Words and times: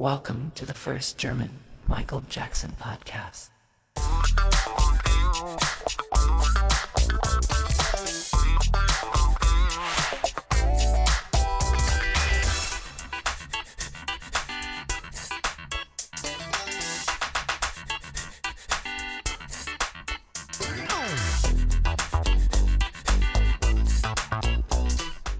Welcome 0.00 0.52
to 0.54 0.64
the 0.64 0.74
first 0.74 1.18
German 1.18 1.50
Michael 1.88 2.22
Jackson 2.30 2.70
podcast. 2.78 3.50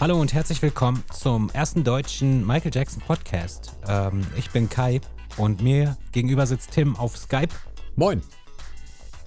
Hallo 0.00 0.20
und 0.20 0.34
herzlich 0.34 0.60
willkommen 0.62 1.04
zum 1.12 1.48
ersten 1.50 1.84
deutschen 1.84 2.44
Michael 2.44 2.74
Jackson 2.74 3.00
Podcast. 3.02 3.77
Ähm, 3.88 4.26
ich 4.36 4.50
bin 4.50 4.68
Kai 4.68 5.00
und 5.36 5.62
mir 5.62 5.96
gegenüber 6.12 6.46
sitzt 6.46 6.72
Tim 6.72 6.96
auf 6.96 7.16
Skype. 7.16 7.54
Moin. 7.96 8.22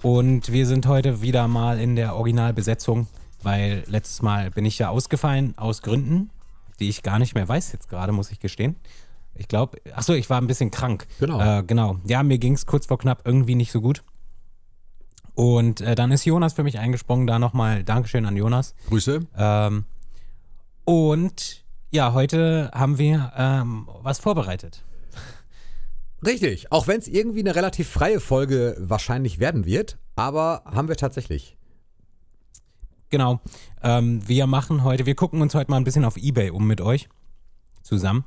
Und 0.02 0.52
wir 0.52 0.66
sind 0.66 0.86
heute 0.86 1.22
wieder 1.22 1.48
mal 1.48 1.80
in 1.80 1.96
der 1.96 2.14
Originalbesetzung, 2.14 3.06
weil 3.42 3.84
letztes 3.86 4.22
Mal 4.22 4.50
bin 4.50 4.64
ich 4.64 4.78
ja 4.78 4.88
ausgefallen 4.88 5.56
aus 5.56 5.82
Gründen, 5.82 6.30
die 6.80 6.88
ich 6.88 7.02
gar 7.02 7.18
nicht 7.18 7.34
mehr 7.34 7.48
weiß 7.48 7.72
jetzt 7.72 7.88
gerade, 7.88 8.12
muss 8.12 8.30
ich 8.30 8.40
gestehen. 8.40 8.76
Ich 9.34 9.48
glaube, 9.48 9.78
achso, 9.94 10.12
ich 10.12 10.28
war 10.30 10.40
ein 10.40 10.46
bisschen 10.46 10.70
krank. 10.70 11.06
Genau. 11.18 11.40
Äh, 11.40 11.62
genau. 11.62 11.96
Ja, 12.06 12.22
mir 12.22 12.38
ging 12.38 12.54
es 12.54 12.66
kurz 12.66 12.86
vor 12.86 12.98
knapp 12.98 13.22
irgendwie 13.24 13.54
nicht 13.54 13.72
so 13.72 13.80
gut. 13.80 14.02
Und 15.34 15.80
äh, 15.80 15.94
dann 15.94 16.12
ist 16.12 16.24
Jonas 16.24 16.52
für 16.52 16.62
mich 16.62 16.78
eingesprungen. 16.78 17.26
Da 17.26 17.38
nochmal 17.38 17.84
Dankeschön 17.84 18.26
an 18.26 18.36
Jonas. 18.36 18.74
Grüße. 18.88 19.26
Ähm, 19.36 19.84
und 20.84 21.61
ja, 21.92 22.14
heute 22.14 22.70
haben 22.74 22.98
wir 22.98 23.32
ähm, 23.36 23.86
was 24.02 24.18
vorbereitet. 24.18 24.82
Richtig, 26.24 26.72
auch 26.72 26.86
wenn 26.86 26.98
es 26.98 27.06
irgendwie 27.06 27.40
eine 27.40 27.54
relativ 27.54 27.88
freie 27.88 28.18
Folge 28.18 28.76
wahrscheinlich 28.78 29.38
werden 29.38 29.66
wird, 29.66 29.98
aber 30.16 30.62
haben 30.64 30.88
wir 30.88 30.96
tatsächlich. 30.96 31.56
Genau. 33.10 33.40
Ähm, 33.82 34.26
wir 34.26 34.46
machen 34.46 34.84
heute, 34.84 35.04
wir 35.04 35.14
gucken 35.14 35.42
uns 35.42 35.54
heute 35.54 35.70
mal 35.70 35.76
ein 35.76 35.84
bisschen 35.84 36.06
auf 36.06 36.16
Ebay 36.16 36.50
um 36.50 36.66
mit 36.66 36.80
euch 36.80 37.10
zusammen. 37.82 38.24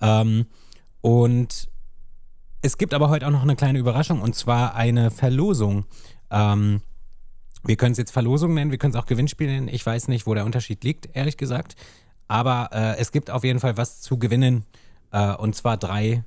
Ähm, 0.00 0.46
und 1.00 1.68
es 2.60 2.78
gibt 2.78 2.94
aber 2.94 3.08
heute 3.08 3.26
auch 3.26 3.32
noch 3.32 3.42
eine 3.42 3.56
kleine 3.56 3.80
Überraschung 3.80 4.20
und 4.20 4.36
zwar 4.36 4.76
eine 4.76 5.10
Verlosung. 5.10 5.86
Ähm, 6.30 6.82
wir 7.64 7.76
können 7.76 7.92
es 7.92 7.98
jetzt 7.98 8.12
Verlosung 8.12 8.54
nennen, 8.54 8.70
wir 8.70 8.78
können 8.78 8.94
es 8.94 9.00
auch 9.00 9.06
Gewinnspiel 9.06 9.48
nennen. 9.48 9.66
Ich 9.66 9.84
weiß 9.84 10.06
nicht, 10.06 10.26
wo 10.26 10.34
der 10.34 10.44
Unterschied 10.44 10.84
liegt, 10.84 11.08
ehrlich 11.16 11.36
gesagt. 11.36 11.74
Aber 12.28 12.70
äh, 12.72 12.96
es 12.98 13.12
gibt 13.12 13.30
auf 13.30 13.44
jeden 13.44 13.60
Fall 13.60 13.76
was 13.76 14.00
zu 14.00 14.18
gewinnen. 14.18 14.64
Äh, 15.10 15.34
und 15.36 15.54
zwar 15.54 15.76
drei, 15.76 16.24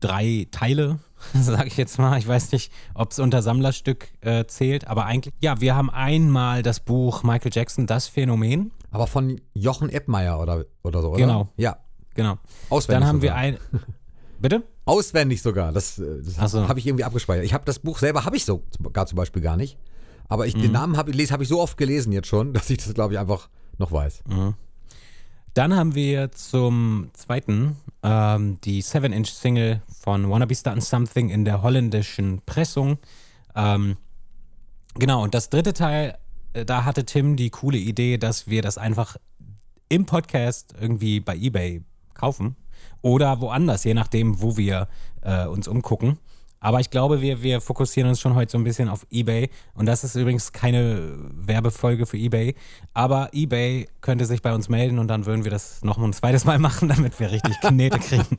drei 0.00 0.46
Teile, 0.50 0.98
sage 1.34 1.66
ich 1.68 1.76
jetzt 1.76 1.98
mal. 1.98 2.18
Ich 2.18 2.28
weiß 2.28 2.52
nicht, 2.52 2.72
ob 2.94 3.10
es 3.10 3.18
unter 3.18 3.42
Sammlerstück 3.42 4.08
äh, 4.20 4.44
zählt, 4.46 4.86
aber 4.86 5.04
eigentlich, 5.06 5.34
ja, 5.40 5.60
wir 5.60 5.74
haben 5.74 5.90
einmal 5.90 6.62
das 6.62 6.80
Buch 6.80 7.22
Michael 7.22 7.50
Jackson, 7.52 7.86
Das 7.86 8.06
Phänomen. 8.06 8.70
Aber 8.90 9.06
von 9.06 9.40
Jochen 9.54 9.90
Eppmeier 9.90 10.40
oder, 10.40 10.64
oder 10.82 11.02
so, 11.02 11.08
oder? 11.10 11.18
Genau. 11.18 11.48
Ja. 11.56 11.78
Genau. 12.14 12.38
Auswendig 12.70 13.00
Dann 13.00 13.08
haben 13.08 13.20
sogar. 13.20 13.34
wir 13.36 13.36
ein. 13.36 13.58
Bitte? 14.40 14.62
Auswendig 14.84 15.42
sogar. 15.42 15.72
Das, 15.72 15.98
äh, 15.98 16.22
das 16.22 16.52
so. 16.52 16.68
habe 16.68 16.78
ich 16.78 16.86
irgendwie 16.86 17.04
abgespeichert. 17.04 17.44
Ich 17.44 17.54
habe 17.54 17.64
das 17.64 17.80
Buch 17.80 17.98
selber, 17.98 18.24
habe 18.24 18.36
ich 18.36 18.44
so 18.44 18.62
gar 18.92 19.06
zum 19.06 19.16
Beispiel 19.16 19.42
gar 19.42 19.56
nicht. 19.56 19.76
Aber 20.28 20.46
ich, 20.46 20.56
Mhm. 20.56 20.62
den 20.62 20.72
Namen 20.72 20.96
habe 20.96 21.10
ich, 21.10 21.32
hab 21.32 21.40
ich 21.40 21.48
so 21.48 21.60
oft 21.60 21.76
gelesen 21.76 22.12
jetzt 22.12 22.28
schon, 22.28 22.52
dass 22.54 22.70
ich 22.70 22.78
das, 22.78 22.94
glaube 22.94 23.14
ich, 23.14 23.18
einfach 23.20 23.48
noch 23.78 23.92
weiß. 23.92 24.22
Dann 25.58 25.74
haben 25.74 25.96
wir 25.96 26.30
zum 26.30 27.10
zweiten 27.14 27.74
ähm, 28.04 28.60
die 28.60 28.80
7-Inch-Single 28.80 29.82
von 29.88 30.30
Wanna 30.30 30.46
Be 30.46 30.54
Startin' 30.54 30.80
Something 30.80 31.30
in 31.30 31.44
der 31.44 31.62
holländischen 31.62 32.42
Pressung. 32.46 32.98
Ähm, 33.56 33.96
genau, 34.94 35.24
und 35.24 35.34
das 35.34 35.50
dritte 35.50 35.72
Teil, 35.72 36.16
äh, 36.52 36.64
da 36.64 36.84
hatte 36.84 37.04
Tim 37.04 37.34
die 37.34 37.50
coole 37.50 37.76
Idee, 37.76 38.18
dass 38.18 38.46
wir 38.46 38.62
das 38.62 38.78
einfach 38.78 39.16
im 39.88 40.06
Podcast 40.06 40.76
irgendwie 40.80 41.18
bei 41.18 41.34
eBay 41.34 41.82
kaufen 42.14 42.54
oder 43.02 43.40
woanders, 43.40 43.82
je 43.82 43.94
nachdem, 43.94 44.40
wo 44.40 44.56
wir 44.56 44.86
äh, 45.22 45.44
uns 45.46 45.66
umgucken. 45.66 46.18
Aber 46.60 46.80
ich 46.80 46.90
glaube, 46.90 47.20
wir, 47.20 47.42
wir 47.42 47.60
fokussieren 47.60 48.08
uns 48.08 48.20
schon 48.20 48.34
heute 48.34 48.52
so 48.52 48.58
ein 48.58 48.64
bisschen 48.64 48.88
auf 48.88 49.06
eBay. 49.10 49.50
Und 49.74 49.86
das 49.86 50.04
ist 50.04 50.14
übrigens 50.14 50.52
keine 50.52 51.16
Werbefolge 51.32 52.06
für 52.06 52.16
eBay. 52.16 52.54
Aber 52.94 53.30
eBay 53.32 53.88
könnte 54.00 54.24
sich 54.26 54.42
bei 54.42 54.54
uns 54.54 54.68
melden 54.68 54.98
und 54.98 55.08
dann 55.08 55.26
würden 55.26 55.44
wir 55.44 55.50
das 55.50 55.82
noch 55.82 55.98
ein 55.98 56.12
zweites 56.12 56.44
Mal 56.44 56.58
machen, 56.58 56.88
damit 56.88 57.18
wir 57.20 57.30
richtig 57.30 57.60
Knete 57.60 57.98
kriegen. 57.98 58.38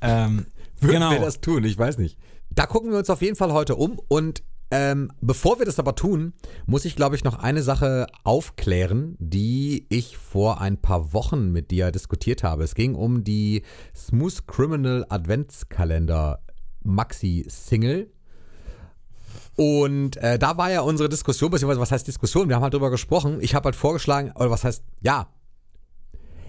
ähm, 0.00 0.46
Würden 0.80 0.94
genau. 0.94 1.10
wir 1.12 1.20
das 1.20 1.40
tun? 1.40 1.64
Ich 1.64 1.78
weiß 1.78 1.98
nicht. 1.98 2.18
Da 2.50 2.66
gucken 2.66 2.90
wir 2.90 2.98
uns 2.98 3.08
auf 3.08 3.22
jeden 3.22 3.36
Fall 3.36 3.52
heute 3.52 3.76
um. 3.76 4.00
Und 4.08 4.42
ähm, 4.72 5.12
bevor 5.20 5.58
wir 5.58 5.66
das 5.66 5.78
aber 5.78 5.94
tun, 5.94 6.32
muss 6.64 6.84
ich, 6.84 6.96
glaube 6.96 7.14
ich, 7.14 7.24
noch 7.24 7.38
eine 7.38 7.62
Sache 7.62 8.06
aufklären, 8.24 9.16
die 9.18 9.86
ich 9.90 10.16
vor 10.16 10.60
ein 10.60 10.78
paar 10.78 11.12
Wochen 11.12 11.52
mit 11.52 11.70
dir 11.70 11.90
diskutiert 11.90 12.42
habe. 12.42 12.64
Es 12.64 12.74
ging 12.74 12.94
um 12.94 13.22
die 13.22 13.62
Smooth 13.94 14.46
Criminal 14.46 15.04
Adventskalender 15.08 16.40
Maxi-Single. 16.84 18.10
Und 19.56 20.16
äh, 20.16 20.38
da 20.38 20.56
war 20.56 20.70
ja 20.70 20.80
unsere 20.80 21.08
Diskussion, 21.08 21.50
beziehungsweise 21.50 21.80
was 21.80 21.92
heißt 21.92 22.06
Diskussion? 22.06 22.48
Wir 22.48 22.56
haben 22.56 22.62
halt 22.62 22.74
drüber 22.74 22.90
gesprochen. 22.90 23.38
Ich 23.40 23.54
habe 23.54 23.66
halt 23.66 23.76
vorgeschlagen, 23.76 24.32
oder 24.34 24.50
was 24.50 24.64
heißt, 24.64 24.82
ja, 25.00 25.28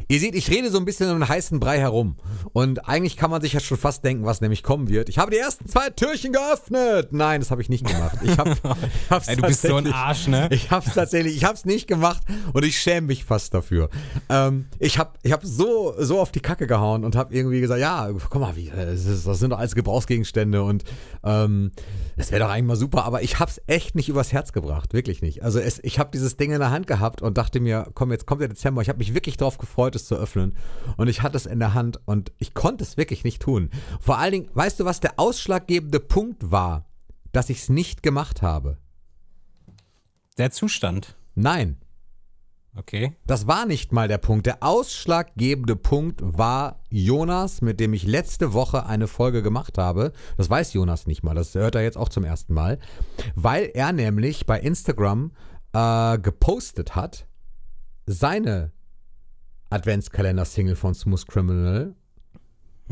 Ihr 0.08 0.20
seht, 0.20 0.36
ich 0.36 0.50
rede 0.50 0.70
so 0.70 0.78
ein 0.78 0.86
bisschen 0.86 1.10
um 1.10 1.20
den 1.20 1.28
heißen 1.28 1.60
Brei 1.60 1.80
herum. 1.80 2.18
Und 2.52 2.88
eigentlich 2.88 3.18
kann 3.18 3.32
man 3.32 3.42
sich 3.42 3.54
ja 3.54 3.60
schon 3.60 3.78
fast 3.78 4.04
denken, 4.04 4.26
was 4.26 4.42
nämlich 4.42 4.64
kommen 4.64 4.90
wird. 4.90 5.10
Ich 5.10 5.18
habe 5.18 5.32
die 5.32 5.38
ersten 5.38 5.68
zwei 5.68 5.90
Türchen 5.90 6.34
geöffnet. 6.34 7.14
Nein, 7.14 7.42
das 7.42 7.52
habe 7.52 7.62
ich 7.62 7.70
nicht 7.70 7.86
gemacht. 7.86 8.18
Ich 8.24 8.38
habe, 8.38 8.56
hab's 9.10 9.28
Ey, 9.28 9.36
du 9.36 9.44
bist 9.44 9.62
so 9.62 9.76
ein 9.76 9.92
Arsch, 9.92 10.28
ne? 10.28 10.50
Ich 10.52 10.72
habe 10.72 10.86
es 10.88 10.94
tatsächlich, 10.94 11.36
ich 11.36 11.46
habe 11.46 11.56
es 11.56 11.66
nicht 11.66 11.88
gemacht 11.88 12.22
und 12.54 12.66
ich 12.66 12.80
schäme 12.80 13.08
mich 13.08 13.26
fast 13.26 13.54
dafür. 13.54 13.90
Ähm, 14.30 14.66
ich 14.80 14.98
habe 14.98 15.12
ich 15.24 15.32
hab 15.32 15.46
so, 15.46 15.94
so 15.98 16.20
auf 16.20 16.32
die 16.32 16.42
Kacke 16.42 16.68
gehauen 16.68 17.06
und 17.06 17.16
habe 17.16 17.34
irgendwie 17.34 17.62
gesagt, 17.62 17.80
ja, 17.80 18.10
guck 18.30 18.42
mal, 18.42 18.56
wie, 18.56 18.72
das, 18.76 19.06
ist, 19.06 19.26
das 19.28 19.40
sind 19.40 19.52
doch 19.52 19.60
alles 19.60 19.76
Gebrauchsgegenstände 19.76 20.64
und 20.64 20.84
ähm, 21.24 21.72
das 22.18 22.32
wäre 22.32 22.44
doch 22.44 22.50
eigentlich 22.50 22.68
mal 22.68 22.76
super. 22.76 23.06
Aber 23.06 23.22
ich 23.22 23.40
habe 23.40 23.50
es 23.50 23.62
echt 23.68 23.96
nicht 23.96 24.10
übers 24.10 24.32
Herz 24.34 24.54
gebracht, 24.54 24.94
wirklich 24.94 25.22
nicht. 25.22 25.44
Also 25.44 25.60
es, 25.60 25.80
ich 25.84 26.00
habe 26.00 26.12
dieses 26.14 26.38
Ding 26.38 26.52
in 26.52 26.60
der 26.60 26.72
Hand 26.72 26.88
gehabt 26.88 27.22
und 27.22 27.38
dachte 27.38 27.60
mir, 27.60 27.88
komm, 27.94 28.12
jetzt 28.12 28.26
kommt 28.26 28.42
der 28.42 28.50
Dezember. 28.50 28.82
Ich 28.82 28.90
habe 28.90 29.00
mich 29.00 29.14
wirklich 29.14 29.38
darauf 29.38 29.58
gefreut, 29.58 29.96
es 29.96 30.06
zu 30.06 30.16
öffnen. 30.16 30.56
Und 30.98 31.08
ich 31.08 31.22
hatte 31.22 31.38
es 31.38 31.46
in 31.46 31.60
der 31.60 31.74
Hand 31.74 32.00
und 32.06 32.32
ich 32.38 32.54
konnte 32.54 32.84
es 32.84 32.98
wirklich 32.98 33.24
nicht 33.24 33.42
tun. 33.42 33.70
Vor 34.00 34.18
allen 34.18 34.32
Dingen, 34.32 34.50
weißt 34.54 34.80
du, 34.80 34.86
was 34.86 35.00
der 35.00 35.14
ausschlaggebende 35.18 36.00
Punkt 36.00 36.52
war, 36.52 36.86
dass 37.32 37.50
ich 37.50 37.60
es 37.60 37.70
nicht 37.70 38.04
gemacht 38.04 38.42
habe? 38.42 38.78
Der 40.38 40.52
Zustand. 40.52 41.16
Nein. 41.36 41.78
Okay. 42.76 43.16
Das 43.28 43.46
war 43.46 43.66
nicht 43.66 43.92
mal 43.92 44.08
der 44.08 44.18
Punkt. 44.18 44.48
Der 44.48 44.64
ausschlaggebende 44.64 45.76
Punkt 45.76 46.22
war 46.24 46.80
Jonas, 46.90 47.62
mit 47.62 47.80
dem 47.80 47.94
ich 47.94 48.04
letzte 48.04 48.54
Woche 48.54 48.88
eine 48.88 49.08
Folge 49.08 49.44
gemacht 49.44 49.78
habe. 49.78 50.12
Das 50.38 50.50
weiß 50.50 50.74
Jonas 50.74 51.06
nicht 51.06 51.22
mal, 51.22 51.36
das 51.36 51.54
hört 51.54 51.76
er 51.76 51.84
jetzt 51.84 51.98
auch 51.98 52.10
zum 52.10 52.24
ersten 52.24 52.54
Mal. 52.54 52.80
Weil 53.36 53.70
er 53.74 53.92
nämlich 53.92 54.48
bei 54.48 54.60
Instagram 54.60 55.32
äh, 55.74 56.18
gepostet 56.18 56.96
hat, 56.96 57.28
seine 58.08 58.72
Adventskalender-Single 59.70 60.76
von 60.76 60.94
Smooth 60.94 61.28
Criminal. 61.28 61.96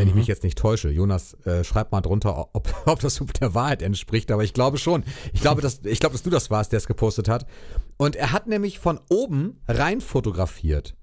Wenn 0.01 0.07
ich 0.07 0.15
mich 0.15 0.27
jetzt 0.27 0.43
nicht 0.43 0.57
täusche. 0.57 0.89
Jonas, 0.89 1.35
äh, 1.45 1.63
schreib 1.63 1.91
mal 1.91 2.01
drunter, 2.01 2.49
ob, 2.53 2.73
ob 2.85 2.99
das 2.99 3.21
der 3.39 3.53
Wahrheit 3.53 3.81
entspricht, 3.81 4.31
aber 4.31 4.43
ich 4.43 4.53
glaube 4.53 4.77
schon. 4.77 5.03
Ich 5.31 5.41
glaube, 5.41 5.61
dass, 5.61 5.81
ich 5.83 5.99
glaube, 5.99 6.13
dass 6.13 6.23
du 6.23 6.29
das 6.29 6.49
warst, 6.49 6.71
der 6.71 6.77
es 6.77 6.87
gepostet 6.87 7.29
hat. 7.29 7.45
Und 7.97 8.15
er 8.15 8.31
hat 8.31 8.47
nämlich 8.47 8.79
von 8.79 8.99
oben 9.09 9.61
rein 9.67 10.01
fotografiert. 10.01 10.95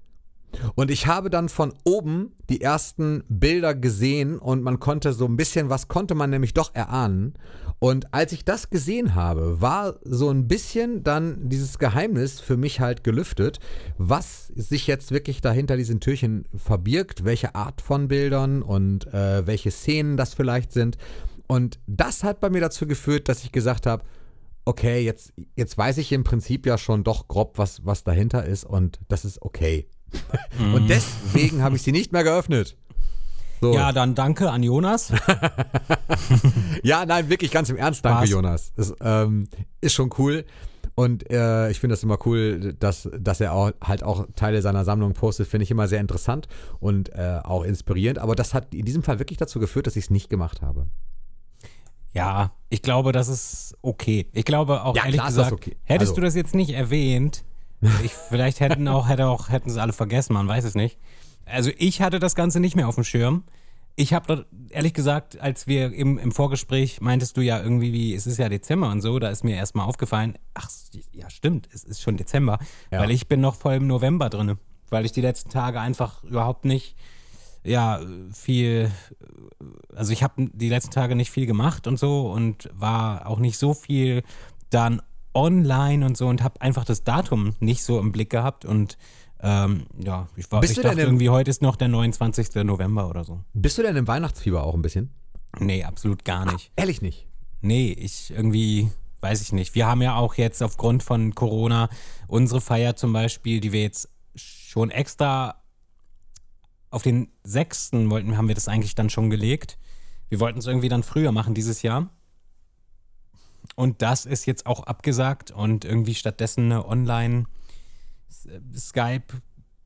Und 0.75 0.91
ich 0.91 1.07
habe 1.07 1.29
dann 1.29 1.49
von 1.49 1.73
oben 1.83 2.33
die 2.49 2.61
ersten 2.61 3.23
Bilder 3.29 3.75
gesehen 3.75 4.37
und 4.39 4.63
man 4.63 4.79
konnte 4.79 5.13
so 5.13 5.25
ein 5.25 5.37
bisschen, 5.37 5.69
was 5.69 5.87
konnte 5.87 6.15
man 6.15 6.29
nämlich 6.29 6.53
doch 6.53 6.73
erahnen. 6.73 7.33
Und 7.79 8.13
als 8.13 8.33
ich 8.33 8.43
das 8.43 8.69
gesehen 8.69 9.15
habe, 9.15 9.61
war 9.61 9.95
so 10.03 10.29
ein 10.29 10.49
bisschen 10.49 11.03
dann 11.03 11.47
dieses 11.47 11.79
Geheimnis 11.79 12.41
für 12.41 12.57
mich 12.57 12.81
halt 12.81 13.05
gelüftet, 13.05 13.59
was 13.97 14.47
sich 14.47 14.85
jetzt 14.85 15.11
wirklich 15.11 15.39
dahinter 15.39 15.77
diesen 15.77 16.01
Türchen 16.01 16.45
verbirgt, 16.53 17.23
welche 17.23 17.55
Art 17.55 17.79
von 17.79 18.09
Bildern 18.09 18.61
und 18.63 19.07
äh, 19.13 19.47
welche 19.47 19.71
Szenen 19.71 20.17
das 20.17 20.33
vielleicht 20.33 20.73
sind. 20.73 20.97
Und 21.47 21.79
das 21.87 22.23
hat 22.23 22.41
bei 22.41 22.49
mir 22.49 22.61
dazu 22.61 22.85
geführt, 22.85 23.29
dass 23.29 23.43
ich 23.43 23.53
gesagt 23.53 23.85
habe, 23.85 24.03
okay, 24.65 24.99
jetzt, 24.99 25.33
jetzt 25.55 25.77
weiß 25.77 25.97
ich 25.99 26.11
im 26.11 26.23
Prinzip 26.23 26.65
ja 26.65 26.77
schon 26.77 27.03
doch 27.03 27.27
grob, 27.27 27.57
was, 27.57 27.85
was 27.85 28.03
dahinter 28.03 28.45
ist 28.45 28.65
und 28.65 28.99
das 29.07 29.25
ist 29.25 29.41
okay. 29.41 29.87
Und 30.73 30.87
deswegen 30.89 31.61
habe 31.63 31.75
ich 31.75 31.81
sie 31.81 31.91
nicht 31.91 32.11
mehr 32.11 32.23
geöffnet. 32.23 32.75
So. 33.61 33.73
Ja, 33.73 33.91
dann 33.91 34.15
danke 34.15 34.49
an 34.51 34.63
Jonas. 34.63 35.11
Ja, 36.83 37.05
nein, 37.05 37.29
wirklich 37.29 37.51
ganz 37.51 37.69
im 37.69 37.75
Ernst, 37.75 38.05
danke 38.05 38.19
Spaß. 38.19 38.29
Jonas. 38.29 38.71
Das 38.75 38.93
ähm, 39.01 39.47
ist 39.81 39.93
schon 39.93 40.09
cool. 40.17 40.45
Und 40.95 41.29
äh, 41.29 41.69
ich 41.71 41.79
finde 41.79 41.93
das 41.93 42.03
immer 42.03 42.17
cool, 42.25 42.73
dass, 42.79 43.09
dass 43.17 43.41
er 43.41 43.53
auch, 43.53 43.71
halt 43.81 44.03
auch 44.03 44.25
Teile 44.35 44.61
seiner 44.61 44.85
Sammlung 44.85 45.13
postet, 45.13 45.47
finde 45.47 45.63
ich 45.63 45.71
immer 45.71 45.87
sehr 45.87 45.99
interessant 45.99 46.47
und 46.79 47.09
äh, 47.13 47.39
auch 47.43 47.63
inspirierend. 47.63 48.19
Aber 48.19 48.35
das 48.35 48.53
hat 48.53 48.73
in 48.73 48.85
diesem 48.85 49.03
Fall 49.03 49.19
wirklich 49.19 49.37
dazu 49.37 49.59
geführt, 49.59 49.87
dass 49.87 49.95
ich 49.95 50.05
es 50.05 50.09
nicht 50.09 50.29
gemacht 50.29 50.61
habe. 50.61 50.87
Ja, 52.13 52.53
ich 52.69 52.81
glaube, 52.81 53.11
das 53.11 53.27
ist 53.27 53.77
okay. 53.81 54.27
Ich 54.33 54.45
glaube 54.45 54.83
auch 54.83 54.95
Ja, 54.95 55.03
ehrlich 55.03 55.17
klar 55.19 55.27
gesagt, 55.27 55.51
okay. 55.51 55.77
hättest 55.83 56.11
Also- 56.11 56.21
du 56.21 56.25
das 56.25 56.35
jetzt 56.35 56.55
nicht 56.55 56.71
erwähnt, 56.71 57.43
ich, 58.03 58.11
vielleicht 58.13 58.59
hätten 58.59 58.87
auch, 58.87 59.07
hätte 59.07 59.27
auch, 59.27 59.49
hätten 59.49 59.69
sie 59.69 59.81
alle 59.81 59.93
vergessen, 59.93 60.33
man 60.33 60.47
weiß 60.47 60.63
es 60.65 60.75
nicht. 60.75 60.97
Also 61.45 61.71
ich 61.77 62.01
hatte 62.01 62.19
das 62.19 62.35
Ganze 62.35 62.59
nicht 62.59 62.75
mehr 62.75 62.87
auf 62.87 62.95
dem 62.95 63.03
Schirm. 63.03 63.43
Ich 63.95 64.13
habe 64.13 64.45
ehrlich 64.69 64.93
gesagt, 64.93 65.39
als 65.41 65.67
wir 65.67 65.91
im, 65.93 66.17
im 66.17 66.31
Vorgespräch 66.31 67.01
meintest 67.01 67.35
du 67.35 67.41
ja 67.41 67.61
irgendwie, 67.61 67.91
wie, 67.91 68.13
es 68.13 68.27
ist 68.27 68.37
ja 68.37 68.47
Dezember 68.47 68.89
und 68.91 69.01
so, 69.01 69.19
da 69.19 69.29
ist 69.29 69.43
mir 69.43 69.55
erstmal 69.55 69.85
aufgefallen, 69.87 70.37
ach 70.53 70.69
ja, 71.11 71.29
stimmt, 71.29 71.67
es 71.73 71.83
ist 71.83 72.01
schon 72.01 72.15
Dezember, 72.15 72.59
Ja. 72.91 72.99
weil 72.99 73.11
ich 73.11 73.27
bin 73.27 73.41
noch 73.41 73.55
voll 73.55 73.73
im 73.75 73.87
November 73.87 74.29
drin, 74.29 74.57
weil 74.89 75.05
ich 75.05 75.11
die 75.11 75.21
letzten 75.21 75.49
Tage 75.49 75.81
einfach 75.81 76.23
überhaupt 76.23 76.63
nicht, 76.65 76.95
ja, 77.63 77.99
viel, 78.31 78.89
also 79.93 80.13
ich 80.13 80.23
habe 80.23 80.47
die 80.53 80.69
letzten 80.69 80.91
Tage 80.91 81.15
nicht 81.15 81.31
viel 81.31 81.45
gemacht 81.45 81.85
und 81.85 81.99
so 81.99 82.31
und 82.31 82.69
war 82.73 83.27
auch 83.27 83.39
nicht 83.39 83.57
so 83.57 83.73
viel 83.73 84.23
dann 84.69 85.01
online 85.33 86.05
und 86.05 86.17
so 86.17 86.27
und 86.27 86.43
habe 86.43 86.61
einfach 86.61 86.85
das 86.85 87.03
Datum 87.03 87.55
nicht 87.59 87.83
so 87.83 87.99
im 87.99 88.11
Blick 88.11 88.29
gehabt 88.29 88.65
und 88.65 88.97
ähm, 89.41 89.85
ja, 89.97 90.27
ich, 90.35 90.51
war, 90.51 90.59
Bist 90.59 90.77
ich 90.77 90.83
dachte 90.83 90.99
irgendwie, 90.99 91.29
heute 91.29 91.49
ist 91.49 91.61
noch 91.61 91.75
der 91.75 91.87
29. 91.87 92.55
November 92.65 93.09
oder 93.09 93.23
so. 93.23 93.39
Bist 93.53 93.77
du 93.77 93.83
denn 93.83 93.95
im 93.95 94.07
Weihnachtsfieber 94.07 94.63
auch 94.63 94.73
ein 94.73 94.81
bisschen? 94.81 95.11
Nee, 95.59 95.83
absolut 95.83 96.25
gar 96.25 96.51
nicht. 96.51 96.71
Ehrlich 96.75 97.01
nicht. 97.01 97.27
Nee, 97.61 97.91
ich 97.91 98.31
irgendwie, 98.31 98.91
weiß 99.21 99.41
ich 99.41 99.53
nicht. 99.53 99.75
Wir 99.75 99.87
haben 99.87 100.01
ja 100.01 100.15
auch 100.15 100.35
jetzt 100.35 100.61
aufgrund 100.61 101.03
von 101.03 101.35
Corona 101.35 101.89
unsere 102.27 102.61
Feier 102.61 102.95
zum 102.95 103.13
Beispiel, 103.13 103.59
die 103.61 103.71
wir 103.71 103.81
jetzt 103.81 104.09
schon 104.35 104.91
extra 104.91 105.55
auf 106.91 107.03
den 107.03 107.29
6. 107.43 107.91
wollten, 108.09 108.37
haben 108.37 108.47
wir 108.47 108.55
das 108.55 108.67
eigentlich 108.67 108.95
dann 108.95 109.09
schon 109.09 109.29
gelegt. 109.29 109.77
Wir 110.29 110.39
wollten 110.39 110.59
es 110.59 110.67
irgendwie 110.67 110.89
dann 110.89 111.03
früher 111.03 111.31
machen 111.31 111.53
dieses 111.53 111.81
Jahr. 111.81 112.09
Und 113.79 114.01
das 114.01 114.25
ist 114.25 114.45
jetzt 114.45 114.65
auch 114.65 114.83
abgesagt 114.83 115.51
und 115.51 115.85
irgendwie 115.85 116.13
stattdessen 116.13 116.65
eine 116.65 116.85
Online 116.85 117.45
Skype 118.75 119.23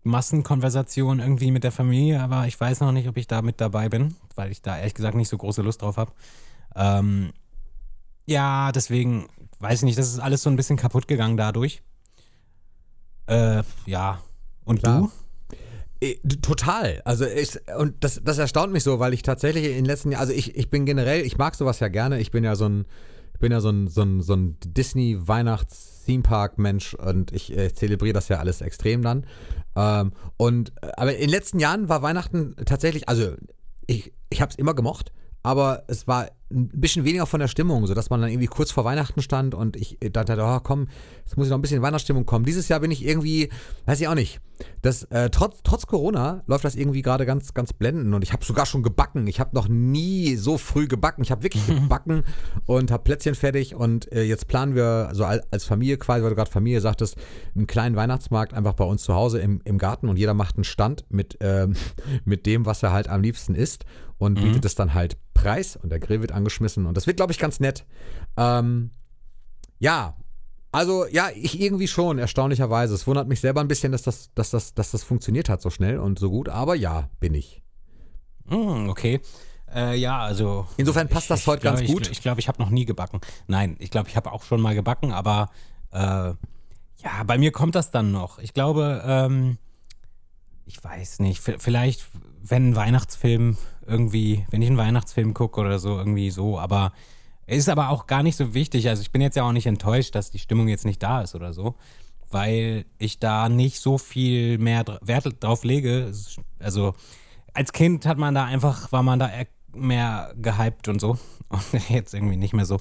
Massenkonversation 0.02 1.20
irgendwie 1.20 1.52
mit 1.52 1.64
der 1.64 1.72
Familie, 1.72 2.20
aber 2.20 2.48
ich 2.48 2.60
weiß 2.60 2.80
noch 2.80 2.92
nicht, 2.92 3.08
ob 3.08 3.18
ich 3.18 3.28
da 3.28 3.44
mit 3.44 3.62
dabei 3.62 3.90
bin, 3.90 4.16
weil 4.34 4.52
ich 4.52 4.64
da 4.64 4.80
ehrlich 4.80 4.96
gesagt 4.96 5.16
nicht 5.16 5.30
so 5.30 5.38
große 5.38 5.62
Lust 5.62 5.84
drauf 5.84 5.98
habe. 5.98 6.12
Ähm, 6.76 7.34
ja, 8.26 8.72
deswegen 8.72 9.30
weiß 9.60 9.82
ich 9.82 9.86
nicht, 9.86 10.00
das 10.00 10.08
ist 10.08 10.18
alles 10.18 10.42
so 10.42 10.50
ein 10.50 10.56
bisschen 10.56 10.76
kaputt 10.76 11.08
gegangen 11.08 11.38
dadurch. 11.38 11.84
Äh, 13.28 13.62
ja. 13.86 14.24
Und 14.66 14.80
Klar. 14.80 15.12
du? 16.00 16.06
Äh, 16.08 16.16
Total. 16.42 17.00
Also 17.06 17.28
ich, 17.28 17.60
und 17.78 18.04
das, 18.04 18.20
das 18.24 18.40
erstaunt 18.40 18.74
mich 18.74 18.84
so, 18.84 18.98
weil 18.98 19.14
ich 19.14 19.22
tatsächlich 19.22 19.66
in 19.66 19.76
den 19.76 19.86
letzten 19.86 20.12
Jahren, 20.12 20.22
also 20.22 20.34
ich, 20.34 20.56
ich 20.56 20.72
bin 20.72 20.88
generell, 20.88 21.22
ich 21.22 21.38
mag 21.38 21.54
sowas 21.54 21.80
ja 21.80 21.90
gerne. 21.90 22.20
Ich 22.20 22.32
bin 22.32 22.44
ja 22.44 22.56
so 22.56 22.68
ein, 22.68 22.86
bin 23.44 23.52
ja 23.52 23.60
so 23.60 23.70
ein, 23.72 23.90
so 23.90 24.04
ein, 24.04 24.22
so 24.22 24.38
ein 24.38 24.56
Disney-Weihnachts-Theme-Park-Mensch 24.64 26.94
und 26.94 27.34
ich 27.34 27.58
äh, 27.58 27.74
zelebriere 27.74 28.14
das 28.14 28.30
ja 28.30 28.40
alles 28.40 28.62
extrem 28.62 29.02
dann. 29.02 29.26
Ähm, 29.76 30.14
und 30.38 30.72
aber 30.96 31.16
in 31.16 31.20
den 31.20 31.30
letzten 31.30 31.60
Jahren 31.60 31.90
war 31.90 32.02
Weihnachten 32.02 32.56
tatsächlich, 32.66 33.10
also 33.10 33.34
ich, 33.86 34.14
ich 34.30 34.42
habe 34.42 34.50
es 34.50 34.56
immer 34.56 34.74
gemocht, 34.74 35.12
aber 35.44 35.84
es 35.88 36.08
war 36.08 36.30
ein 36.52 36.70
bisschen 36.70 37.04
weniger 37.04 37.26
von 37.26 37.40
der 37.40 37.48
Stimmung, 37.48 37.86
sodass 37.88 38.10
man 38.10 38.22
dann 38.22 38.30
irgendwie 38.30 38.48
kurz 38.48 38.72
vor 38.72 38.86
Weihnachten 38.86 39.22
stand 39.22 39.56
und 39.56 39.76
ich 39.76 39.98
dachte, 40.12 40.38
oh 40.40 40.60
komm, 40.62 40.88
jetzt 41.26 41.36
muss 41.36 41.48
ich 41.48 41.50
noch 41.50 41.58
ein 41.58 41.62
bisschen 41.62 41.78
in 41.78 41.84
Weihnachtsstimmung 41.84 42.26
kommen. 42.26 42.46
Dieses 42.46 42.70
Jahr 42.70 42.80
bin 42.80 42.92
ich 42.92 43.04
irgendwie, 43.06 43.50
weiß 43.86 44.00
ich 44.00 44.08
auch 44.08 44.14
nicht, 44.16 44.40
das, 44.84 45.04
äh, 45.06 45.30
trotz, 45.32 45.62
trotz 45.64 45.88
Corona 45.88 46.44
läuft 46.46 46.64
das 46.64 46.76
irgendwie 46.76 47.02
gerade 47.02 47.26
ganz, 47.26 47.54
ganz 47.56 47.74
blendend 47.74 48.14
und 48.14 48.22
ich 48.24 48.34
habe 48.34 48.46
sogar 48.46 48.66
schon 48.68 48.84
gebacken. 48.84 49.26
Ich 49.28 49.40
habe 49.40 49.56
noch 49.56 49.68
nie 49.68 50.36
so 50.36 50.58
früh 50.60 50.88
gebacken. 50.88 51.24
Ich 51.24 51.32
habe 51.32 51.42
wirklich 51.44 51.66
gebacken 51.68 52.24
und 52.68 52.92
habe 52.92 53.04
Plätzchen 53.04 53.34
fertig 53.36 53.76
und 53.76 54.12
äh, 54.12 54.22
jetzt 54.24 54.48
planen 54.48 54.76
wir 54.76 55.10
so 55.14 55.26
al- 55.26 55.44
als 55.50 55.66
Familie 55.66 55.98
quasi, 55.98 56.22
weil 56.22 56.30
du 56.30 56.36
gerade 56.36 56.52
Familie 56.52 56.82
sagtest, 56.82 57.18
einen 57.56 57.68
kleinen 57.68 57.96
Weihnachtsmarkt 57.96 58.54
einfach 58.54 58.74
bei 58.74 58.86
uns 58.86 59.04
zu 59.04 59.16
Hause 59.16 59.40
im, 59.40 59.60
im 59.66 59.80
Garten 59.80 60.08
und 60.08 60.18
jeder 60.18 60.36
macht 60.36 60.56
einen 60.56 60.64
Stand 60.66 61.04
mit, 61.10 61.38
ähm, 61.42 61.74
mit 62.26 62.46
dem, 62.46 62.66
was 62.68 62.84
er 62.84 62.94
halt 62.94 63.10
am 63.10 63.22
liebsten 63.22 63.56
isst 63.56 63.86
und 64.24 64.36
bietet 64.36 64.66
es 64.66 64.76
dann 64.76 64.94
halt 64.94 65.18
preis 65.34 65.76
und 65.76 65.90
der 65.90 66.00
Grill 66.00 66.22
wird 66.22 66.32
angeschmissen 66.32 66.86
und 66.86 66.96
das 66.96 67.08
wird, 67.08 67.18
glaube 67.18 67.32
ich, 67.32 67.40
ganz 67.40 67.60
nett. 67.60 67.86
Ähm, 68.38 68.92
ja, 69.80 70.16
also 70.72 71.06
ja, 71.06 71.30
ich 71.36 71.60
irgendwie 71.60 71.88
schon, 71.88 72.18
erstaunlicherweise. 72.18 72.96
Es 72.96 73.06
wundert 73.06 73.28
mich 73.28 73.42
selber 73.42 73.62
ein 73.62 73.68
bisschen, 73.68 73.92
dass 73.92 74.02
das, 74.02 74.34
dass 74.34 74.50
das, 74.50 74.74
dass 74.74 74.92
das 74.92 75.04
funktioniert 75.04 75.50
hat 75.50 75.62
so 75.62 75.70
schnell 75.70 76.00
und 76.00 76.18
so 76.18 76.30
gut, 76.30 76.50
aber 76.50 76.76
ja, 76.76 77.10
bin 77.20 77.34
ich. 77.34 77.62
Hm, 78.48 78.90
okay. 78.90 79.22
Äh, 79.74 79.96
ja, 79.98 80.20
also. 80.20 80.68
Insofern 80.78 81.10
passt 81.10 81.30
das 81.30 81.46
heute 81.48 81.62
glaub, 81.62 81.76
ganz 81.76 81.88
gut. 81.88 82.04
Ich, 82.04 82.14
ich 82.14 82.22
glaube, 82.22 82.40
ich 82.40 82.48
habe 82.48 82.62
noch 82.62 82.70
nie 82.70 82.86
gebacken. 82.86 83.22
Nein, 83.48 83.76
ich 83.80 83.92
glaube, 83.92 84.10
ich 84.10 84.16
habe 84.16 84.32
auch 84.32 84.44
schon 84.44 84.62
mal 84.62 84.76
gebacken, 84.76 85.12
aber 85.12 85.50
äh, 85.92 85.98
ja, 85.98 87.24
bei 87.26 87.38
mir 87.38 87.52
kommt 87.52 87.76
das 87.76 87.92
dann 87.92 88.12
noch. 88.12 88.40
Ich 88.40 88.54
glaube, 88.54 89.04
ähm, 89.06 89.58
ich 90.66 90.84
weiß 90.84 91.20
nicht, 91.20 91.42
vielleicht, 91.42 92.08
wenn 92.42 92.70
ein 92.70 92.76
Weihnachtsfilm 92.76 93.58
irgendwie, 93.88 94.46
wenn 94.50 94.62
ich 94.62 94.70
einen 94.70 94.78
Weihnachtsfilm 94.78 95.34
gucke 95.34 95.60
oder 95.62 95.80
so, 95.80 95.98
irgendwie 95.98 96.30
so, 96.32 96.60
aber 96.60 96.92
ist 97.46 97.70
aber 97.70 97.90
auch 97.90 98.08
gar 98.08 98.24
nicht 98.24 98.36
so 98.38 98.54
wichtig. 98.54 98.88
Also 98.90 99.02
ich 99.02 99.12
bin 99.12 99.22
jetzt 99.22 99.36
ja 99.36 99.44
auch 99.44 99.52
nicht 99.52 99.66
enttäuscht, 99.68 100.16
dass 100.16 100.32
die 100.32 100.40
Stimmung 100.40 100.68
jetzt 100.70 100.86
nicht 100.86 101.04
da 101.04 101.22
ist 101.22 101.36
oder 101.36 101.54
so, 101.54 101.76
weil 102.32 102.86
ich 102.98 103.20
da 103.20 103.50
nicht 103.50 103.80
so 103.80 103.98
viel 103.98 104.58
mehr 104.58 104.84
Wert 105.02 105.28
drauf 105.44 105.64
lege. 105.64 106.04
Es- 106.06 106.38
Also 106.60 106.94
als 107.54 107.74
Kind 107.74 108.06
hat 108.06 108.18
man 108.18 108.34
da 108.34 108.46
einfach, 108.46 108.92
war 108.92 109.04
man 109.04 109.20
da 109.20 109.30
eher 109.30 109.48
mehr 109.76 110.34
gehypt 110.42 110.88
und 110.88 111.00
so. 111.02 111.18
Und 111.50 111.90
jetzt 111.90 112.14
irgendwie 112.14 112.38
nicht 112.38 112.54
mehr 112.54 112.66
so. 112.66 112.80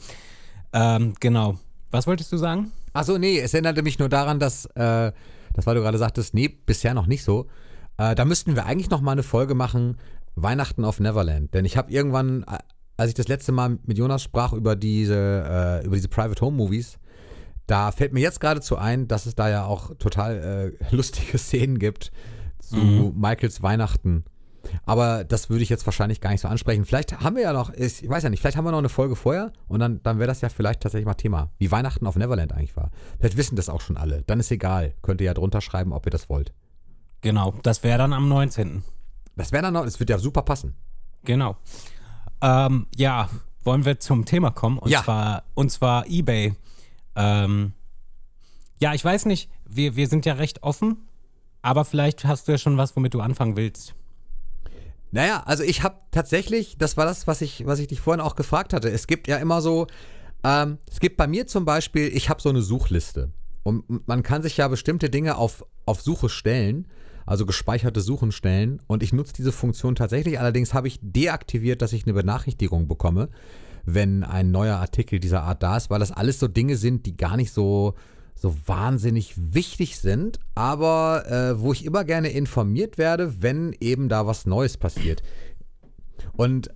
Ähm, 0.73 1.15
genau. 1.21 1.57
Was 1.91 2.07
wolltest 2.07 2.33
du 2.33 2.37
sagen? 2.39 2.73
Achso, 2.95 3.19
nee, 3.19 3.39
es 3.39 3.53
erinnerte 3.53 3.83
mich 3.83 3.99
nur 3.99 4.09
daran, 4.09 4.39
dass, 4.39 4.65
äh, 4.77 5.13
das 5.55 5.67
weil 5.67 5.75
du 5.75 5.83
gerade 5.83 5.99
sagtest, 5.99 6.33
nee, 6.35 6.49
bisher 6.49 6.95
noch 6.95 7.07
nicht 7.07 7.23
so. 7.25 7.47
Äh, 7.99 8.15
da 8.15 8.25
müssten 8.25 8.55
wir 8.57 8.65
eigentlich 8.65 8.89
noch 8.89 9.03
mal 9.03 9.13
eine 9.13 9.23
Folge 9.23 9.55
machen, 9.55 9.99
Weihnachten 10.35 10.85
auf 10.85 11.01
Neverland. 11.01 11.53
Denn 11.55 11.65
ich 11.65 11.77
habe 11.77 11.91
irgendwann, 11.91 12.43
äh, 12.45 12.59
als 12.97 13.09
ich 13.09 13.15
das 13.15 13.29
letzte 13.29 13.53
Mal 13.53 13.79
mit 13.85 13.99
Jonas 13.99 14.23
sprach 14.23 14.53
über 14.53 14.77
diese, 14.77 15.81
äh, 15.83 15.87
über 15.87 15.97
diese 15.97 16.09
Private 16.09 16.41
Home 16.45 16.57
Movies, 16.57 16.99
da 17.67 17.93
fällt 17.93 18.13
mir 18.13 18.21
jetzt 18.21 18.41
geradezu 18.41 18.77
ein, 18.77 19.09
dass 19.09 19.27
es 19.27 19.35
da 19.35 19.49
ja 19.49 19.65
auch 19.65 19.95
total 19.97 20.77
äh, 20.91 20.91
lustige 20.95 21.39
Szenen 21.39 21.79
gibt 21.79 22.11
zu 22.59 23.13
Michaels 23.17 23.63
Weihnachten. 23.63 24.25
Aber 24.85 25.25
das 25.25 25.51
würde 25.51 25.63
ich 25.63 25.69
jetzt 25.69 25.87
wahrscheinlich 25.87 26.21
gar 26.21 26.31
nicht 26.31 26.41
so 26.41 26.49
ansprechen. 26.49 26.85
Vielleicht 26.85 27.21
haben 27.21 27.37
wir 27.37 27.43
ja 27.43 27.53
noch, 27.53 27.73
ich 27.75 28.09
weiß 28.09 28.23
ja 28.23 28.31
nicht, 28.31 28.41
vielleicht 28.41 28.57
haben 28.57 28.65
wir 28.65 28.71
noch 28.71 28.79
eine 28.79 28.89
Folge 28.89 29.17
vorher 29.17 29.53
und 29.69 29.81
dann, 29.81 30.03
dann 30.03 30.19
wäre 30.19 30.29
das 30.29 30.41
ja 30.41 30.49
vielleicht 30.49 30.81
tatsächlich 30.81 31.07
mal 31.07 31.15
Thema, 31.15 31.51
wie 31.59 31.71
Weihnachten 31.71 32.07
auf 32.07 32.17
Neverland 32.17 32.53
eigentlich 32.53 32.77
war. 32.77 32.91
Vielleicht 33.19 33.37
wissen 33.37 33.57
das 33.57 33.69
auch 33.69 33.81
schon 33.81 33.97
alle. 33.97 34.23
Dann 34.23 34.41
ist 34.41 34.51
egal. 34.51 34.95
Könnt 35.03 35.21
ihr 35.21 35.27
ja 35.27 35.35
drunter 35.35 35.61
schreiben, 35.61 35.93
ob 35.93 36.07
ihr 36.07 36.11
das 36.11 36.29
wollt. 36.29 36.53
Genau, 37.21 37.55
das 37.63 37.83
wäre 37.83 37.99
dann 37.99 38.13
am 38.13 38.29
19. 38.29 38.83
Das 39.37 39.53
wäre 39.53 39.63
dann 39.63 39.75
noch, 39.75 39.85
das 39.85 39.99
wird 40.01 40.11
ja 40.11 40.19
super 40.19 40.43
passen. 40.43 40.75
Genau. 41.25 41.57
Ähm, 42.41 42.87
ja, 42.97 43.29
wollen 43.65 43.85
wir 43.85 44.01
zum 44.01 44.25
Thema 44.25 44.51
kommen? 44.51 44.79
Und 44.79 44.91
Ja. 44.91 45.03
zwar, 45.03 45.45
und 45.55 45.71
zwar 45.71 46.07
eBay. 46.09 46.55
Ähm, 47.17 47.73
ja, 48.81 48.95
ich 48.95 49.05
weiß 49.05 49.27
nicht, 49.27 49.49
wir, 49.65 49.97
wir 49.97 50.09
sind 50.09 50.27
ja 50.27 50.35
recht 50.35 50.63
offen, 50.63 50.97
aber 51.63 51.85
vielleicht 51.85 52.25
hast 52.25 52.49
du 52.49 52.53
ja 52.53 52.59
schon 52.59 52.77
was, 52.77 52.97
womit 52.97 53.15
du 53.15 53.21
anfangen 53.21 53.57
willst. 53.57 53.95
Naja, 55.13 55.43
also 55.45 55.63
ich 55.63 55.83
habe 55.83 55.97
tatsächlich, 56.11 56.79
das 56.79 56.97
war 56.97 57.05
das, 57.05 57.27
was 57.27 57.43
ich, 57.43 57.67
was 57.67 57.79
ich 57.79 57.87
dich 57.89 58.01
vorhin 58.01 58.21
auch 58.21 58.35
gefragt 58.35 58.73
hatte. 58.73 58.91
Es 58.91 59.07
gibt 59.07 59.29
ja 59.29 59.37
immer 59.37 59.61
so, 59.61 59.87
ähm, 60.43 60.79
es 60.91 61.01
gibt 61.01 61.17
bei 61.19 61.27
mir 61.27 61.47
zum 61.47 61.65
Beispiel, 61.65 62.09
ich 62.17 62.29
habe 62.31 62.41
so 62.41 62.49
eine 62.49 62.63
Suchliste. 62.63 63.31
Und 63.63 64.09
man 64.09 64.23
kann 64.25 64.43
sich 64.43 64.57
ja 64.57 64.67
bestimmte 64.67 65.09
Dinge 65.11 65.37
auf, 65.37 65.65
auf 65.87 66.01
Suche 66.03 66.29
stellen, 66.29 66.89
also 67.27 67.47
gespeicherte 67.47 68.01
Suchen 68.01 68.33
stellen. 68.33 68.81
Und 68.87 69.03
ich 69.03 69.13
nutze 69.13 69.33
diese 69.33 69.53
Funktion 69.53 69.95
tatsächlich. 69.95 70.39
Allerdings 70.39 70.75
habe 70.75 70.89
ich 70.89 70.99
deaktiviert, 71.03 71.83
dass 71.83 71.93
ich 71.93 72.05
eine 72.05 72.15
Benachrichtigung 72.15 72.89
bekomme, 72.89 73.29
wenn 73.85 74.25
ein 74.25 74.51
neuer 74.51 74.77
Artikel 74.77 75.21
dieser 75.21 75.43
Art 75.43 75.63
da 75.63 75.77
ist, 75.77 75.91
weil 75.91 76.01
das 76.01 76.13
alles 76.13 76.39
so 76.39 76.49
Dinge 76.49 76.77
sind, 76.77 77.07
die 77.07 77.17
gar 77.17 77.37
nicht 77.37 77.53
so, 77.53 77.95
so 78.35 78.55
wahnsinnig 78.67 79.35
wichtig 79.37 79.99
sind, 79.99 80.39
aber 80.55 81.25
äh, 81.29 81.61
wo 81.61 81.73
ich 81.73 81.85
immer 81.85 82.05
gerne 82.05 82.31
informiert 82.31 82.99
werde, 82.99 83.43
wenn 83.43 83.75
eben 83.81 84.09
da 84.09 84.27
was 84.27 84.47
Neues 84.47 84.77
passiert. 84.77 85.23
Und 86.33 86.71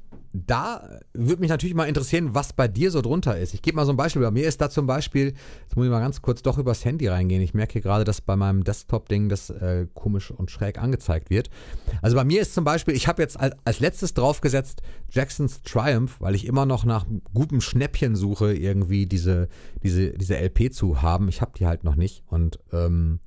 da 0.47 1.01
würde 1.15 1.41
mich 1.41 1.51
natürlich 1.51 1.75
mal 1.75 1.85
interessieren, 1.85 2.35
was 2.35 2.53
bei 2.53 2.69
dir 2.69 2.91
so 2.91 3.01
drunter 3.01 3.39
ist. 3.39 3.55
Ich 3.55 3.63
gebe 3.63 3.77
mal 3.77 3.87
so 3.87 3.93
ein 3.93 3.97
Beispiel. 3.97 4.23
Bei 4.23 4.31
mir 4.31 4.47
ist 4.47 4.61
da 4.61 4.69
zum 4.69 4.87
Beispiel, 4.87 5.35
jetzt 5.63 5.77
muss 5.77 5.87
ich 5.87 5.91
mal 5.91 6.01
ganz 6.01 6.21
kurz 6.21 6.43
doch 6.43 6.59
übers 6.59 6.85
Handy 6.85 7.09
reingehen. 7.09 7.41
Ich 7.43 7.55
merke 7.55 7.75
hier 7.75 7.83
gerade, 7.83 8.05
dass 8.05 8.21
bei 8.21 8.37
meinem 8.37 8.65
Desktop-Ding 8.65 9.29
das 9.29 9.51
äh, 9.51 9.87
komisch 9.95 10.31
und 10.31 10.51
schräg 10.51 10.79
angezeigt 10.79 11.31
wird. 11.31 11.49
Also 12.03 12.17
bei 12.17 12.25
mir 12.25 12.43
ist 12.43 12.55
zum 12.55 12.65
Beispiel, 12.65 12.95
ich 12.95 13.09
habe 13.09 13.23
jetzt 13.23 13.39
als, 13.39 13.57
als 13.65 13.81
letztes 13.81 14.15
draufgesetzt 14.15 14.83
Jacksons 15.11 15.63
Triumph, 15.63 16.21
weil 16.21 16.35
ich 16.35 16.47
immer 16.47 16.67
noch 16.67 16.85
nach 16.85 17.07
gutem 17.33 17.61
Schnäppchen 17.61 18.17
suche, 18.17 18.53
irgendwie 18.55 19.07
diese, 19.07 19.49
diese, 19.83 20.11
diese 20.11 20.37
LP 20.37 20.73
zu 20.73 21.03
haben. 21.03 21.29
Ich 21.29 21.41
habe 21.41 21.53
die 21.57 21.67
halt 21.67 21.85
noch 21.85 21.97
nicht 21.97 22.25
und 22.29 22.59
ähm, 22.73 23.21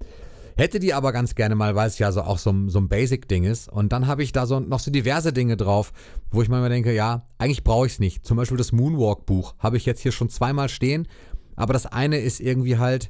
Hätte 0.60 0.80
die 0.80 0.94
aber 0.94 1.14
ganz 1.14 1.36
gerne 1.36 1.56
mal, 1.56 1.74
weil 1.76 1.88
es 1.88 2.00
ja 2.00 2.12
so 2.12 2.22
auch 2.22 2.38
so, 2.38 2.54
so 2.68 2.80
ein 2.80 2.90
Basic-Ding 2.90 3.46
ist. 3.46 3.70
Und 3.70 3.94
dann 3.94 4.08
habe 4.08 4.24
ich 4.24 4.34
da 4.34 4.46
so 4.46 4.60
noch 4.60 4.82
so 4.82 4.92
diverse 4.92 5.32
Dinge 5.32 5.56
drauf, 5.56 5.94
wo 6.32 6.42
ich 6.42 6.50
manchmal 6.50 6.70
denke, 6.70 6.94
ja, 6.94 7.26
eigentlich 7.38 7.64
brauche 7.64 7.86
ich 7.86 7.94
es 7.94 8.00
nicht. 8.00 8.26
Zum 8.26 8.36
Beispiel 8.36 8.58
das 8.58 8.74
Moonwalk-Buch 8.74 9.56
habe 9.58 9.78
ich 9.78 9.86
jetzt 9.86 10.02
hier 10.02 10.12
schon 10.12 10.30
zweimal 10.30 10.68
stehen. 10.68 11.08
Aber 11.56 11.72
das 11.72 11.86
eine 11.86 12.20
ist 12.20 12.42
irgendwie 12.42 12.78
halt, 12.78 13.10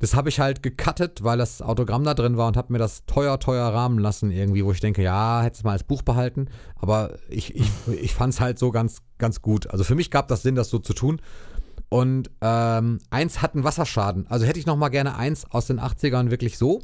das 0.00 0.16
habe 0.16 0.28
ich 0.28 0.40
halt 0.40 0.64
gecuttet, 0.64 1.22
weil 1.22 1.38
das 1.38 1.62
Autogramm 1.62 2.02
da 2.02 2.14
drin 2.14 2.36
war 2.36 2.48
und 2.48 2.56
habe 2.56 2.72
mir 2.72 2.80
das 2.80 3.06
teuer, 3.06 3.38
teuer 3.38 3.68
rahmen 3.68 4.00
lassen 4.00 4.32
irgendwie, 4.32 4.64
wo 4.64 4.72
ich 4.72 4.80
denke, 4.80 5.04
ja, 5.04 5.42
hätte 5.42 5.58
es 5.58 5.62
mal 5.62 5.70
als 5.70 5.84
Buch 5.84 6.02
behalten. 6.02 6.48
Aber 6.74 7.14
ich, 7.28 7.54
ich, 7.54 7.70
ich 8.02 8.12
fand 8.12 8.34
es 8.34 8.40
halt 8.40 8.58
so 8.58 8.72
ganz, 8.72 9.02
ganz 9.18 9.40
gut. 9.40 9.68
Also 9.68 9.84
für 9.84 9.94
mich 9.94 10.10
gab 10.10 10.26
das 10.26 10.42
Sinn, 10.42 10.56
das 10.56 10.68
so 10.70 10.80
zu 10.80 10.94
tun. 10.94 11.20
Und 11.88 12.30
ähm, 12.40 12.98
eins 13.10 13.42
hat 13.42 13.54
einen 13.54 13.64
Wasserschaden. 13.64 14.26
Also 14.28 14.44
hätte 14.44 14.58
ich 14.58 14.66
noch 14.66 14.76
mal 14.76 14.88
gerne 14.88 15.16
eins 15.16 15.44
aus 15.50 15.66
den 15.66 15.80
80ern 15.80 16.30
wirklich 16.30 16.58
so. 16.58 16.82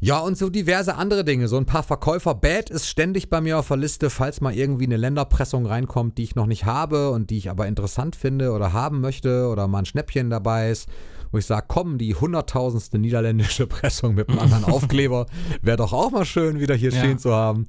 Ja, 0.00 0.18
und 0.18 0.36
so 0.36 0.50
diverse 0.50 0.96
andere 0.96 1.24
Dinge. 1.24 1.48
So 1.48 1.56
ein 1.56 1.64
paar 1.64 1.82
Verkäufer. 1.82 2.34
Bad 2.34 2.68
ist 2.68 2.86
ständig 2.86 3.30
bei 3.30 3.40
mir 3.40 3.58
auf 3.58 3.68
der 3.68 3.78
Liste, 3.78 4.10
falls 4.10 4.42
mal 4.42 4.54
irgendwie 4.54 4.84
eine 4.84 4.98
Länderpressung 4.98 5.64
reinkommt, 5.64 6.18
die 6.18 6.24
ich 6.24 6.34
noch 6.34 6.44
nicht 6.44 6.66
habe 6.66 7.10
und 7.10 7.30
die 7.30 7.38
ich 7.38 7.48
aber 7.48 7.66
interessant 7.66 8.14
finde 8.14 8.52
oder 8.52 8.74
haben 8.74 9.00
möchte 9.00 9.48
oder 9.48 9.66
mal 9.66 9.78
ein 9.78 9.86
Schnäppchen 9.86 10.28
dabei 10.28 10.70
ist. 10.70 10.90
Wo 11.32 11.38
ich 11.38 11.46
sage, 11.46 11.64
komm, 11.68 11.96
die 11.96 12.14
hunderttausendste 12.14 12.98
niederländische 12.98 13.66
Pressung 13.66 14.14
mit 14.14 14.28
einem 14.28 14.40
anderen 14.40 14.64
Aufkleber 14.64 15.24
wäre 15.62 15.78
doch 15.78 15.94
auch 15.94 16.10
mal 16.10 16.26
schön, 16.26 16.60
wieder 16.60 16.74
hier 16.74 16.90
ja. 16.90 16.98
stehen 16.98 17.18
zu 17.18 17.32
haben. 17.32 17.66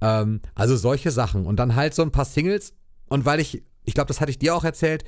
Ähm, 0.00 0.40
also 0.54 0.76
solche 0.76 1.10
Sachen. 1.10 1.44
Und 1.44 1.56
dann 1.56 1.76
halt 1.76 1.94
so 1.94 2.00
ein 2.00 2.12
paar 2.12 2.24
Singles. 2.24 2.72
Und 3.08 3.26
weil 3.26 3.40
ich, 3.40 3.62
ich 3.84 3.92
glaube, 3.92 4.08
das 4.08 4.22
hatte 4.22 4.30
ich 4.30 4.38
dir 4.38 4.54
auch 4.54 4.64
erzählt, 4.64 5.04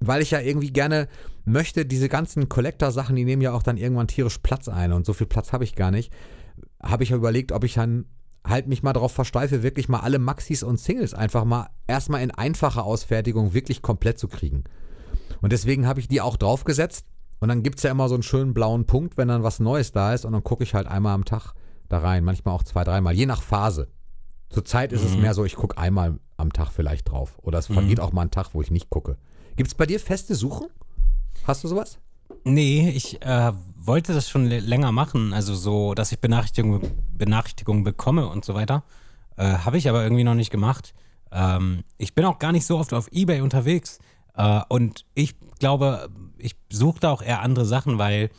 weil 0.00 0.22
ich 0.22 0.30
ja 0.30 0.40
irgendwie 0.40 0.72
gerne 0.72 1.08
möchte, 1.44 1.86
diese 1.86 2.08
ganzen 2.08 2.48
Collector-Sachen, 2.48 3.16
die 3.16 3.24
nehmen 3.24 3.42
ja 3.42 3.52
auch 3.52 3.62
dann 3.62 3.76
irgendwann 3.76 4.08
tierisch 4.08 4.38
Platz 4.38 4.68
ein 4.68 4.92
und 4.92 5.06
so 5.06 5.12
viel 5.12 5.26
Platz 5.26 5.52
habe 5.52 5.64
ich 5.64 5.74
gar 5.74 5.90
nicht. 5.90 6.12
Habe 6.82 7.02
ich 7.04 7.10
ja 7.10 7.16
überlegt, 7.16 7.52
ob 7.52 7.64
ich 7.64 7.74
dann 7.74 8.06
halt 8.46 8.66
mich 8.66 8.82
mal 8.82 8.94
darauf 8.94 9.12
versteife, 9.12 9.62
wirklich 9.62 9.88
mal 9.88 10.00
alle 10.00 10.18
Maxis 10.18 10.62
und 10.62 10.80
Singles 10.80 11.12
einfach 11.12 11.44
mal 11.44 11.68
erstmal 11.86 12.22
in 12.22 12.30
einfacher 12.30 12.84
Ausfertigung 12.84 13.52
wirklich 13.52 13.82
komplett 13.82 14.18
zu 14.18 14.28
kriegen. 14.28 14.64
Und 15.42 15.52
deswegen 15.52 15.86
habe 15.86 16.00
ich 16.00 16.08
die 16.08 16.20
auch 16.20 16.36
draufgesetzt. 16.36 17.06
Und 17.40 17.48
dann 17.48 17.62
gibt 17.62 17.78
es 17.78 17.84
ja 17.84 17.90
immer 17.90 18.08
so 18.08 18.14
einen 18.14 18.22
schönen 18.22 18.52
blauen 18.52 18.86
Punkt, 18.86 19.16
wenn 19.16 19.28
dann 19.28 19.42
was 19.42 19.60
Neues 19.60 19.92
da 19.92 20.12
ist. 20.12 20.24
Und 20.24 20.32
dann 20.32 20.44
gucke 20.44 20.62
ich 20.62 20.74
halt 20.74 20.86
einmal 20.86 21.14
am 21.14 21.24
Tag 21.24 21.54
da 21.88 21.98
rein. 21.98 22.24
Manchmal 22.24 22.54
auch 22.54 22.62
zwei, 22.62 22.84
dreimal, 22.84 23.14
je 23.14 23.26
nach 23.26 23.42
Phase. 23.42 23.88
Zurzeit 24.50 24.92
ist 24.92 25.02
mhm. 25.02 25.08
es 25.08 25.16
mehr 25.16 25.34
so, 25.34 25.44
ich 25.44 25.56
gucke 25.56 25.78
einmal 25.78 26.18
am 26.36 26.52
Tag 26.52 26.70
vielleicht 26.70 27.10
drauf. 27.10 27.38
Oder 27.42 27.58
es 27.58 27.66
vergeht 27.66 27.98
mhm. 27.98 28.04
auch 28.04 28.12
mal 28.12 28.22
ein 28.22 28.30
Tag, 28.30 28.50
wo 28.52 28.60
ich 28.60 28.70
nicht 28.70 28.90
gucke. 28.90 29.16
Gibt 29.60 29.72
es 29.72 29.74
bei 29.74 29.84
dir 29.84 30.00
feste 30.00 30.34
Suchen? 30.34 30.68
Hast 31.44 31.62
du 31.62 31.68
sowas? 31.68 31.98
Nee, 32.44 32.88
ich 32.96 33.20
äh, 33.20 33.52
wollte 33.76 34.14
das 34.14 34.26
schon 34.26 34.46
länger 34.46 34.90
machen, 34.90 35.34
also 35.34 35.54
so, 35.54 35.92
dass 35.92 36.12
ich 36.12 36.18
Benachrichtigungen 36.18 36.80
Benachrichtigung 37.12 37.84
bekomme 37.84 38.26
und 38.26 38.42
so 38.42 38.54
weiter. 38.54 38.84
Äh, 39.36 39.58
Habe 39.58 39.76
ich 39.76 39.86
aber 39.90 40.02
irgendwie 40.02 40.24
noch 40.24 40.34
nicht 40.34 40.50
gemacht. 40.50 40.94
Ähm, 41.30 41.84
ich 41.98 42.14
bin 42.14 42.24
auch 42.24 42.38
gar 42.38 42.52
nicht 42.52 42.64
so 42.64 42.78
oft 42.78 42.94
auf 42.94 43.12
Ebay 43.12 43.42
unterwegs. 43.42 43.98
Äh, 44.34 44.62
und 44.70 45.04
ich 45.12 45.34
glaube, 45.58 46.08
ich 46.38 46.56
suche 46.70 47.00
da 47.00 47.10
auch 47.10 47.20
eher 47.20 47.42
andere 47.42 47.66
Sachen, 47.66 47.98
weil 47.98 48.30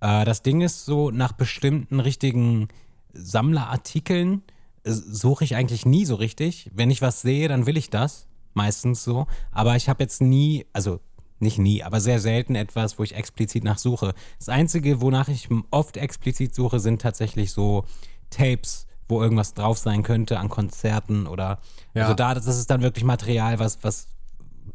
äh, 0.00 0.24
das 0.24 0.42
Ding 0.42 0.60
ist 0.60 0.86
so, 0.86 1.12
nach 1.12 1.30
bestimmten 1.30 2.00
richtigen 2.00 2.66
Sammlerartikeln 3.12 4.42
äh, 4.82 4.90
suche 4.90 5.44
ich 5.44 5.54
eigentlich 5.54 5.86
nie 5.86 6.04
so 6.04 6.16
richtig. 6.16 6.68
Wenn 6.74 6.90
ich 6.90 7.00
was 7.00 7.22
sehe, 7.22 7.46
dann 7.46 7.66
will 7.66 7.76
ich 7.76 7.90
das 7.90 8.26
meistens 8.56 9.04
so. 9.04 9.26
Aber 9.50 9.76
ich 9.76 9.88
habe 9.88 10.02
jetzt 10.02 10.20
nie, 10.20 10.66
also 10.72 11.00
nicht 11.38 11.58
nie, 11.58 11.82
aber 11.82 12.00
sehr 12.00 12.20
selten 12.20 12.54
etwas, 12.54 12.98
wo 12.98 13.02
ich 13.02 13.14
explizit 13.14 13.64
nach 13.64 13.78
suche. 13.78 14.14
Das 14.38 14.48
Einzige, 14.48 15.00
wonach 15.00 15.28
ich 15.28 15.48
oft 15.70 15.96
explizit 15.96 16.54
suche, 16.54 16.80
sind 16.80 17.02
tatsächlich 17.02 17.52
so 17.52 17.84
Tapes, 18.30 18.86
wo 19.08 19.22
irgendwas 19.22 19.54
drauf 19.54 19.78
sein 19.78 20.02
könnte 20.02 20.38
an 20.38 20.48
Konzerten 20.48 21.26
oder 21.26 21.58
ja. 21.92 22.02
also 22.02 22.14
da, 22.14 22.34
das 22.34 22.46
ist 22.46 22.70
dann 22.70 22.82
wirklich 22.82 23.04
Material, 23.04 23.58
was, 23.58 23.82
was 23.82 24.08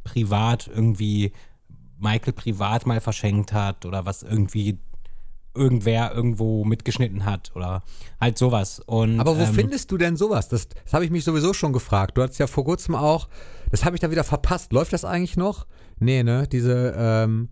privat 0.03 0.67
irgendwie 0.67 1.33
Michael 1.97 2.33
privat 2.33 2.85
mal 2.85 3.01
verschenkt 3.01 3.53
hat 3.53 3.85
oder 3.85 4.05
was 4.05 4.23
irgendwie 4.23 4.79
irgendwer 5.59 6.13
irgendwo 6.15 6.63
mitgeschnitten 6.63 7.25
hat 7.25 7.51
oder 7.55 7.83
halt 8.19 8.37
sowas. 8.37 8.79
Und, 8.79 9.19
Aber 9.19 9.37
wo 9.37 9.43
ähm, 9.43 9.53
findest 9.53 9.91
du 9.91 9.97
denn 9.97 10.15
sowas? 10.15 10.49
Das, 10.49 10.69
das 10.69 10.93
habe 10.93 11.05
ich 11.05 11.11
mich 11.11 11.23
sowieso 11.23 11.53
schon 11.53 11.73
gefragt. 11.73 12.17
Du 12.17 12.23
hattest 12.23 12.39
ja 12.39 12.47
vor 12.47 12.63
kurzem 12.63 12.95
auch, 12.95 13.27
das 13.71 13.85
habe 13.85 13.95
ich 13.95 13.99
da 13.99 14.09
wieder 14.09 14.23
verpasst. 14.23 14.71
Läuft 14.71 14.93
das 14.93 15.05
eigentlich 15.05 15.37
noch? 15.37 15.67
Nee, 15.99 16.23
ne? 16.23 16.47
Diese, 16.47 16.95
ähm, 16.97 17.49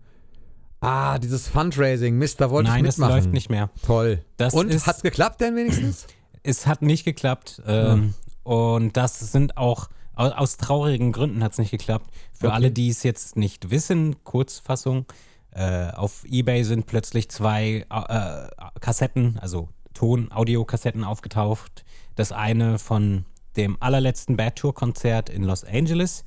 ah, 0.80 1.18
dieses 1.18 1.48
Fundraising, 1.48 2.16
Mist, 2.16 2.40
da 2.40 2.50
wollte 2.50 2.70
Nein, 2.70 2.84
ich 2.84 2.90
mitmachen. 2.90 3.10
Nein, 3.10 3.16
das 3.18 3.24
läuft 3.26 3.34
nicht 3.34 3.50
mehr. 3.50 3.70
Toll. 3.84 4.24
Das 4.38 4.54
und 4.54 4.70
ist, 4.70 4.86
hat's 4.86 5.02
geklappt 5.02 5.40
denn 5.40 5.56
wenigstens? 5.56 6.06
Es 6.44 6.66
hat 6.66 6.82
nicht 6.82 7.04
geklappt. 7.04 7.60
Ähm, 7.66 8.14
ja. 8.14 8.50
Und 8.50 8.96
das 8.96 9.18
sind 9.18 9.58
auch 9.58 9.88
aus, 10.14 10.32
aus 10.32 10.56
traurigen 10.56 11.12
Gründen 11.12 11.44
hat 11.44 11.52
es 11.52 11.58
nicht 11.58 11.70
geklappt. 11.70 12.10
Für 12.32 12.46
okay. 12.46 12.54
alle, 12.54 12.70
die 12.70 12.88
es 12.88 13.02
jetzt 13.02 13.36
nicht 13.36 13.70
wissen, 13.70 14.24
Kurzfassung. 14.24 15.04
Äh, 15.52 15.90
auf 15.92 16.24
Ebay 16.24 16.64
sind 16.64 16.86
plötzlich 16.86 17.30
zwei 17.30 17.86
äh, 17.90 18.78
Kassetten, 18.80 19.38
also 19.40 19.68
Ton-Audio-Kassetten 19.94 21.04
aufgetaucht. 21.04 21.84
Das 22.14 22.32
eine 22.32 22.78
von 22.78 23.24
dem 23.56 23.76
allerletzten 23.80 24.36
Bad 24.36 24.56
Tour 24.56 24.74
Konzert 24.74 25.28
in 25.28 25.42
Los 25.42 25.64
Angeles 25.64 26.24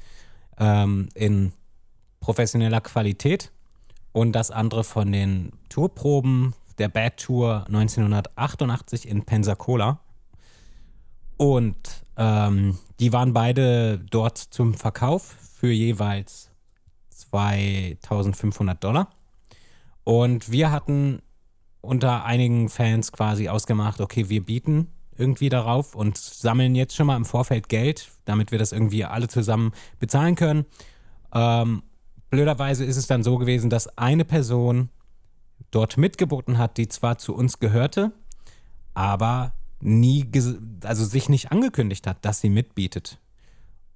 ähm, 0.57 1.09
in 1.13 1.53
professioneller 2.19 2.81
Qualität 2.81 3.51
und 4.11 4.33
das 4.33 4.51
andere 4.51 4.83
von 4.83 5.11
den 5.11 5.53
Tourproben 5.69 6.53
der 6.77 6.89
Bad 6.89 7.17
Tour 7.17 7.65
1988 7.67 9.07
in 9.07 9.23
Pensacola. 9.23 9.99
Und 11.37 12.03
ähm, 12.17 12.77
die 12.99 13.13
waren 13.13 13.33
beide 13.33 13.99
dort 13.99 14.37
zum 14.37 14.73
Verkauf 14.73 15.37
für 15.55 15.71
jeweils 15.71 16.50
2500 17.31 18.83
Dollar. 18.83 19.09
Und 20.03 20.51
wir 20.51 20.71
hatten 20.71 21.21
unter 21.81 22.25
einigen 22.25 22.69
Fans 22.69 23.11
quasi 23.11 23.49
ausgemacht, 23.49 24.01
okay, 24.01 24.29
wir 24.29 24.45
bieten 24.45 24.87
irgendwie 25.17 25.49
darauf 25.49 25.95
und 25.95 26.17
sammeln 26.17 26.75
jetzt 26.75 26.95
schon 26.95 27.07
mal 27.07 27.15
im 27.15 27.25
Vorfeld 27.25 27.69
Geld, 27.69 28.09
damit 28.25 28.51
wir 28.51 28.59
das 28.59 28.71
irgendwie 28.71 29.05
alle 29.05 29.27
zusammen 29.27 29.71
bezahlen 29.99 30.35
können. 30.35 30.65
Ähm, 31.33 31.83
blöderweise 32.29 32.85
ist 32.85 32.97
es 32.97 33.07
dann 33.07 33.23
so 33.23 33.37
gewesen, 33.37 33.69
dass 33.69 33.97
eine 33.97 34.25
Person 34.25 34.89
dort 35.69 35.97
mitgeboten 35.97 36.57
hat, 36.57 36.77
die 36.77 36.87
zwar 36.87 37.17
zu 37.17 37.35
uns 37.35 37.59
gehörte, 37.59 38.11
aber 38.93 39.53
nie, 39.79 40.29
also 40.83 41.05
sich 41.05 41.29
nicht 41.29 41.51
angekündigt 41.51 42.07
hat, 42.07 42.23
dass 42.25 42.41
sie 42.41 42.49
mitbietet. 42.49 43.19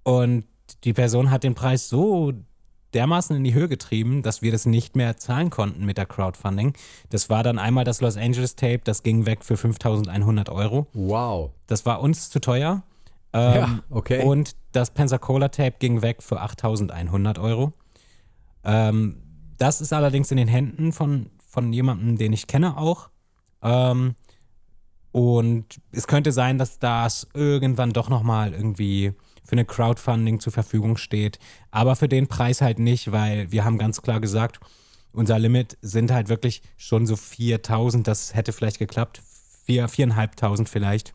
Und 0.03 0.45
die 0.83 0.93
Person 0.93 1.31
hat 1.31 1.43
den 1.43 1.55
Preis 1.55 1.89
so 1.89 2.33
dermaßen 2.95 3.35
in 3.35 3.43
die 3.43 3.53
Höhe 3.53 3.67
getrieben, 3.67 4.23
dass 4.23 4.41
wir 4.41 4.51
das 4.51 4.65
nicht 4.65 4.95
mehr 4.95 5.17
zahlen 5.17 5.49
konnten 5.49 5.85
mit 5.85 5.97
der 5.97 6.05
Crowdfunding. 6.05 6.73
Das 7.09 7.29
war 7.29 7.43
dann 7.43 7.59
einmal 7.59 7.83
das 7.83 8.01
Los 8.01 8.17
Angeles 8.17 8.55
Tape, 8.55 8.81
das 8.83 9.03
ging 9.03 9.25
weg 9.25 9.43
für 9.43 9.57
5100 9.57 10.49
Euro. 10.49 10.87
Wow. 10.93 11.51
Das 11.67 11.85
war 11.85 12.01
uns 12.01 12.29
zu 12.29 12.39
teuer. 12.39 12.83
Ähm, 13.33 13.55
ja, 13.55 13.79
okay. 13.89 14.23
Und 14.23 14.55
das 14.71 14.91
Pensacola 14.91 15.49
Tape 15.49 15.75
ging 15.79 16.01
weg 16.01 16.23
für 16.23 16.39
8100 16.39 17.37
Euro. 17.37 17.73
Ähm, 18.63 19.21
das 19.57 19.81
ist 19.81 19.93
allerdings 19.93 20.31
in 20.31 20.37
den 20.37 20.47
Händen 20.47 20.91
von, 20.91 21.29
von 21.45 21.73
jemandem, 21.73 22.17
den 22.17 22.33
ich 22.33 22.47
kenne 22.47 22.77
auch. 22.77 23.09
Ähm, 23.61 24.15
und 25.11 25.81
es 25.91 26.07
könnte 26.07 26.31
sein, 26.31 26.57
dass 26.57 26.79
das 26.79 27.27
irgendwann 27.33 27.93
doch 27.93 28.09
nochmal 28.09 28.53
irgendwie 28.53 29.13
für 29.45 29.53
eine 29.53 29.65
Crowdfunding 29.65 30.39
zur 30.39 30.51
Verfügung 30.51 30.97
steht. 30.97 31.39
Aber 31.71 31.95
für 31.95 32.09
den 32.09 32.27
Preis 32.27 32.61
halt 32.61 32.79
nicht, 32.79 33.11
weil 33.11 33.51
wir 33.51 33.63
haben 33.63 33.77
ganz 33.77 34.01
klar 34.01 34.19
gesagt, 34.19 34.59
unser 35.13 35.39
Limit 35.39 35.77
sind 35.81 36.11
halt 36.11 36.27
wirklich 36.27 36.61
schon 36.75 37.05
so 37.05 37.15
4000. 37.15 38.05
Das 38.07 38.35
hätte 38.35 38.51
vielleicht 38.51 38.79
geklappt. 38.79 39.21
4, 39.65 39.87
4.500 39.87 40.67
vielleicht. 40.67 41.13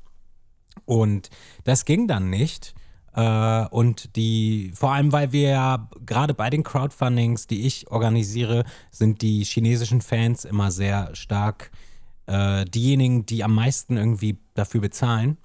Und 0.86 1.28
das 1.64 1.84
ging 1.84 2.08
dann 2.08 2.30
nicht. 2.30 2.74
Äh, 3.14 3.66
und 3.66 4.16
die, 4.16 4.72
vor 4.74 4.92
allem, 4.92 5.12
weil 5.12 5.32
wir 5.32 5.50
ja 5.50 5.90
gerade 6.06 6.34
bei 6.34 6.50
den 6.50 6.62
Crowdfundings, 6.62 7.46
die 7.46 7.66
ich 7.66 7.90
organisiere, 7.90 8.64
sind 8.90 9.22
die 9.22 9.44
chinesischen 9.44 10.00
Fans 10.00 10.44
immer 10.44 10.70
sehr 10.70 11.14
stark 11.14 11.70
äh, 12.26 12.64
diejenigen, 12.64 13.26
die 13.26 13.42
am 13.44 13.54
meisten 13.54 13.96
irgendwie 13.96 14.38
dafür 14.54 14.80
bezahlen. 14.80 15.36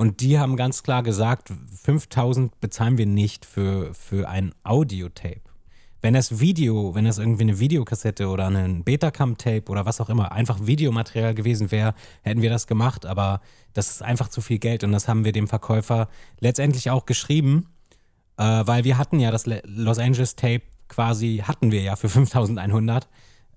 Und 0.00 0.22
die 0.22 0.38
haben 0.38 0.56
ganz 0.56 0.82
klar 0.82 1.02
gesagt, 1.02 1.52
5000 1.82 2.58
bezahlen 2.58 2.96
wir 2.96 3.04
nicht 3.04 3.44
für, 3.44 3.92
für 3.92 4.30
ein 4.30 4.54
Audiotape. 4.64 5.42
Wenn 6.00 6.14
das 6.14 6.40
Video, 6.40 6.94
wenn 6.94 7.04
das 7.04 7.18
irgendwie 7.18 7.42
eine 7.42 7.58
Videokassette 7.58 8.28
oder 8.28 8.46
ein 8.46 8.82
Betacam-Tape 8.82 9.70
oder 9.70 9.84
was 9.84 10.00
auch 10.00 10.08
immer, 10.08 10.32
einfach 10.32 10.64
Videomaterial 10.64 11.34
gewesen 11.34 11.70
wäre, 11.70 11.92
hätten 12.22 12.40
wir 12.40 12.48
das 12.48 12.66
gemacht. 12.66 13.04
Aber 13.04 13.42
das 13.74 13.90
ist 13.90 14.02
einfach 14.02 14.28
zu 14.28 14.40
viel 14.40 14.58
Geld 14.58 14.84
und 14.84 14.92
das 14.92 15.06
haben 15.06 15.26
wir 15.26 15.32
dem 15.32 15.48
Verkäufer 15.48 16.08
letztendlich 16.38 16.88
auch 16.90 17.04
geschrieben, 17.04 17.66
äh, 18.38 18.42
weil 18.42 18.84
wir 18.84 18.96
hatten 18.96 19.20
ja 19.20 19.30
das 19.30 19.44
Los 19.44 19.98
Angeles 19.98 20.34
Tape 20.34 20.62
quasi, 20.88 21.42
hatten 21.46 21.72
wir 21.72 21.82
ja 21.82 21.96
für 21.96 22.08
5100. 22.08 23.06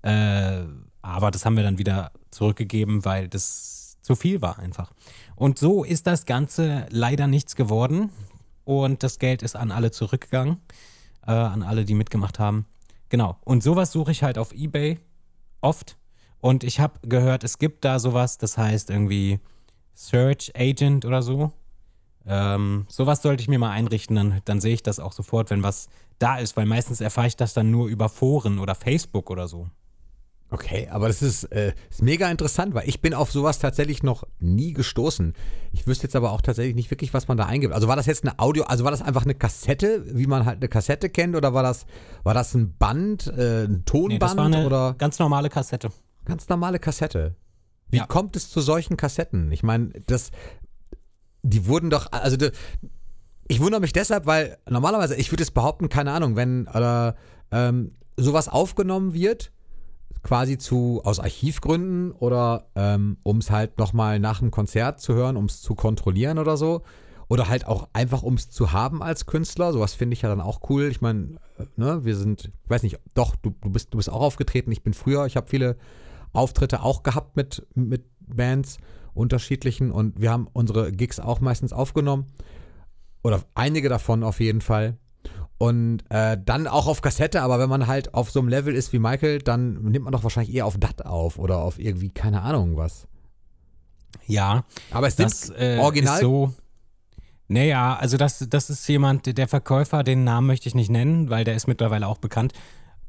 Äh, 0.02 0.64
aber 1.00 1.30
das 1.30 1.46
haben 1.46 1.56
wir 1.56 1.64
dann 1.64 1.78
wieder 1.78 2.12
zurückgegeben, 2.30 3.06
weil 3.06 3.28
das 3.28 3.96
zu 4.04 4.14
viel 4.14 4.42
war 4.42 4.58
einfach. 4.58 4.92
Und 5.36 5.58
so 5.58 5.84
ist 5.84 6.06
das 6.06 6.26
Ganze 6.26 6.86
leider 6.90 7.26
nichts 7.26 7.56
geworden 7.56 8.10
und 8.64 9.02
das 9.02 9.18
Geld 9.18 9.42
ist 9.42 9.56
an 9.56 9.70
alle 9.70 9.90
zurückgegangen 9.90 10.60
äh, 11.26 11.32
an 11.32 11.62
alle, 11.62 11.84
die 11.84 11.94
mitgemacht 11.94 12.38
haben. 12.38 12.66
Genau. 13.08 13.36
Und 13.44 13.62
sowas 13.62 13.92
suche 13.92 14.12
ich 14.12 14.22
halt 14.22 14.38
auf 14.38 14.52
Ebay 14.52 14.98
oft. 15.60 15.98
Und 16.40 16.64
ich 16.64 16.80
habe 16.80 16.94
gehört, 17.08 17.44
es 17.44 17.58
gibt 17.58 17.84
da 17.84 17.98
sowas, 17.98 18.38
das 18.38 18.58
heißt 18.58 18.90
irgendwie 18.90 19.40
Search 19.94 20.52
Agent 20.56 21.04
oder 21.04 21.22
so. 21.22 21.52
Ähm, 22.26 22.86
sowas 22.88 23.22
sollte 23.22 23.42
ich 23.42 23.48
mir 23.48 23.58
mal 23.58 23.70
einrichten, 23.70 24.16
dann, 24.16 24.40
dann 24.44 24.60
sehe 24.60 24.74
ich 24.74 24.82
das 24.82 24.98
auch 24.98 25.12
sofort, 25.12 25.50
wenn 25.50 25.62
was 25.62 25.88
da 26.18 26.38
ist, 26.38 26.56
weil 26.56 26.66
meistens 26.66 27.00
erfahre 27.00 27.26
ich 27.26 27.36
das 27.36 27.54
dann 27.54 27.70
nur 27.70 27.88
über 27.88 28.08
Foren 28.08 28.58
oder 28.58 28.74
Facebook 28.74 29.30
oder 29.30 29.46
so. 29.48 29.68
Okay, 30.50 30.88
aber 30.90 31.08
das 31.08 31.20
ist, 31.22 31.44
äh, 31.44 31.72
ist 31.90 32.02
mega 32.02 32.30
interessant, 32.30 32.74
weil 32.74 32.88
ich 32.88 33.00
bin 33.00 33.12
auf 33.12 33.32
sowas 33.32 33.58
tatsächlich 33.58 34.02
noch 34.02 34.24
nie 34.38 34.72
gestoßen. 34.72 35.32
Ich 35.72 35.86
wüsste 35.86 36.04
jetzt 36.04 36.14
aber 36.14 36.32
auch 36.32 36.42
tatsächlich 36.42 36.76
nicht 36.76 36.90
wirklich, 36.90 37.12
was 37.12 37.26
man 37.26 37.36
da 37.36 37.46
eingibt. 37.46 37.74
Also 37.74 37.88
war 37.88 37.96
das 37.96 38.06
jetzt 38.06 38.24
eine 38.24 38.38
Audio, 38.38 38.64
also 38.64 38.84
war 38.84 38.90
das 38.90 39.02
einfach 39.02 39.24
eine 39.24 39.34
Kassette, 39.34 40.04
wie 40.16 40.26
man 40.26 40.44
halt 40.44 40.58
eine 40.58 40.68
Kassette 40.68 41.08
kennt, 41.08 41.34
oder 41.34 41.54
war 41.54 41.62
das, 41.62 41.86
war 42.22 42.34
das 42.34 42.54
ein 42.54 42.76
Band, 42.76 43.26
äh, 43.26 43.64
ein 43.64 43.84
Tonband 43.84 44.12
nee, 44.12 44.18
das 44.18 44.36
war 44.36 44.44
eine 44.44 44.66
oder? 44.66 44.94
Ganz 44.94 45.18
normale 45.18 45.48
Kassette. 45.48 45.90
Ganz 46.24 46.48
normale 46.48 46.78
Kassette. 46.78 47.34
Wie 47.90 47.98
ja. 47.98 48.06
kommt 48.06 48.36
es 48.36 48.48
zu 48.50 48.60
solchen 48.60 48.96
Kassetten? 48.96 49.50
Ich 49.50 49.62
meine, 49.62 49.90
das, 50.06 50.30
die 51.42 51.66
wurden 51.66 51.90
doch, 51.90 52.12
also 52.12 52.36
die, 52.36 52.50
ich 53.48 53.60
wundere 53.60 53.80
mich 53.80 53.92
deshalb, 53.92 54.26
weil 54.26 54.58
normalerweise, 54.68 55.16
ich 55.16 55.32
würde 55.32 55.42
es 55.42 55.50
behaupten, 55.50 55.88
keine 55.88 56.12
Ahnung, 56.12 56.36
wenn 56.36 56.68
oder 56.68 57.16
ähm, 57.50 57.96
sowas 58.16 58.48
aufgenommen 58.48 59.14
wird 59.14 59.52
quasi 60.22 60.58
zu 60.58 61.02
aus 61.04 61.20
Archivgründen 61.20 62.12
oder 62.12 62.66
ähm, 62.74 63.18
um 63.22 63.38
es 63.38 63.50
halt 63.50 63.78
nochmal 63.78 64.18
nach 64.18 64.40
dem 64.40 64.50
Konzert 64.50 65.00
zu 65.00 65.14
hören, 65.14 65.36
um 65.36 65.44
es 65.44 65.60
zu 65.60 65.74
kontrollieren 65.74 66.38
oder 66.38 66.56
so. 66.56 66.82
Oder 67.28 67.48
halt 67.48 67.66
auch 67.66 67.88
einfach, 67.94 68.22
um 68.22 68.34
es 68.34 68.50
zu 68.50 68.72
haben 68.72 69.02
als 69.02 69.24
Künstler. 69.24 69.72
Sowas 69.72 69.94
finde 69.94 70.12
ich 70.12 70.22
ja 70.22 70.28
dann 70.28 70.42
auch 70.42 70.60
cool. 70.68 70.84
Ich 70.84 71.00
meine, 71.00 71.36
äh, 71.58 71.64
ne, 71.76 72.04
wir 72.04 72.16
sind, 72.16 72.50
ich 72.64 72.70
weiß 72.70 72.82
nicht, 72.82 72.98
doch, 73.14 73.34
du, 73.36 73.54
du, 73.62 73.70
bist, 73.70 73.94
du 73.94 73.96
bist 73.96 74.10
auch 74.10 74.20
aufgetreten. 74.20 74.70
Ich 74.72 74.82
bin 74.82 74.92
früher, 74.92 75.24
ich 75.24 75.36
habe 75.36 75.48
viele 75.48 75.76
Auftritte 76.32 76.82
auch 76.82 77.02
gehabt 77.02 77.36
mit, 77.36 77.66
mit 77.74 78.04
Bands 78.20 78.78
unterschiedlichen 79.14 79.90
und 79.90 80.20
wir 80.20 80.30
haben 80.30 80.48
unsere 80.52 80.92
Gigs 80.92 81.20
auch 81.20 81.40
meistens 81.40 81.72
aufgenommen. 81.72 82.26
Oder 83.22 83.42
einige 83.54 83.88
davon 83.88 84.22
auf 84.22 84.40
jeden 84.40 84.60
Fall. 84.60 84.98
Und 85.58 86.02
äh, 86.10 86.36
dann 86.42 86.66
auch 86.66 86.86
auf 86.86 87.00
Kassette, 87.00 87.42
aber 87.42 87.58
wenn 87.58 87.68
man 87.68 87.86
halt 87.86 88.12
auf 88.12 88.30
so 88.30 88.40
einem 88.40 88.48
Level 88.48 88.74
ist 88.74 88.92
wie 88.92 88.98
Michael, 88.98 89.38
dann 89.38 89.82
nimmt 89.82 90.04
man 90.04 90.12
doch 90.12 90.24
wahrscheinlich 90.24 90.54
eher 90.54 90.66
auf 90.66 90.76
DAT 90.78 91.06
auf 91.06 91.38
oder 91.38 91.58
auf 91.58 91.78
irgendwie, 91.78 92.10
keine 92.10 92.42
Ahnung 92.42 92.76
was. 92.76 93.06
Ja. 94.26 94.64
Aber 94.90 95.06
es 95.06 95.16
das, 95.16 95.42
sind 95.42 95.56
äh, 95.56 95.78
original. 95.78 96.16
Ist 96.16 96.22
so, 96.22 96.52
naja, 97.48 97.96
also 97.96 98.16
das, 98.16 98.44
das 98.48 98.70
ist 98.70 98.86
jemand, 98.88 99.38
der 99.38 99.48
Verkäufer, 99.48 100.02
den 100.02 100.24
Namen 100.24 100.46
möchte 100.46 100.68
ich 100.68 100.74
nicht 100.74 100.90
nennen, 100.90 101.30
weil 101.30 101.44
der 101.44 101.54
ist 101.54 101.66
mittlerweile 101.66 102.08
auch 102.08 102.18
bekannt. 102.18 102.52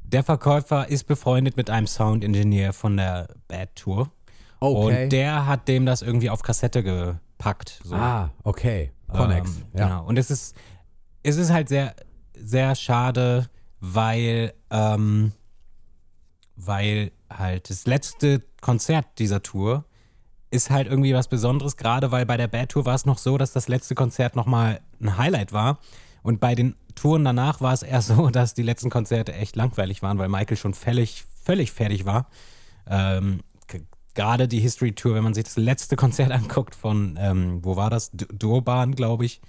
Der 0.02 0.22
Verkäufer 0.22 0.88
ist 0.88 1.04
befreundet 1.04 1.56
mit 1.56 1.68
einem 1.68 1.86
Sound-Engineer 1.86 2.72
von 2.72 2.96
der 2.96 3.28
Bad 3.48 3.74
Tour. 3.74 4.10
Okay. 4.60 5.04
Und 5.04 5.12
der 5.12 5.46
hat 5.46 5.68
dem 5.68 5.84
das 5.84 6.02
irgendwie 6.02 6.30
auf 6.30 6.42
Kassette 6.42 6.82
gepackt. 6.82 7.80
So. 7.82 7.96
Ah, 7.96 8.30
okay. 8.44 8.92
Connex. 9.08 9.50
Ähm, 9.50 9.64
ja. 9.74 9.84
Genau. 9.88 10.06
Und 10.06 10.18
es 10.18 10.30
ist, 10.30 10.54
es 11.22 11.36
ist 11.36 11.50
halt 11.50 11.68
sehr, 11.68 11.94
sehr 12.36 12.74
schade, 12.74 13.48
weil, 13.80 14.54
ähm, 14.70 15.32
weil 16.56 17.12
halt 17.30 17.70
das 17.70 17.86
letzte 17.86 18.42
Konzert 18.60 19.06
dieser 19.18 19.42
Tour 19.42 19.84
ist 20.50 20.70
halt 20.70 20.86
irgendwie 20.86 21.14
was 21.14 21.28
Besonderes, 21.28 21.76
gerade 21.76 22.10
weil 22.10 22.24
bei 22.24 22.36
der 22.36 22.48
Bad 22.48 22.70
Tour 22.70 22.84
war 22.84 22.94
es 22.94 23.04
noch 23.04 23.18
so, 23.18 23.36
dass 23.36 23.52
das 23.52 23.68
letzte 23.68 23.94
Konzert 23.94 24.36
nochmal 24.36 24.80
ein 25.00 25.18
Highlight 25.18 25.52
war. 25.52 25.78
Und 26.22 26.40
bei 26.40 26.54
den 26.54 26.74
Touren 26.94 27.24
danach 27.24 27.60
war 27.60 27.72
es 27.72 27.82
eher 27.82 28.02
so, 28.02 28.30
dass 28.30 28.54
die 28.54 28.62
letzten 28.62 28.90
Konzerte 28.90 29.32
echt 29.34 29.56
langweilig 29.56 30.02
waren, 30.02 30.18
weil 30.18 30.28
Michael 30.28 30.56
schon 30.56 30.74
völlig, 30.74 31.24
völlig 31.42 31.72
fertig 31.72 32.04
war. 32.04 32.28
Ähm, 32.86 33.40
gerade 34.14 34.48
die 34.48 34.60
History 34.60 34.92
Tour, 34.92 35.14
wenn 35.14 35.24
man 35.24 35.34
sich 35.34 35.44
das 35.44 35.56
letzte 35.56 35.94
Konzert 35.94 36.30
anguckt 36.32 36.74
von, 36.74 37.16
ähm, 37.20 37.64
wo 37.64 37.76
war 37.76 37.90
das? 37.90 38.10
Durban, 38.12 38.94
glaube 38.94 39.24
ich, 39.24 39.40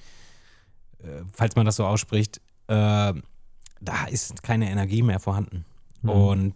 äh, 0.99 1.23
falls 1.33 1.55
man 1.55 1.65
das 1.65 1.77
so 1.77 1.85
ausspricht, 1.85 2.41
äh, 2.67 3.13
da 3.81 4.05
ist 4.09 4.43
keine 4.43 4.69
Energie 4.69 5.01
mehr 5.01 5.19
vorhanden. 5.19 5.65
Mhm. 6.01 6.09
Und 6.09 6.55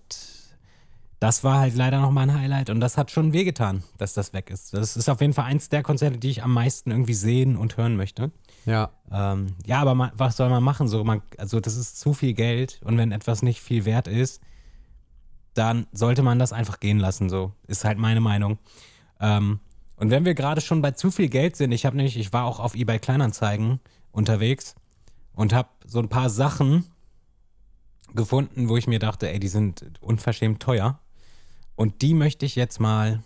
das 1.20 1.44
war 1.44 1.60
halt 1.60 1.76
leider 1.76 2.02
nochmal 2.02 2.30
ein 2.30 2.34
Highlight 2.34 2.72
und 2.72 2.80
das 2.80 2.98
hat 2.98 3.12
schon 3.12 3.32
wehgetan, 3.32 3.84
dass 4.00 4.14
das 4.14 4.34
weg 4.34 4.50
ist. 4.50 4.74
Das 4.74 4.98
ist 4.98 5.08
auf 5.08 5.22
jeden 5.22 5.34
Fall 5.34 5.46
eins 5.46 5.70
der 5.70 5.84
Konzerte, 5.84 6.18
die 6.18 6.32
ich 6.32 6.44
am 6.44 6.52
meisten 6.52 6.90
irgendwie 6.90 7.14
sehen 7.14 7.58
und 7.58 7.78
hören 7.78 7.96
möchte. 7.96 8.32
Ja. 8.66 8.90
Ähm, 9.12 9.56
ja, 9.66 9.80
aber 9.82 9.94
man, 9.94 10.12
was 10.16 10.36
soll 10.36 10.50
man 10.50 10.64
machen? 10.64 10.88
So, 10.88 11.04
man, 11.04 11.22
also 11.38 11.60
das 11.60 11.78
ist 11.78 12.00
zu 12.00 12.14
viel 12.14 12.34
Geld 12.34 12.82
und 12.84 12.98
wenn 12.98 13.12
etwas 13.12 13.44
nicht 13.44 13.62
viel 13.62 13.86
wert 13.86 14.08
ist, 14.08 14.42
dann 15.54 15.86
sollte 15.92 16.24
man 16.24 16.40
das 16.40 16.54
einfach 16.54 16.80
gehen 16.80 16.98
lassen. 16.98 17.30
So 17.30 17.54
ist 17.68 17.86
halt 17.86 18.00
meine 18.00 18.22
Meinung. 18.22 18.58
Ähm, 19.20 19.60
und 19.98 20.10
wenn 20.10 20.26
wir 20.26 20.34
gerade 20.34 20.62
schon 20.62 20.82
bei 20.82 20.92
zu 20.92 21.12
viel 21.12 21.30
Geld 21.30 21.56
sind, 21.56 21.72
ich 21.72 21.86
habe 21.86 21.96
nämlich, 21.96 22.18
ich 22.18 22.34
war 22.34 22.46
auch 22.46 22.60
auf 22.60 22.74
eBay 22.74 22.98
Kleinanzeigen 22.98 23.80
unterwegs 24.12 24.74
und 25.34 25.54
habe 25.54 25.70
so 25.86 26.00
ein 26.00 26.10
paar 26.10 26.30
Sachen 26.30 26.86
gefunden, 28.14 28.70
wo 28.70 28.78
ich 28.78 28.88
mir 28.88 29.00
dachte, 29.00 29.30
ey, 29.30 29.40
die 29.40 29.48
sind 29.48 29.92
unverschämt 30.02 30.62
teuer. 30.62 31.00
Und 31.76 32.02
die 32.02 32.14
möchte 32.14 32.46
ich 32.46 32.56
jetzt 32.56 32.80
mal 32.80 33.24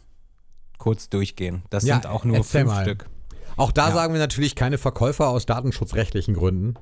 kurz 0.77 1.09
durchgehen. 1.09 1.63
Das 1.69 1.83
ja, 1.83 1.95
sind 1.95 2.07
auch 2.07 2.23
nur 2.25 2.43
fünf 2.43 2.67
mal. 2.67 2.83
Stück. 2.83 3.09
Auch 3.57 3.71
da 3.71 3.89
ja. 3.89 3.93
sagen 3.93 4.13
wir 4.13 4.19
natürlich 4.19 4.55
keine 4.55 4.77
Verkäufer 4.77 5.29
aus 5.29 5.45
datenschutzrechtlichen 5.45 6.35
Gründen. 6.35 6.75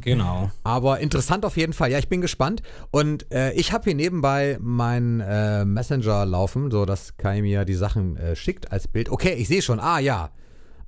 Genau. 0.00 0.50
Aber 0.64 1.00
interessant 1.00 1.44
auf 1.44 1.56
jeden 1.56 1.72
Fall. 1.72 1.90
Ja, 1.90 1.98
ich 1.98 2.08
bin 2.08 2.20
gespannt. 2.20 2.62
Und 2.90 3.30
äh, 3.32 3.52
ich 3.52 3.72
habe 3.72 3.84
hier 3.84 3.94
nebenbei 3.94 4.58
meinen 4.60 5.20
äh, 5.20 5.64
Messenger 5.64 6.26
laufen, 6.26 6.70
so 6.70 6.84
dass 6.84 7.16
Kai 7.16 7.40
mir 7.42 7.64
die 7.64 7.74
Sachen 7.74 8.16
äh, 8.16 8.36
schickt 8.36 8.72
als 8.72 8.88
Bild. 8.88 9.08
Okay, 9.08 9.34
ich 9.34 9.48
sehe 9.48 9.62
schon. 9.62 9.80
Ah 9.80 9.98
ja. 9.98 10.30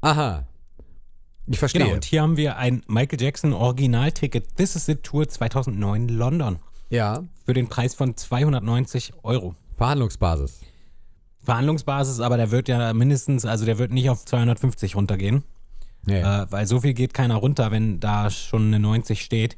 Aha. 0.00 0.46
Ich 1.46 1.58
verstehe. 1.58 1.82
Genau, 1.82 1.94
und 1.94 2.04
hier 2.04 2.22
haben 2.22 2.36
wir 2.36 2.56
ein 2.56 2.82
Michael 2.86 3.20
Jackson 3.20 3.52
Originalticket 3.52 4.56
This 4.56 4.76
is 4.76 4.88
It 4.88 5.02
Tour 5.02 5.28
2009 5.28 6.08
London. 6.08 6.58
Ja. 6.88 7.24
Für 7.44 7.54
den 7.54 7.68
Preis 7.68 7.94
von 7.94 8.16
290 8.16 9.12
Euro. 9.22 9.54
Verhandlungsbasis. 9.76 10.60
Verhandlungsbasis, 11.42 12.20
aber 12.20 12.36
der 12.36 12.50
wird 12.50 12.68
ja 12.68 12.92
mindestens, 12.92 13.44
also 13.44 13.64
der 13.64 13.78
wird 13.78 13.90
nicht 13.90 14.10
auf 14.10 14.24
250 14.24 14.94
runtergehen. 14.94 15.42
Nee. 16.04 16.20
Äh, 16.20 16.46
weil 16.50 16.66
so 16.66 16.80
viel 16.80 16.94
geht 16.94 17.14
keiner 17.14 17.36
runter, 17.36 17.70
wenn 17.70 18.00
da 18.00 18.30
schon 18.30 18.66
eine 18.66 18.78
90 18.78 19.22
steht. 19.22 19.56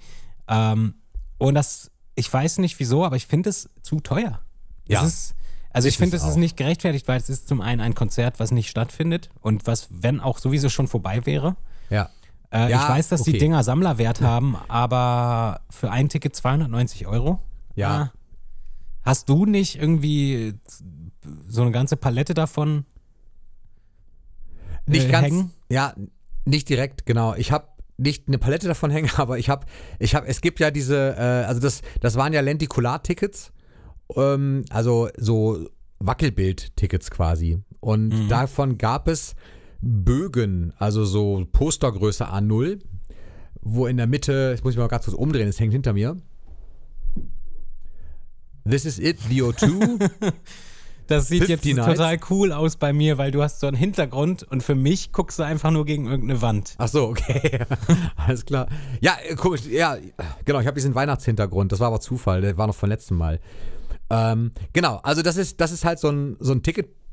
Ähm, 0.49 0.94
und 1.38 1.55
das, 1.55 1.90
ich 2.14 2.33
weiß 2.33 2.59
nicht 2.59 2.79
wieso, 2.79 3.05
aber 3.05 3.16
ich 3.16 3.27
finde 3.27 3.51
es 3.51 3.68
zu 3.83 4.01
teuer. 4.01 4.40
Ja. 4.87 5.01
Es 5.01 5.07
ist, 5.07 5.35
also 5.70 5.88
ich 5.88 5.99
finde, 5.99 6.16
es 6.16 6.25
ist 6.25 6.37
nicht 6.37 6.57
gerechtfertigt, 6.57 7.09
weil 7.09 7.18
es 7.18 7.29
ist 7.29 7.49
zum 7.49 7.61
einen 7.61 7.81
ein 7.81 7.94
Konzert, 7.94 8.38
was 8.40 8.51
nicht 8.51 8.70
stattfindet 8.70 9.31
und 9.40 9.66
was, 9.66 9.88
wenn 9.90 10.20
auch 10.20 10.38
sowieso 10.38 10.68
schon 10.68 10.87
vorbei 10.87 11.27
wäre. 11.27 11.57
Ja. 11.90 12.11
Äh, 12.51 12.70
ja 12.70 12.83
ich 12.83 12.88
weiß, 12.88 13.09
dass 13.09 13.23
okay. 13.23 13.33
die 13.33 13.38
Dinger 13.38 13.62
Sammlerwert 13.64 14.20
haben, 14.20 14.57
aber 14.68 15.61
für 15.70 15.90
ein 15.90 16.09
Ticket 16.09 16.37
290 16.37 17.07
Euro? 17.07 17.40
Ja. 17.75 18.03
Äh, 18.03 18.07
hast 19.03 19.29
du 19.29 19.47
nicht 19.47 19.81
irgendwie 19.81 20.55
so 21.49 21.62
eine 21.62 21.70
ganze 21.70 21.97
Palette 21.97 22.35
davon? 22.35 22.85
Äh, 24.87 24.90
nicht 24.90 25.11
ganz. 25.11 25.27
Hängen? 25.27 25.51
Ja, 25.68 25.94
nicht 26.44 26.68
direkt, 26.68 27.07
genau. 27.07 27.35
Ich 27.35 27.53
habe 27.53 27.68
nicht 27.97 28.29
eine 28.29 28.38
Palette 28.38 28.66
davon 28.66 28.90
hängen, 28.90 29.11
aber 29.16 29.38
ich 29.38 29.49
habe, 29.49 29.66
ich 29.99 30.14
habe, 30.14 30.27
es 30.27 30.40
gibt 30.40 30.61
ja 30.61 30.70
diese, 30.70 31.16
äh, 31.16 31.47
also 31.47 31.61
das, 31.61 31.83
das 32.01 32.16
waren 32.16 32.33
ja 32.33 32.40
Lentikular-Tickets, 32.40 33.53
ähm, 34.16 34.64
also 34.70 35.09
so 35.16 35.68
Wackelbild-Tickets 36.01 37.11
quasi. 37.11 37.59
Und 37.81 38.09
mhm. 38.09 38.29
davon 38.29 38.79
gab 38.79 39.09
es 39.09 39.35
Bögen, 39.85 40.73
also 40.79 41.05
so 41.05 41.47
Postergröße 41.53 42.27
A0, 42.29 42.81
wo 43.61 43.87
in 43.87 43.97
der 43.97 44.07
Mitte, 44.07 44.53
ich 44.55 44.64
muss 44.64 44.75
mich 44.75 44.79
mal 44.79 44.88
ganz 44.88 45.05
kurz 45.05 45.16
umdrehen, 45.16 45.49
es 45.49 45.61
hängt 45.61 45.73
hinter 45.73 45.92
mir. 45.92 46.16
This 48.68 48.87
is 48.87 48.99
it, 48.99 49.18
the 49.29 49.42
O2. 49.42 50.11
Das 51.07 51.29
sieht 51.29 51.44
50 51.44 51.49
jetzt 51.66 51.77
Nights. 51.77 51.99
total 51.99 52.18
cool 52.31 52.53
aus 52.53 52.77
bei 52.77 52.94
mir, 52.94 53.18
weil 53.18 53.31
du 53.31 53.42
hast 53.42 53.61
so 53.61 53.66
einen 53.66 53.77
Hintergrund 53.77 54.42
und 54.44 54.62
für 54.62 54.75
mich 54.75 55.12
guckst 55.12 55.38
du 55.38 55.42
einfach 55.42 55.70
nur 55.70 55.85
gegen 55.85 56.07
irgendeine 56.07 56.40
Wand. 56.40 56.75
Ach 56.79 56.88
so, 56.88 57.09
okay. 57.09 57.61
Alles 58.16 58.47
klar. 58.47 58.68
Ja, 59.03 59.16
äh, 59.29 59.35
komisch. 59.35 59.66
Ja, 59.66 59.99
genau. 60.47 60.61
Ich 60.61 60.66
habe 60.66 60.77
diesen 60.77 60.94
Weihnachtshintergrund. 60.94 61.73
Das 61.73 61.81
war 61.81 61.88
aber 61.88 62.01
Zufall. 62.01 62.40
Der 62.40 62.57
war 62.57 62.66
noch 62.66 62.75
vom 62.75 62.88
letzten 62.88 63.16
Mal. 63.16 63.38
Ähm, 64.09 64.53
genau. 64.73 64.97
Also 65.03 65.20
das 65.20 65.37
ist, 65.37 65.61
das 65.61 65.73
ist 65.73 65.85
halt 65.85 65.99
so 65.99 66.09
ein, 66.09 66.37
so 66.40 66.53
ein 66.53 66.62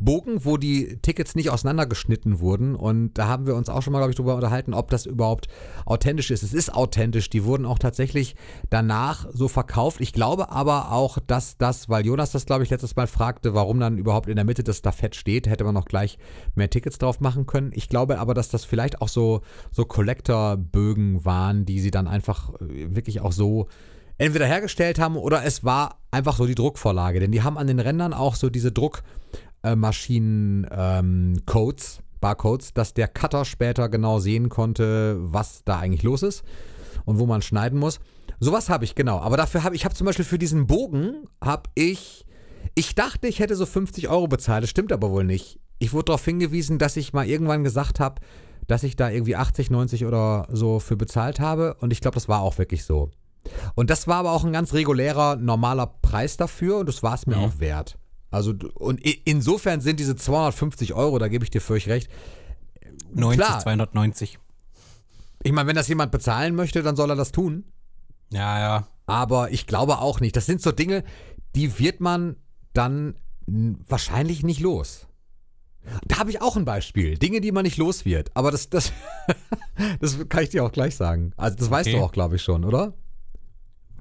Ticketbogen, 0.01 0.45
wo 0.45 0.57
die 0.57 0.97
Tickets 1.01 1.35
nicht 1.35 1.49
auseinandergeschnitten 1.49 2.39
wurden. 2.39 2.75
Und 2.75 3.13
da 3.13 3.27
haben 3.27 3.45
wir 3.45 3.55
uns 3.55 3.69
auch 3.69 3.81
schon 3.81 3.93
mal, 3.93 3.99
glaube 3.99 4.11
ich, 4.11 4.17
drüber 4.17 4.35
unterhalten, 4.35 4.73
ob 4.73 4.89
das 4.89 5.05
überhaupt 5.05 5.47
authentisch 5.85 6.31
ist. 6.31 6.43
Es 6.43 6.53
ist 6.53 6.73
authentisch. 6.73 7.29
Die 7.29 7.45
wurden 7.45 7.65
auch 7.65 7.79
tatsächlich 7.79 8.35
danach 8.69 9.27
so 9.31 9.47
verkauft. 9.47 10.01
Ich 10.01 10.13
glaube 10.13 10.51
aber 10.51 10.91
auch, 10.91 11.19
dass 11.19 11.57
das, 11.57 11.89
weil 11.89 12.05
Jonas 12.05 12.31
das, 12.31 12.45
glaube 12.45 12.63
ich, 12.63 12.69
letztes 12.69 12.95
Mal 12.95 13.07
fragte, 13.07 13.53
warum 13.53 13.79
dann 13.79 13.97
überhaupt 13.97 14.27
in 14.27 14.35
der 14.35 14.45
Mitte 14.45 14.63
das 14.63 14.77
Stafett 14.77 15.15
steht, 15.15 15.47
hätte 15.47 15.63
man 15.63 15.73
noch 15.73 15.85
gleich 15.85 16.17
mehr 16.55 16.69
Tickets 16.69 16.97
drauf 16.97 17.19
machen 17.19 17.45
können. 17.45 17.71
Ich 17.73 17.89
glaube 17.89 18.19
aber, 18.19 18.33
dass 18.33 18.49
das 18.49 18.65
vielleicht 18.65 19.01
auch 19.01 19.09
so, 19.09 19.41
so 19.71 19.85
Collector-Bögen 19.85 21.25
waren, 21.25 21.65
die 21.65 21.79
sie 21.79 21.91
dann 21.91 22.07
einfach 22.07 22.53
äh, 22.55 22.95
wirklich 22.95 23.21
auch 23.21 23.31
so 23.31 23.67
entweder 24.17 24.45
hergestellt 24.45 24.99
haben 24.99 25.17
oder 25.17 25.43
es 25.43 25.63
war 25.63 25.97
einfach 26.11 26.37
so 26.37 26.45
die 26.45 26.53
Druckvorlage. 26.53 27.19
Denn 27.19 27.31
die 27.31 27.41
haben 27.41 27.57
an 27.57 27.65
den 27.65 27.79
Rändern 27.79 28.13
auch 28.13 28.35
so 28.35 28.49
diese 28.51 28.71
Druckmaschinen-Codes, 29.63 31.99
Barcodes, 32.19 32.73
dass 32.73 32.93
der 32.93 33.07
Cutter 33.07 33.45
später 33.45 33.87
genau 33.89 34.19
sehen 34.19 34.49
konnte, 34.49 35.17
was 35.19 35.63
da 35.63 35.79
eigentlich 35.79 36.03
los 36.03 36.23
ist 36.23 36.43
und 37.05 37.19
wo 37.19 37.25
man 37.25 37.41
schneiden 37.41 37.79
muss. 37.79 37.99
Sowas 38.39 38.69
habe 38.69 38.85
ich 38.85 38.95
genau. 38.95 39.19
Aber 39.19 39.37
dafür 39.37 39.63
habe 39.63 39.75
ich 39.75 39.85
habe 39.85 39.95
zum 39.95 40.05
Beispiel 40.05 40.25
für 40.25 40.39
diesen 40.39 40.67
Bogen 40.67 41.25
habe 41.43 41.69
ich 41.75 42.25
ich 42.75 42.95
dachte, 42.95 43.27
ich 43.27 43.39
hätte 43.39 43.55
so 43.55 43.65
50 43.65 44.09
Euro 44.09 44.27
bezahlt. 44.27 44.63
Das 44.63 44.69
stimmt 44.69 44.91
aber 44.91 45.11
wohl 45.11 45.23
nicht. 45.23 45.59
Ich 45.79 45.93
wurde 45.93 46.05
darauf 46.05 46.23
hingewiesen, 46.23 46.77
dass 46.77 46.95
ich 46.95 47.13
mal 47.13 47.27
irgendwann 47.27 47.63
gesagt 47.63 47.99
habe, 47.99 48.21
dass 48.67 48.83
ich 48.83 48.95
da 48.95 49.09
irgendwie 49.09 49.35
80, 49.35 49.71
90 49.71 50.05
oder 50.05 50.47
so 50.51 50.79
für 50.79 50.95
bezahlt 50.95 51.39
habe. 51.39 51.75
Und 51.79 51.91
ich 51.91 52.01
glaube, 52.01 52.15
das 52.15 52.29
war 52.29 52.41
auch 52.41 52.57
wirklich 52.57 52.85
so. 52.85 53.09
Und 53.73 53.89
das 53.89 54.07
war 54.07 54.17
aber 54.17 54.31
auch 54.31 54.43
ein 54.43 54.53
ganz 54.53 54.73
regulärer, 54.73 55.35
normaler 55.35 55.87
Preis 55.87 56.37
dafür 56.37 56.77
und 56.77 56.87
das 56.87 57.01
war 57.01 57.15
es 57.15 57.25
mir 57.25 57.37
auch 57.37 57.59
wert. 57.59 57.97
Also, 58.31 58.53
und 58.75 59.01
insofern 59.25 59.81
sind 59.81 59.99
diese 59.99 60.15
250 60.15 60.93
Euro, 60.93 61.19
da 61.19 61.27
gebe 61.27 61.43
ich 61.43 61.49
dir 61.51 61.61
völlig 61.61 61.87
recht. 61.89 62.09
90, 63.13 63.39
Klar. 63.45 63.59
290. 63.59 64.39
Ich 65.43 65.51
meine, 65.51 65.67
wenn 65.67 65.75
das 65.75 65.87
jemand 65.87 66.11
bezahlen 66.11 66.55
möchte, 66.55 66.81
dann 66.81 66.95
soll 66.95 67.09
er 67.09 67.15
das 67.15 67.31
tun. 67.31 67.65
Ja, 68.31 68.59
ja. 68.59 68.87
Aber 69.05 69.51
ich 69.51 69.67
glaube 69.67 69.99
auch 69.99 70.21
nicht. 70.21 70.35
Das 70.35 70.45
sind 70.45 70.61
so 70.61 70.71
Dinge, 70.71 71.03
die 71.55 71.77
wird 71.79 71.99
man 71.99 72.37
dann 72.73 73.15
wahrscheinlich 73.45 74.43
nicht 74.43 74.61
los. 74.61 75.07
Da 76.07 76.19
habe 76.19 76.29
ich 76.29 76.41
auch 76.41 76.55
ein 76.55 76.63
Beispiel. 76.63 77.17
Dinge, 77.17 77.41
die 77.41 77.51
man 77.51 77.63
nicht 77.63 77.77
los 77.77 78.05
wird. 78.05 78.31
Aber 78.35 78.51
das, 78.51 78.69
das, 78.69 78.93
das 79.99 80.17
kann 80.29 80.43
ich 80.43 80.49
dir 80.49 80.63
auch 80.63 80.71
gleich 80.71 80.95
sagen. 80.95 81.33
Also 81.35 81.57
das 81.57 81.69
weißt 81.69 81.89
Okay. 81.89 81.97
du 81.97 82.03
auch, 82.03 82.11
glaube 82.11 82.35
ich, 82.37 82.43
schon, 82.43 82.63
oder? 82.63 82.93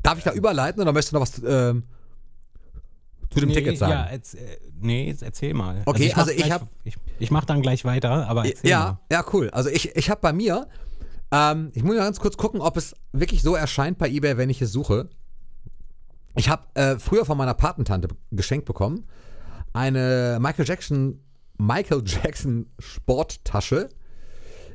Darf 0.02 0.18
ich 0.18 0.24
da 0.24 0.32
überleiten 0.32 0.80
oder 0.80 0.92
möchtest 0.92 1.12
du 1.12 1.16
noch 1.16 1.22
was 1.22 1.42
ähm, 1.44 1.84
zu 3.30 3.40
dem 3.40 3.48
nee, 3.48 3.54
Ticket 3.54 3.78
sagen? 3.78 3.92
Ja, 3.92 4.10
jetzt, 4.12 4.34
äh, 4.34 4.38
nee, 4.80 5.06
jetzt 5.06 5.22
erzähl 5.22 5.54
mal. 5.54 5.82
Okay, 5.86 6.06
ich 6.06 6.12
mach 6.12 6.18
also 6.18 6.30
ich 6.32 6.36
gleich- 6.38 6.50
hab- 6.52 6.68
Ich, 6.84 6.96
ich 7.18 7.30
mach 7.30 7.44
dann 7.44 7.62
gleich 7.62 7.84
weiter, 7.84 8.28
aber 8.28 8.44
erzähl 8.46 8.70
ja, 8.70 8.80
mal. 8.80 8.98
ja, 9.10 9.24
cool. 9.32 9.50
Also 9.50 9.70
ich, 9.70 9.94
ich 9.96 10.10
habe 10.10 10.20
bei 10.20 10.32
mir, 10.32 10.66
ähm, 11.30 11.70
ich 11.74 11.82
muss 11.84 11.94
mal 11.96 12.02
ganz 12.04 12.18
kurz 12.20 12.36
gucken, 12.36 12.60
ob 12.60 12.76
es 12.76 12.94
wirklich 13.12 13.42
so 13.42 13.54
erscheint 13.54 13.98
bei 13.98 14.08
eBay, 14.08 14.36
wenn 14.36 14.50
ich 14.50 14.60
es 14.62 14.72
suche. 14.72 15.08
Ich 16.36 16.48
habe 16.48 16.62
äh, 16.74 16.98
früher 16.98 17.24
von 17.24 17.36
meiner 17.38 17.54
Patentante 17.54 18.08
geschenkt 18.30 18.66
bekommen 18.66 19.06
eine 19.72 20.38
Michael 20.40 20.66
Jackson 20.66 21.20
Michael 21.58 22.02
Jackson 22.04 22.66
Sporttasche 22.78 23.88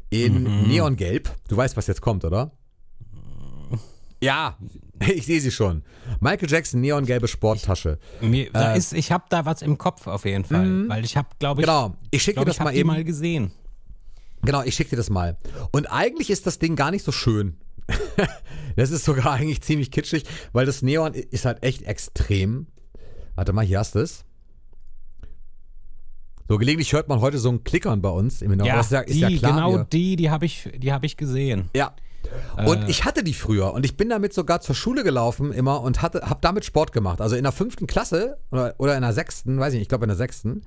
in 0.09 0.43
Mhm. 0.43 0.67
Neongelb. 0.69 1.29
Du 1.49 1.57
weißt, 1.57 1.75
was 1.75 1.87
jetzt 1.87 2.01
kommt, 2.01 2.23
oder? 2.23 2.51
Ja, 4.25 4.57
ich 4.99 5.25
sehe 5.25 5.39
sie 5.39 5.51
schon. 5.51 5.83
Michael 6.19 6.49
Jackson 6.49 6.81
Neongelbe 6.81 7.27
Sporttasche. 7.27 7.99
Mir, 8.21 8.49
da 8.51 8.73
Äh, 8.73 8.77
ist, 8.77 8.93
ich 8.93 9.11
habe 9.11 9.25
da 9.29 9.45
was 9.45 9.61
im 9.61 9.77
Kopf 9.77 10.07
auf 10.07 10.25
jeden 10.25 10.43
Fall, 10.45 10.89
weil 10.89 11.05
ich 11.05 11.15
habe, 11.17 11.29
glaube 11.39 11.61
ich, 11.61 11.67
Genau. 11.67 11.95
Ich 12.11 12.23
schicke 12.23 12.39
dir 12.39 12.45
das 12.45 12.57
ich, 12.57 12.63
mal 12.63 12.75
eben. 12.75 12.87
mal 12.87 13.03
gesehen. 13.03 13.51
Genau, 14.43 14.61
ich 14.63 14.75
schicke 14.75 14.91
dir 14.91 14.97
das 14.97 15.09
mal. 15.09 15.37
Und 15.71 15.87
eigentlich 15.87 16.29
ist 16.29 16.45
das 16.45 16.59
Ding 16.59 16.75
gar 16.75 16.91
nicht 16.91 17.03
so 17.05 17.11
schön. 17.11 17.57
das 18.75 18.91
ist 18.91 19.05
sogar 19.05 19.31
eigentlich 19.33 19.61
ziemlich 19.61 19.91
kitschig, 19.91 20.23
weil 20.53 20.65
das 20.65 20.81
Neon 20.81 21.13
ist 21.13 21.45
halt 21.45 21.63
echt 21.63 21.83
extrem. 21.83 22.67
Warte 23.35 23.53
mal, 23.53 23.65
hier 23.65 23.79
hast 23.79 23.95
du 23.95 23.99
es. 23.99 24.23
So, 26.47 26.57
gelegentlich 26.59 26.93
hört 26.93 27.09
man 27.09 27.21
heute 27.21 27.39
so 27.39 27.49
ein 27.49 27.63
Klickern 27.63 28.01
bei 28.01 28.09
uns 28.09 28.41
im 28.43 28.51
Hintergrund. 28.51 28.75
Ja, 28.75 28.81
ist 28.81 28.91
ja, 28.91 28.99
ist 29.01 29.15
die, 29.15 29.19
ja 29.19 29.29
klar. 29.39 29.51
genau 29.53 29.71
wir- 29.73 29.83
die, 29.85 30.15
die 30.15 30.29
habe 30.29 30.45
ich, 30.45 30.69
die 30.77 30.93
habe 30.93 31.05
ich 31.07 31.17
gesehen. 31.17 31.69
Ja. 31.75 31.95
Und 32.65 32.83
Äh. 32.83 32.89
ich 32.89 33.05
hatte 33.05 33.23
die 33.23 33.33
früher 33.33 33.73
und 33.73 33.85
ich 33.85 33.97
bin 33.97 34.09
damit 34.09 34.33
sogar 34.33 34.61
zur 34.61 34.75
Schule 34.75 35.03
gelaufen 35.03 35.51
immer 35.51 35.81
und 35.81 36.01
hatte, 36.01 36.21
habe 36.21 36.39
damit 36.41 36.65
Sport 36.65 36.91
gemacht. 36.91 37.21
Also 37.21 37.35
in 37.35 37.43
der 37.43 37.51
fünften 37.51 37.87
Klasse 37.87 38.37
oder, 38.51 38.75
oder 38.77 38.95
in 38.95 39.01
der 39.01 39.13
sechsten, 39.13 39.59
weiß 39.59 39.73
ich 39.73 39.77
nicht, 39.79 39.83
ich 39.85 39.89
glaube 39.89 40.05
in 40.05 40.09
der 40.09 40.17
sechsten, 40.17 40.61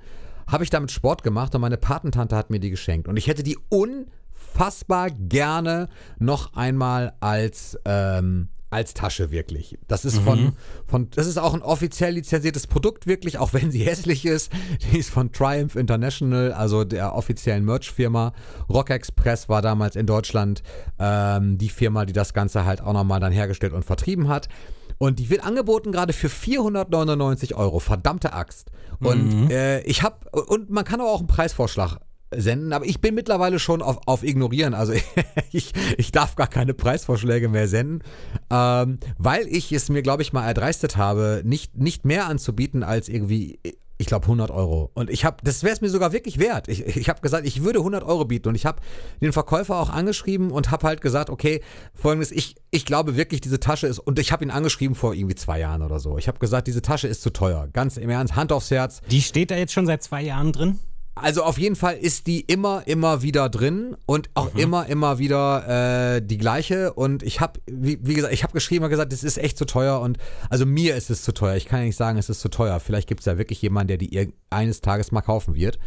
habe 0.47 0.63
ich 0.63 0.69
damit 0.69 0.91
Sport 0.91 1.23
gemacht 1.23 1.53
und 1.55 1.61
meine 1.61 1.77
Patentante 1.77 2.35
hat 2.35 2.49
mir 2.49 2.59
die 2.59 2.69
geschenkt. 2.71 3.07
Und 3.07 3.17
ich 3.17 3.27
hätte 3.27 3.43
die 3.43 3.57
unfassbar 3.69 5.09
gerne 5.11 5.89
noch 6.17 6.53
einmal 6.55 7.13
als, 7.19 7.77
ähm, 7.85 8.49
als 8.69 8.93
Tasche 8.93 9.31
wirklich. 9.31 9.77
Das 9.87 10.05
ist 10.05 10.19
von, 10.19 10.53
von, 10.85 11.09
das 11.11 11.25
ist 11.27 11.37
auch 11.37 11.53
ein 11.53 11.61
offiziell 11.61 12.13
lizenziertes 12.13 12.67
Produkt 12.67 13.07
wirklich, 13.07 13.37
auch 13.37 13.53
wenn 13.53 13.71
sie 13.71 13.79
hässlich 13.85 14.25
ist. 14.25 14.51
Die 14.91 14.99
ist 14.99 15.09
von 15.09 15.31
Triumph 15.31 15.75
International, 15.75 16.53
also 16.53 16.83
der 16.83 17.15
offiziellen 17.15 17.65
Merch-Firma. 17.65 18.33
Rock 18.69 18.91
Express 18.91 19.49
war 19.49 19.61
damals 19.61 19.95
in 19.95 20.05
Deutschland 20.05 20.61
ähm, 20.99 21.57
die 21.57 21.69
Firma, 21.69 22.05
die 22.05 22.13
das 22.13 22.33
Ganze 22.33 22.65
halt 22.65 22.81
auch 22.81 22.93
nochmal 22.93 23.19
dann 23.19 23.31
hergestellt 23.31 23.73
und 23.73 23.85
vertrieben 23.85 24.27
hat. 24.27 24.49
Und 24.97 25.19
die 25.19 25.29
wird 25.29 25.45
angeboten 25.45 25.91
gerade 25.91 26.13
für 26.13 26.29
499 26.29 27.55
Euro. 27.55 27.79
Verdammte 27.79 28.33
Axt. 28.33 28.69
Und 28.99 29.49
äh, 29.49 29.79
ich 29.81 30.03
habe, 30.03 30.29
und 30.31 30.69
man 30.69 30.83
kann 30.83 30.99
aber 30.99 31.09
auch 31.09 31.19
einen 31.19 31.27
Preisvorschlag 31.27 31.99
senden, 32.35 32.73
aber 32.73 32.85
ich 32.85 33.01
bin 33.01 33.15
mittlerweile 33.15 33.59
schon 33.59 33.81
auf, 33.81 33.99
auf 34.05 34.23
Ignorieren. 34.23 34.73
Also 34.73 34.93
ich, 35.51 35.73
ich 35.97 36.11
darf 36.11 36.35
gar 36.35 36.47
keine 36.47 36.73
Preisvorschläge 36.73 37.49
mehr 37.49 37.67
senden, 37.67 38.03
ähm, 38.49 38.99
weil 39.17 39.47
ich 39.47 39.71
es 39.71 39.89
mir, 39.89 40.01
glaube 40.01 40.21
ich, 40.21 40.33
mal 40.33 40.45
erdreistet 40.45 40.97
habe, 40.97 41.41
nicht, 41.43 41.77
nicht 41.77 42.05
mehr 42.05 42.27
anzubieten 42.27 42.83
als 42.83 43.09
irgendwie, 43.09 43.59
ich 43.97 44.05
glaube, 44.05 44.25
100 44.25 44.51
Euro. 44.51 44.91
Und 44.93 45.09
ich 45.09 45.25
habe, 45.25 45.37
das 45.43 45.63
wäre 45.63 45.73
es 45.73 45.81
mir 45.81 45.89
sogar 45.89 46.13
wirklich 46.13 46.39
wert. 46.39 46.67
Ich, 46.67 46.85
ich 46.85 47.09
habe 47.09 47.21
gesagt, 47.21 47.45
ich 47.47 47.63
würde 47.63 47.79
100 47.79 48.03
Euro 48.03 48.25
bieten 48.25 48.49
und 48.49 48.55
ich 48.55 48.65
habe 48.65 48.79
den 49.21 49.33
Verkäufer 49.33 49.77
auch 49.77 49.89
angeschrieben 49.89 50.51
und 50.51 50.71
habe 50.71 50.87
halt 50.87 51.01
gesagt, 51.01 51.29
okay, 51.29 51.61
folgendes, 51.95 52.31
ich, 52.31 52.55
ich 52.71 52.85
glaube 52.85 53.17
wirklich, 53.17 53.41
diese 53.41 53.59
Tasche 53.59 53.87
ist, 53.87 53.99
und 53.99 54.19
ich 54.19 54.31
habe 54.31 54.45
ihn 54.45 54.51
angeschrieben 54.51 54.95
vor 54.95 55.13
irgendwie 55.13 55.35
zwei 55.35 55.59
Jahren 55.59 55.81
oder 55.81 55.99
so. 55.99 56.17
Ich 56.17 56.27
habe 56.27 56.39
gesagt, 56.39 56.67
diese 56.67 56.81
Tasche 56.81 57.07
ist 57.07 57.23
zu 57.23 57.31
teuer. 57.31 57.67
Ganz 57.73 57.97
im 57.97 58.09
Ernst, 58.09 58.35
Hand 58.35 58.51
aufs 58.51 58.71
Herz. 58.71 59.01
Die 59.09 59.21
steht 59.21 59.51
da 59.51 59.57
jetzt 59.57 59.73
schon 59.73 59.85
seit 59.85 60.03
zwei 60.03 60.21
Jahren 60.21 60.53
drin. 60.53 60.79
Also 61.21 61.43
auf 61.43 61.57
jeden 61.57 61.75
Fall 61.75 61.95
ist 61.95 62.27
die 62.27 62.41
immer, 62.41 62.83
immer 62.85 63.21
wieder 63.21 63.49
drin 63.49 63.95
und 64.05 64.29
auch 64.33 64.53
immer, 64.55 64.87
immer 64.87 65.19
wieder 65.19 66.15
äh, 66.15 66.21
die 66.21 66.37
gleiche. 66.37 66.93
Und 66.93 67.23
ich 67.23 67.41
habe, 67.41 67.59
wie, 67.67 67.99
wie 68.01 68.13
gesagt, 68.13 68.33
ich 68.33 68.43
habe 68.43 68.53
geschrieben 68.53 68.83
und 68.85 68.89
gesagt, 68.89 69.11
das 69.11 69.23
ist 69.23 69.37
echt 69.37 69.57
zu 69.57 69.65
teuer. 69.65 69.99
Und 70.01 70.17
also 70.49 70.65
mir 70.65 70.95
ist 70.95 71.09
es 71.09 71.23
zu 71.23 71.33
teuer. 71.33 71.55
Ich 71.55 71.65
kann 71.65 71.79
ja 71.79 71.85
nicht 71.85 71.95
sagen, 71.95 72.17
es 72.17 72.29
ist 72.29 72.41
zu 72.41 72.49
teuer. 72.49 72.79
Vielleicht 72.79 73.07
gibt 73.07 73.21
es 73.21 73.25
ja 73.25 73.37
wirklich 73.37 73.61
jemanden, 73.61 73.87
der 73.89 73.97
die 73.97 74.33
eines 74.49 74.81
Tages 74.81 75.11
mal 75.11 75.21
kaufen 75.21 75.55
wird. 75.55 75.79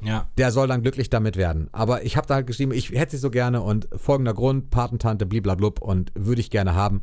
Ja. 0.00 0.28
Der 0.38 0.52
soll 0.52 0.68
dann 0.68 0.82
glücklich 0.82 1.10
damit 1.10 1.36
werden. 1.36 1.68
Aber 1.72 2.04
ich 2.04 2.16
habe 2.16 2.26
da 2.26 2.34
halt 2.34 2.46
geschrieben, 2.46 2.72
ich 2.72 2.90
hätte 2.90 3.12
sie 3.12 3.18
so 3.18 3.30
gerne 3.30 3.62
und 3.62 3.88
folgender 3.96 4.34
Grund, 4.34 4.70
Patentante, 4.70 5.26
bliblablub 5.26 5.80
und 5.80 6.12
würde 6.14 6.40
ich 6.40 6.50
gerne 6.50 6.74
haben. 6.74 7.02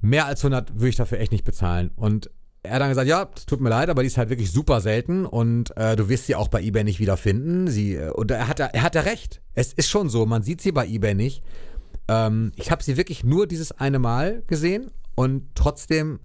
Mehr 0.00 0.26
als 0.26 0.44
100 0.44 0.74
würde 0.74 0.88
ich 0.88 0.96
dafür 0.96 1.20
echt 1.20 1.32
nicht 1.32 1.44
bezahlen. 1.44 1.90
Und 1.94 2.30
er 2.62 2.74
hat 2.74 2.80
dann 2.82 2.88
gesagt, 2.90 3.08
ja, 3.08 3.24
tut 3.24 3.60
mir 3.60 3.70
leid, 3.70 3.88
aber 3.88 4.02
die 4.02 4.08
ist 4.08 4.18
halt 4.18 4.28
wirklich 4.28 4.52
super 4.52 4.80
selten 4.80 5.24
und 5.24 5.74
äh, 5.76 5.96
du 5.96 6.08
wirst 6.08 6.26
sie 6.26 6.34
auch 6.34 6.48
bei 6.48 6.62
eBay 6.62 6.84
nicht 6.84 7.00
wiederfinden. 7.00 7.68
Sie, 7.68 7.94
äh, 7.94 8.10
und 8.10 8.30
er 8.30 8.48
hat, 8.48 8.60
er 8.60 8.82
hat 8.82 8.94
ja 8.94 9.00
recht. 9.00 9.40
Es 9.54 9.72
ist 9.72 9.88
schon 9.88 10.08
so, 10.08 10.26
man 10.26 10.42
sieht 10.42 10.60
sie 10.60 10.72
bei 10.72 10.86
eBay 10.86 11.14
nicht. 11.14 11.42
Ähm, 12.08 12.52
ich 12.56 12.70
habe 12.70 12.82
sie 12.82 12.96
wirklich 12.96 13.24
nur 13.24 13.46
dieses 13.46 13.72
eine 13.72 13.98
Mal 13.98 14.42
gesehen 14.46 14.90
und 15.14 15.44
trotzdem, 15.54 16.20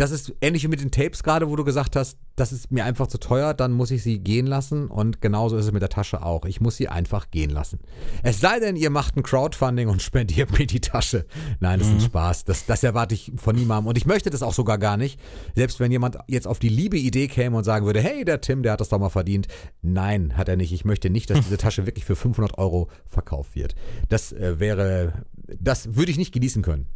das 0.00 0.12
ist 0.12 0.32
ähnlich 0.40 0.64
wie 0.64 0.68
mit 0.68 0.80
den 0.80 0.90
Tapes 0.90 1.22
gerade, 1.22 1.50
wo 1.50 1.56
du 1.56 1.62
gesagt 1.62 1.94
hast, 1.94 2.16
das 2.34 2.52
ist 2.52 2.72
mir 2.72 2.86
einfach 2.86 3.06
zu 3.06 3.18
teuer, 3.18 3.52
dann 3.52 3.72
muss 3.72 3.90
ich 3.90 4.02
sie 4.02 4.18
gehen 4.18 4.46
lassen 4.46 4.86
und 4.86 5.20
genauso 5.20 5.58
ist 5.58 5.66
es 5.66 5.72
mit 5.72 5.82
der 5.82 5.90
Tasche 5.90 6.22
auch. 6.22 6.46
Ich 6.46 6.58
muss 6.58 6.78
sie 6.78 6.88
einfach 6.88 7.30
gehen 7.30 7.50
lassen. 7.50 7.80
Es 8.22 8.40
sei 8.40 8.60
denn, 8.60 8.76
ihr 8.76 8.88
macht 8.88 9.18
ein 9.18 9.22
Crowdfunding 9.22 9.88
und 9.88 10.00
spendiert 10.10 10.58
mir 10.58 10.66
die 10.66 10.80
Tasche. 10.80 11.26
Nein, 11.60 11.80
das 11.80 11.88
ist 11.88 11.94
ein 11.94 12.00
Spaß. 12.00 12.46
Das, 12.46 12.64
das 12.64 12.82
erwarte 12.82 13.14
ich 13.14 13.32
von 13.36 13.54
niemandem 13.54 13.88
und 13.88 13.98
ich 13.98 14.06
möchte 14.06 14.30
das 14.30 14.42
auch 14.42 14.54
sogar 14.54 14.78
gar 14.78 14.96
nicht. 14.96 15.20
Selbst 15.54 15.80
wenn 15.80 15.92
jemand 15.92 16.16
jetzt 16.28 16.46
auf 16.46 16.58
die 16.58 16.70
liebe 16.70 16.96
Idee 16.96 17.28
käme 17.28 17.58
und 17.58 17.64
sagen 17.64 17.84
würde, 17.84 18.00
hey, 18.00 18.24
der 18.24 18.40
Tim, 18.40 18.62
der 18.62 18.72
hat 18.72 18.80
das 18.80 18.88
doch 18.88 18.98
mal 18.98 19.10
verdient. 19.10 19.48
Nein, 19.82 20.34
hat 20.34 20.48
er 20.48 20.56
nicht. 20.56 20.72
Ich 20.72 20.86
möchte 20.86 21.10
nicht, 21.10 21.28
dass 21.28 21.44
diese 21.44 21.58
Tasche 21.58 21.84
wirklich 21.84 22.06
für 22.06 22.16
500 22.16 22.56
Euro 22.56 22.88
verkauft 23.06 23.54
wird. 23.54 23.74
Das 24.08 24.32
äh, 24.32 24.58
wäre, 24.58 25.26
das 25.60 25.94
würde 25.94 26.10
ich 26.10 26.16
nicht 26.16 26.32
genießen 26.32 26.62
können. 26.62 26.86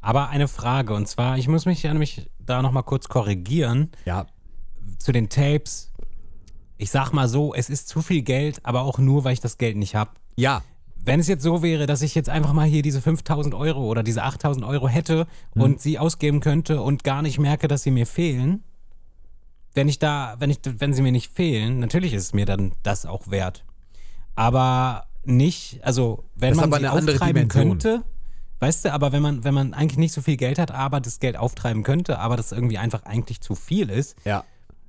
Aber 0.00 0.28
eine 0.28 0.48
Frage, 0.48 0.94
und 0.94 1.08
zwar, 1.08 1.38
ich 1.38 1.48
muss 1.48 1.66
mich 1.66 1.82
ja 1.82 1.92
nämlich 1.92 2.30
da 2.38 2.62
nochmal 2.62 2.84
kurz 2.84 3.08
korrigieren. 3.08 3.90
Ja, 4.04 4.26
zu 4.98 5.12
den 5.12 5.28
Tapes. 5.28 5.92
Ich 6.76 6.90
sag 6.90 7.12
mal 7.12 7.28
so, 7.28 7.54
es 7.54 7.70
ist 7.70 7.88
zu 7.88 8.02
viel 8.02 8.22
Geld, 8.22 8.64
aber 8.64 8.82
auch 8.82 8.98
nur, 8.98 9.24
weil 9.24 9.32
ich 9.32 9.40
das 9.40 9.58
Geld 9.58 9.76
nicht 9.76 9.94
habe. 9.94 10.10
Ja, 10.36 10.62
Wenn 11.04 11.20
es 11.20 11.28
jetzt 11.28 11.42
so 11.42 11.62
wäre, 11.62 11.86
dass 11.86 12.02
ich 12.02 12.14
jetzt 12.14 12.28
einfach 12.28 12.52
mal 12.52 12.66
hier 12.66 12.82
diese 12.82 13.00
5000 13.00 13.54
Euro 13.54 13.86
oder 13.86 14.02
diese 14.02 14.22
8000 14.22 14.64
Euro 14.64 14.88
hätte 14.88 15.26
und 15.54 15.80
sie 15.80 15.98
ausgeben 15.98 16.40
könnte 16.40 16.82
und 16.82 17.02
gar 17.02 17.22
nicht 17.22 17.38
merke, 17.38 17.66
dass 17.66 17.82
sie 17.82 17.90
mir 17.90 18.06
fehlen, 18.06 18.62
wenn 19.74 19.88
ich 19.88 19.98
da, 19.98 20.36
wenn 20.38 20.50
ich, 20.50 20.58
wenn 20.64 20.92
sie 20.92 21.02
mir 21.02 21.12
nicht 21.12 21.32
fehlen, 21.32 21.78
natürlich 21.78 22.12
ist 22.12 22.24
es 22.24 22.32
mir 22.34 22.46
dann 22.46 22.72
das 22.82 23.06
auch 23.06 23.28
wert. 23.30 23.64
Aber 24.34 25.06
nicht, 25.24 25.80
also 25.82 26.24
wenn 26.34 26.56
Das 26.56 26.68
man 26.68 26.80
sie 26.80 26.88
auftreiben 26.88 27.48
könnte, 27.48 28.04
weißt 28.60 28.84
du, 28.86 28.92
aber 28.92 29.12
wenn 29.12 29.22
man, 29.22 29.44
wenn 29.44 29.54
man 29.54 29.74
eigentlich 29.74 29.98
nicht 29.98 30.12
so 30.12 30.20
viel 30.20 30.36
Geld 30.36 30.58
hat, 30.58 30.70
aber 30.70 31.00
das 31.00 31.20
Geld 31.20 31.36
auftreiben 31.36 31.82
könnte, 31.82 32.18
aber 32.18 32.36
das 32.36 32.52
irgendwie 32.52 32.78
einfach 32.78 33.04
eigentlich 33.04 33.40
zu 33.40 33.54
viel 33.54 33.90
ist, 33.90 34.16
ja. 34.24 34.44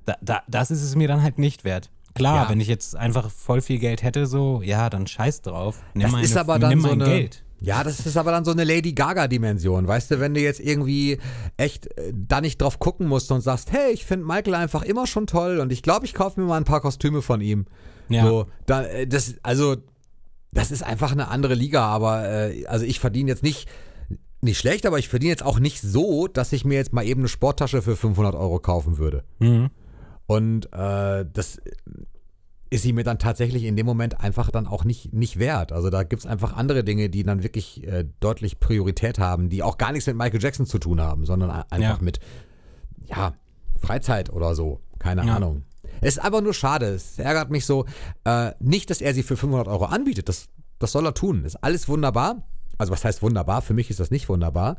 da, 0.06 0.16
da, 0.20 0.42
das 0.48 0.70
ist 0.70 0.82
es 0.82 0.96
mir 0.96 1.08
dann 1.08 1.22
halt 1.22 1.38
nicht 1.38 1.64
wert. 1.64 1.90
Klar, 2.14 2.44
Ja. 2.44 2.50
wenn 2.50 2.60
ich 2.60 2.66
jetzt 2.68 2.96
einfach 2.96 3.30
voll 3.30 3.60
viel 3.60 3.78
Geld 3.78 4.02
hätte, 4.02 4.26
so, 4.26 4.62
ja, 4.62 4.90
dann 4.90 5.06
scheiß 5.06 5.42
drauf. 5.42 5.80
Nimm 5.94 6.02
Das 6.02 6.12
meine, 6.12 6.24
ist 6.24 6.36
aber 6.36 6.58
dann 6.58 6.70
nimm 6.70 6.80
so 6.80 6.88
mein 6.88 7.02
eine, 7.02 7.10
Geld. 7.10 7.44
Ja, 7.62 7.84
das 7.84 8.04
ist 8.06 8.16
aber 8.16 8.30
dann 8.32 8.44
so 8.44 8.50
eine 8.52 8.64
Lady 8.64 8.94
Gaga-Dimension. 8.94 9.86
Weißt 9.86 10.10
du, 10.10 10.18
wenn 10.18 10.32
du 10.34 10.40
jetzt 10.40 10.60
irgendwie 10.60 11.18
echt 11.58 11.86
äh, 11.98 12.12
da 12.14 12.40
nicht 12.40 12.60
drauf 12.62 12.78
gucken 12.78 13.06
musst 13.06 13.30
und 13.32 13.42
sagst, 13.42 13.70
hey, 13.70 13.92
ich 13.92 14.06
finde 14.06 14.24
Michael 14.26 14.54
einfach 14.54 14.82
immer 14.82 15.06
schon 15.06 15.26
toll 15.26 15.58
und 15.60 15.70
ich 15.70 15.82
glaube, 15.82 16.06
ich 16.06 16.14
kaufe 16.14 16.40
mir 16.40 16.46
mal 16.46 16.56
ein 16.56 16.64
paar 16.64 16.80
Kostüme 16.80 17.20
von 17.22 17.40
ihm. 17.42 17.66
Ja. 18.08 18.24
So, 18.24 18.46
da, 18.66 18.82
äh, 18.84 19.06
das, 19.06 19.34
also, 19.42 19.76
das 20.52 20.70
ist 20.70 20.82
einfach 20.82 21.12
eine 21.12 21.28
andere 21.28 21.54
Liga, 21.54 21.84
aber 21.84 22.28
äh, 22.28 22.66
also 22.66 22.84
ich 22.84 23.00
verdiene 23.00 23.30
jetzt 23.30 23.42
nicht, 23.42 23.68
nicht 24.40 24.58
schlecht, 24.58 24.86
aber 24.86 24.98
ich 24.98 25.08
verdiene 25.08 25.30
jetzt 25.30 25.44
auch 25.44 25.58
nicht 25.60 25.80
so, 25.80 26.26
dass 26.26 26.52
ich 26.52 26.64
mir 26.64 26.74
jetzt 26.74 26.92
mal 26.92 27.04
eben 27.04 27.20
eine 27.20 27.28
Sporttasche 27.28 27.82
für 27.82 27.96
500 27.96 28.34
Euro 28.34 28.58
kaufen 28.58 28.98
würde. 28.98 29.24
Mhm. 29.38 29.70
Und 30.26 30.72
äh, 30.72 31.24
das 31.32 31.60
ist 32.72 32.82
sie 32.82 32.92
mir 32.92 33.02
dann 33.02 33.18
tatsächlich 33.18 33.64
in 33.64 33.74
dem 33.76 33.84
Moment 33.86 34.20
einfach 34.20 34.50
dann 34.52 34.68
auch 34.68 34.84
nicht, 34.84 35.12
nicht 35.12 35.38
wert. 35.40 35.72
Also 35.72 35.90
da 35.90 36.04
gibt 36.04 36.20
es 36.20 36.26
einfach 36.26 36.52
andere 36.56 36.84
Dinge, 36.84 37.10
die 37.10 37.24
dann 37.24 37.42
wirklich 37.42 37.84
äh, 37.86 38.04
deutlich 38.20 38.60
Priorität 38.60 39.18
haben, 39.18 39.48
die 39.48 39.64
auch 39.64 39.76
gar 39.76 39.90
nichts 39.90 40.06
mit 40.06 40.14
Michael 40.16 40.40
Jackson 40.40 40.66
zu 40.66 40.78
tun 40.78 41.00
haben, 41.00 41.24
sondern 41.26 41.50
einfach 41.50 41.78
Ja. 41.80 41.98
mit, 42.00 42.20
ja, 43.08 43.32
Freizeit 43.80 44.30
oder 44.30 44.54
so. 44.54 44.78
Keine 45.00 45.26
Ja. 45.26 45.36
Ahnung. 45.36 45.64
Es 46.00 46.16
ist 46.16 46.18
einfach 46.18 46.40
nur 46.40 46.54
schade. 46.54 46.86
Es 46.86 47.18
ärgert 47.18 47.50
mich 47.50 47.66
so. 47.66 47.86
Äh, 48.24 48.52
nicht, 48.60 48.90
dass 48.90 49.00
er 49.00 49.14
sie 49.14 49.22
für 49.22 49.36
500 49.36 49.68
Euro 49.68 49.86
anbietet. 49.86 50.28
Das, 50.28 50.48
das 50.78 50.92
soll 50.92 51.06
er 51.06 51.14
tun. 51.14 51.44
Ist 51.44 51.56
alles 51.56 51.88
wunderbar. 51.88 52.42
Also 52.78 52.92
was 52.92 53.04
heißt 53.04 53.22
wunderbar? 53.22 53.62
Für 53.62 53.74
mich 53.74 53.90
ist 53.90 54.00
das 54.00 54.10
nicht 54.10 54.28
wunderbar. 54.28 54.78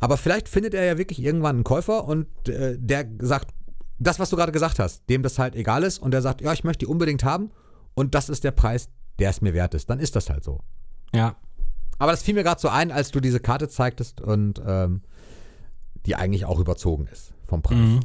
Aber 0.00 0.16
vielleicht 0.16 0.48
findet 0.48 0.74
er 0.74 0.84
ja 0.84 0.98
wirklich 0.98 1.22
irgendwann 1.22 1.56
einen 1.56 1.64
Käufer 1.64 2.04
und 2.04 2.26
äh, 2.48 2.76
der 2.78 3.06
sagt, 3.20 3.50
das, 3.98 4.18
was 4.18 4.30
du 4.30 4.36
gerade 4.36 4.52
gesagt 4.52 4.78
hast, 4.78 5.08
dem 5.08 5.22
das 5.22 5.38
halt 5.38 5.54
egal 5.54 5.84
ist 5.84 5.98
und 5.98 6.10
der 6.12 6.22
sagt, 6.22 6.40
ja, 6.40 6.52
ich 6.52 6.64
möchte 6.64 6.80
die 6.80 6.90
unbedingt 6.90 7.24
haben 7.24 7.50
und 7.94 8.14
das 8.14 8.28
ist 8.28 8.42
der 8.42 8.50
Preis, 8.50 8.88
der 9.18 9.30
es 9.30 9.40
mir 9.42 9.54
wert 9.54 9.74
ist. 9.74 9.90
Dann 9.90 10.00
ist 10.00 10.16
das 10.16 10.30
halt 10.30 10.42
so. 10.42 10.60
Ja. 11.14 11.36
Aber 11.98 12.10
das 12.10 12.22
fiel 12.22 12.34
mir 12.34 12.42
gerade 12.42 12.60
so 12.60 12.68
ein, 12.68 12.90
als 12.90 13.10
du 13.10 13.20
diese 13.20 13.38
Karte 13.38 13.68
zeigtest 13.68 14.20
und 14.20 14.60
ähm, 14.66 15.02
die 16.06 16.16
eigentlich 16.16 16.46
auch 16.46 16.58
überzogen 16.58 17.06
ist 17.06 17.32
vom 17.46 17.62
Preis. 17.62 17.78
Mhm. 17.78 18.00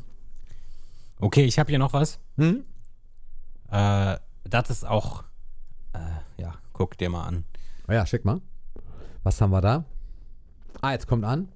Okay, 1.20 1.46
ich 1.46 1.58
habe 1.60 1.70
hier 1.70 1.80
noch 1.80 1.94
was. 1.94 2.20
Hm? 2.38 2.64
Äh, 3.72 4.18
das 4.44 4.70
ist 4.70 4.86
auch, 4.86 5.24
äh, 5.94 6.42
ja, 6.42 6.54
guck 6.74 6.98
dir 6.98 7.10
mal 7.10 7.26
an. 7.26 7.44
Oh 7.88 7.92
Ja, 7.92 8.06
schick 8.06 8.24
mal. 8.24 8.42
Was 9.24 9.42
haben 9.42 9.52
wir 9.52 9.62
da? 9.62 9.84
Ah, 10.82 10.92
jetzt 10.92 11.08
kommt 11.08 11.26
an. 11.26 11.50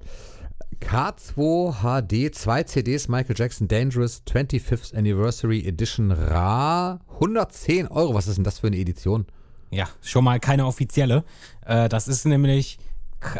K2 0.80 1.74
HD, 1.82 2.34
zwei 2.34 2.64
CDs, 2.64 3.08
Michael 3.08 3.36
Jackson 3.38 3.68
Dangerous 3.68 4.24
25th 4.28 4.96
Anniversary 4.96 5.66
Edition 5.66 6.12
RA. 6.12 7.00
110 7.14 7.88
Euro. 7.88 8.16
Was 8.16 8.28
ist 8.28 8.38
denn 8.38 8.44
das 8.44 8.60
für 8.60 8.68
eine 8.68 8.78
Edition? 8.78 9.28
Ja, 9.70 9.88
schon 10.02 10.24
mal 10.24 10.40
keine 10.40 10.66
offizielle. 10.66 11.24
Äh, 11.66 11.88
das 11.88 12.08
ist 12.08 12.26
nämlich 12.26 12.80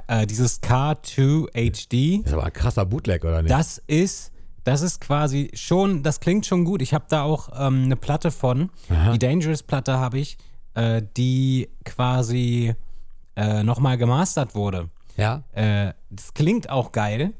äh, 0.08 0.28
dieses 0.28 0.62
K2 0.62 1.48
HD. 1.52 2.24
Das 2.24 2.32
ist 2.32 2.34
aber 2.34 2.46
ein 2.46 2.54
krasser 2.54 2.86
Bootleg, 2.86 3.24
oder 3.26 3.42
nicht? 3.42 3.52
Das 3.52 3.80
ist, 3.88 4.31
das 4.64 4.82
ist 4.82 5.02
quasi 5.02 5.50
schon, 5.54 6.04
das 6.04 6.20
klingt 6.20 6.46
schon 6.46 6.66
gut. 6.66 6.82
Ich 6.82 6.94
habe 6.94 7.06
da 7.10 7.24
auch 7.24 7.50
ähm, 7.58 7.84
eine 7.86 7.96
Platte 7.96 8.32
von. 8.32 8.70
Die 9.14 9.20
Dangerous-Platte 9.20 9.98
habe 9.98 10.20
ich, 10.20 10.38
äh, 10.76 11.02
die 11.18 11.70
quasi 11.86 12.76
äh, 13.36 13.64
nochmal 13.64 13.98
gemastert 13.98 14.54
wurde. 14.56 14.90
ja. 15.18 15.44
Äh, 15.54 15.94
das 16.10 16.34
klingt 16.34 16.70
auch 16.70 16.92
geil, 16.92 17.32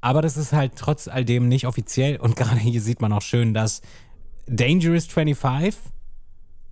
aber 0.00 0.22
das 0.22 0.36
ist 0.38 0.52
halt 0.52 0.72
trotz 0.76 1.08
all 1.08 1.24
dem 1.24 1.48
nicht 1.48 1.66
offiziell. 1.66 2.16
Und 2.16 2.36
gerade 2.40 2.58
hier 2.58 2.80
sieht 2.80 3.00
man 3.00 3.12
auch 3.12 3.22
schön, 3.22 3.52
dass 3.54 3.82
Dangerous 4.46 5.06
25, 5.06 5.74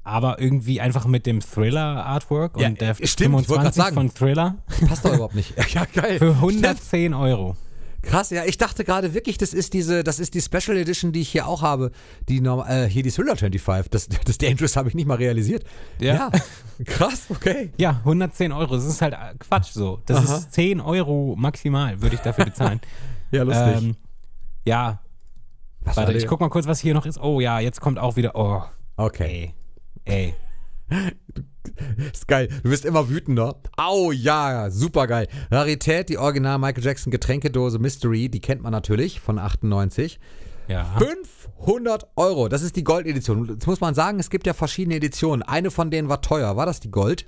aber 0.03 0.41
irgendwie 0.41 0.81
einfach 0.81 1.05
mit 1.07 1.27
dem 1.27 1.41
Thriller-Artwork 1.41 2.59
Ja, 2.61 2.69
und 2.69 2.81
der 2.81 2.95
stimmt, 2.95 3.41
ich 3.43 3.49
wollte 3.49 3.65
grad 3.65 3.75
25 3.75 3.83
sagen. 3.85 3.95
von 3.95 4.15
Thriller 4.15 4.55
Passt 4.89 5.05
doch 5.05 5.13
überhaupt 5.15 5.35
nicht. 5.35 5.53
Ja, 5.75 5.85
geil. 5.85 6.19
für 6.19 6.35
Stimmt. 6.35 6.37
110 6.65 7.15
Euro. 7.15 7.57
Krass, 8.07 8.31
ja, 8.31 8.45
ich 8.45 8.57
dachte 8.57 8.85
gerade 8.85 9.15
wirklich, 9.15 9.37
das 9.37 9.53
ist 9.53 9.73
diese, 9.73 10.05
das 10.05 10.21
ist 10.21 10.35
die 10.35 10.41
Special 10.41 10.77
Edition, 10.77 11.13
die 11.13 11.21
ich 11.21 11.29
hier 11.29 11.47
auch 11.47 11.63
habe. 11.63 11.91
Die 12.29 12.39
äh, 12.39 12.89
hier 12.89 13.03
die 13.03 13.11
Thriller 13.11 13.37
25. 13.37 13.91
Das, 13.91 14.09
das 14.09 14.39
Dangerous 14.39 14.77
habe 14.77 14.89
ich 14.89 14.95
nicht 14.95 15.07
mal 15.07 15.17
realisiert. 15.17 15.65
Ja. 15.99 16.31
Krass, 16.85 17.27
okay. 17.31 17.73
Ja, 17.79 18.01
110 18.05 18.53
Euro. 18.53 18.77
Das 18.77 18.85
ist 18.85 19.03
halt 19.03 19.15
äh, 19.15 19.35
Quatsch 19.39 19.73
so. 19.73 20.01
Das 20.07 20.19
Aha. 20.29 20.37
ist 20.37 20.53
10 20.53 20.81
Euro 20.81 21.35
maximal, 21.37 22.01
würde 22.01 22.15
ich 22.17 22.21
dafür 22.23 22.45
bezahlen. 22.47 22.81
Ja, 23.33 23.43
ähm, 23.43 23.97
ja, 24.65 25.01
Was 25.81 25.97
warte, 25.97 26.13
war 26.13 26.17
ich 26.17 26.29
guck 26.29 26.39
mal 26.39 26.49
kurz, 26.49 26.69
was 26.69 26.79
hier 26.79 26.95
noch 26.95 27.07
ist. 27.07 27.19
Oh 27.21 27.41
ja, 27.41 27.59
jetzt 27.59 27.81
kommt 27.81 27.99
auch 27.99 28.15
wieder. 28.15 28.37
Oh, 28.37 28.63
Okay. 28.97 29.53
ey. 30.05 30.33
Ey. 30.89 31.13
Ist 32.13 32.29
geil. 32.29 32.49
Du 32.63 32.71
bist 32.71 32.85
immer 32.85 33.09
wütender. 33.09 33.57
Au, 33.77 34.13
ja, 34.13 34.71
super 34.71 35.07
geil. 35.07 35.29
Rarität, 35.51 36.09
die 36.09 36.19
Original 36.19 36.59
Michael 36.59 36.85
Jackson 36.85 37.11
Getränkedose 37.11 37.79
Mystery, 37.79 38.29
die 38.29 38.41
kennt 38.41 38.63
man 38.63 38.73
natürlich 38.73 39.21
von 39.21 39.39
98. 39.39 40.19
Ja. 40.69 40.97
500 40.99 42.09
Euro. 42.17 42.49
Das 42.49 42.63
ist 42.63 42.77
die 42.77 42.85
Gold-Edition. 42.85 43.49
Jetzt 43.49 43.67
muss 43.67 43.81
man 43.81 43.95
sagen, 43.95 44.19
es 44.19 44.31
gibt 44.31 44.47
ja 44.47 44.55
verschiedene 44.55 44.97
Editionen. 44.97 45.43
Eine 45.43 45.71
von 45.71 45.91
denen 45.91 46.09
war 46.09 46.23
teuer. 46.23 46.57
War 46.57 46.67
das 46.67 46.81
die 46.81 46.91
Gold? 46.91 47.27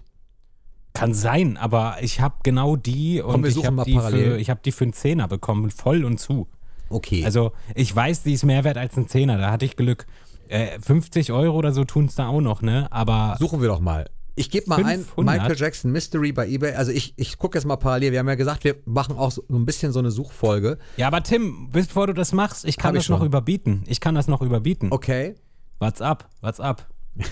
Kann 0.95 1.15
sein, 1.15 1.57
aber 1.57 1.99
ich 2.01 2.21
habe 2.21 2.37
genau 2.43 2.75
die 2.75 3.23
und 3.23 3.45
wir 3.45 3.51
ich 3.51 3.65
habe 3.65 3.85
die, 3.85 3.99
für, 3.99 4.37
ich 4.39 4.51
hab 4.51 4.63
die 4.65 4.73
für 4.73 4.85
einen 4.85 4.93
Zehner 4.93 5.29
bekommen, 5.29 5.71
voll 5.71 6.05
und 6.05 6.19
zu. 6.19 6.49
Okay. 6.89 7.25
Also 7.25 7.53
ich 7.75 7.95
weiß, 7.95 8.25
die 8.25 8.33
ist 8.33 8.45
mehr 8.45 8.65
wert 8.65 8.79
als 8.79 8.97
ein 8.97 9.07
Zehner, 9.07 9.39
da 9.39 9.53
hatte 9.53 9.65
ich 9.65 9.77
Glück. 9.77 10.07
Äh, 10.49 10.81
50 10.81 11.31
Euro 11.31 11.57
oder 11.57 11.73
so 11.73 11.85
tun 11.85 12.07
es 12.07 12.15
da 12.15 12.29
auch 12.29 12.41
noch, 12.41 12.63
ne? 12.63 12.89
Aber 12.91 13.37
Suchen 13.39 13.61
wir 13.61 13.69
doch 13.69 13.81
mal. 13.81 14.07
Ich 14.39 14.51
gebe 14.51 14.69
mal 14.69 14.85
ein 14.85 15.01
500? 15.01 15.37
Michael 15.37 15.57
Jackson 15.57 15.91
Mystery 15.91 16.33
bei 16.33 16.47
eBay. 16.49 16.75
Also 16.75 16.93
ich, 16.93 17.13
ich 17.17 17.39
gucke 17.39 17.59
jetzt 17.59 17.65
mal 17.67 17.77
parallel. 17.77 18.13
Wir 18.13 18.21
haben 18.21 18.29
ja 18.29 18.37
gesagt, 18.37 18.65
wir 18.65 18.77
machen 18.85 19.17
auch 19.17 19.31
so 19.33 19.43
ein 19.51 19.67
bisschen 19.67 19.93
so 19.93 19.99
eine 19.99 20.11
Suchfolge. 20.11 20.79
ja, 20.97 21.09
aber 21.09 21.23
Tim, 21.23 21.71
bevor 21.71 22.07
du 22.07 22.13
das 22.15 22.33
machst, 22.33 22.65
ich 22.65 22.77
kann 22.77 22.91
Hab 22.91 22.97
ich 22.97 23.03
das 23.05 23.09
noch 23.11 23.19
schon. 23.19 23.27
überbieten. 23.27 23.85
Ich 23.87 24.01
kann 24.01 24.15
das 24.15 24.29
noch 24.29 24.41
überbieten. 24.41 24.93
Okay. 24.93 25.35
What's 25.81 26.01
up? 26.01 26.29
What's 26.41 26.61
up? 26.61 26.87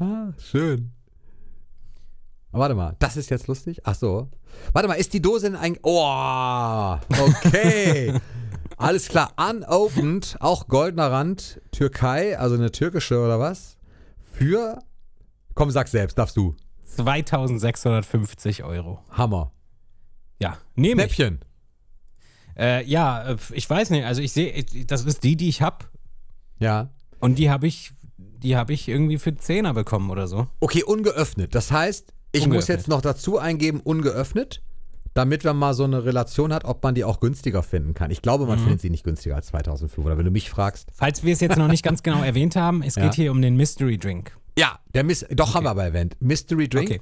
Ah, 0.00 0.32
schön. 0.38 0.90
Warte 2.50 2.74
mal, 2.74 2.96
das 2.98 3.16
ist 3.16 3.30
jetzt 3.30 3.46
lustig? 3.46 3.80
Ach 3.84 3.94
so. 3.94 4.28
Warte 4.72 4.88
mal, 4.88 4.94
ist 4.94 5.12
die 5.12 5.22
Dose 5.22 5.46
in 5.46 5.54
ein... 5.56 5.78
Oh, 5.82 6.96
okay. 7.08 8.12
Alles 8.76 9.08
klar, 9.08 9.32
unopened, 9.36 10.36
auch 10.40 10.66
goldener 10.66 11.12
Rand, 11.12 11.60
Türkei, 11.70 12.36
also 12.36 12.56
eine 12.56 12.72
türkische 12.72 13.20
oder 13.20 13.38
was? 13.38 13.76
Für... 14.34 14.82
Komm, 15.54 15.70
sag 15.70 15.88
selbst, 15.88 16.18
darfst 16.18 16.36
du. 16.36 16.56
2650 16.96 18.64
Euro. 18.64 19.00
Hammer. 19.10 19.52
Ja, 20.40 20.58
nehme 20.74 21.02
ich. 21.02 21.18
Näppchen. 21.18 21.40
Äh, 22.56 22.84
ja, 22.84 23.36
ich 23.52 23.68
weiß 23.68 23.90
nicht. 23.90 24.04
Also 24.04 24.22
ich 24.22 24.32
sehe, 24.32 24.64
das 24.86 25.04
ist 25.04 25.22
die, 25.24 25.36
die 25.36 25.48
ich 25.48 25.62
habe. 25.62 25.84
Ja. 26.58 26.90
Und 27.20 27.36
die 27.36 27.50
habe 27.50 27.66
ich, 27.66 27.92
die 28.16 28.56
habe 28.56 28.72
ich 28.72 28.88
irgendwie 28.88 29.18
für 29.18 29.30
10er 29.30 29.72
bekommen 29.72 30.10
oder 30.10 30.26
so. 30.26 30.48
Okay, 30.60 30.82
ungeöffnet. 30.82 31.54
Das 31.54 31.70
heißt, 31.70 32.12
ich 32.32 32.40
muss 32.40 32.46
Ungeöffnet. 32.46 32.78
jetzt 32.78 32.88
noch 32.88 33.00
dazu 33.00 33.38
eingeben, 33.38 33.80
ungeöffnet, 33.80 34.62
damit 35.14 35.44
man 35.44 35.56
mal 35.56 35.74
so 35.74 35.84
eine 35.84 36.04
Relation 36.04 36.52
hat, 36.52 36.64
ob 36.64 36.82
man 36.82 36.94
die 36.94 37.04
auch 37.04 37.20
günstiger 37.20 37.62
finden 37.62 37.94
kann. 37.94 38.10
Ich 38.10 38.20
glaube, 38.22 38.44
Mhm. 38.44 38.50
man 38.50 38.58
findet 38.58 38.80
sie 38.80 38.90
nicht 38.90 39.04
günstiger 39.04 39.36
als 39.36 39.46
2500, 39.46 40.18
wenn 40.18 40.24
du 40.24 40.30
mich 40.30 40.50
fragst. 40.50 40.88
Falls 40.92 41.22
wir 41.24 41.32
es 41.32 41.40
jetzt 41.40 41.56
noch 41.56 41.68
nicht 41.68 41.82
ganz 41.84 42.02
genau 42.02 42.22
erwähnt 42.24 42.56
haben, 42.56 42.82
es 42.82 42.96
Ja. 42.96 43.04
geht 43.04 43.14
hier 43.14 43.30
um 43.30 43.40
den 43.40 43.56
Mystery 43.56 43.96
Drink. 43.96 44.36
Ja, 44.58 44.78
der 44.94 45.04
Miss 45.04 45.24
doch 45.30 45.54
haben 45.54 45.64
wir 45.64 45.70
aber 45.70 45.84
erwähnt. 45.84 46.16
Mystery 46.20 46.68
Drink. 46.68 46.90
Okay. 46.90 47.00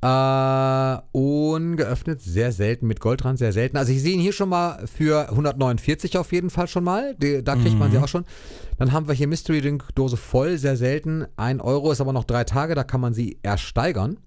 Äh, 0.00 0.98
ungeöffnet, 1.12 2.20
sehr 2.22 2.52
selten, 2.52 2.86
mit 2.86 3.00
Goldrand, 3.00 3.38
sehr 3.38 3.52
selten. 3.52 3.76
Also 3.76 3.92
ich 3.92 4.00
sehe 4.00 4.14
ihn 4.14 4.20
hier 4.20 4.32
schon 4.32 4.48
mal 4.48 4.86
für 4.86 5.28
149 5.30 6.16
auf 6.18 6.30
jeden 6.32 6.50
Fall 6.50 6.68
schon 6.68 6.84
mal. 6.84 7.16
Die, 7.16 7.42
da 7.42 7.56
kriegt 7.56 7.72
Mhm. 7.72 7.78
man 7.78 7.90
sie 7.90 7.98
auch 7.98 8.06
schon. 8.08 8.24
Dann 8.78 8.92
haben 8.92 9.08
wir 9.08 9.14
hier 9.14 9.26
Mystery 9.26 9.60
Drink 9.60 9.88
Dose 9.96 10.16
voll, 10.16 10.56
sehr 10.56 10.76
selten. 10.76 11.26
1 11.36 11.60
Euro 11.60 11.90
ist 11.90 12.00
aber 12.00 12.12
noch 12.12 12.24
drei 12.24 12.44
Tage, 12.44 12.74
da 12.76 12.84
kann 12.84 13.00
man 13.00 13.12
sie 13.12 13.38
ersteigern. 13.42 14.18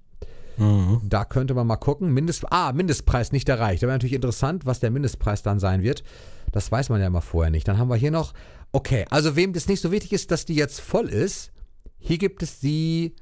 Mhm. 0.62 1.02
Da 1.04 1.26
könnte 1.26 1.54
man 1.54 1.66
mal 1.66 1.78
gucken. 1.78 2.14
Mindest, 2.14 2.46
ah, 2.52 2.72
Mindestpreis 2.72 3.32
nicht 3.32 3.50
erreicht. 3.50 3.82
Da 3.82 3.88
wäre 3.88 3.96
natürlich 3.96 4.14
interessant, 4.16 4.66
was 4.66 4.80
der 4.80 4.92
Mindestpreis 4.92 5.42
dann 5.42 5.60
sein 5.60 5.82
wird. 5.82 6.04
Das 6.52 6.72
weiß 6.72 6.90
man 6.90 7.02
ja 7.02 7.10
mal 7.10 7.22
vorher 7.22 7.52
nicht. 7.52 7.68
Dann 7.68 7.78
haben 7.78 7.90
wir 7.90 7.96
hier 7.96 8.12
noch, 8.12 8.34
okay, 8.72 9.06
also 9.10 9.36
wem 9.36 9.54
das 9.54 9.68
nicht 9.68 9.82
so 9.82 9.92
wichtig 9.92 10.14
ist, 10.14 10.30
dass 10.32 10.46
die 10.46 10.56
jetzt 10.56 10.80
voll 10.80 11.08
ist, 11.10 11.52
hier 11.98 12.18
gibt 12.18 12.44
es 12.44 12.60
die 12.60 13.16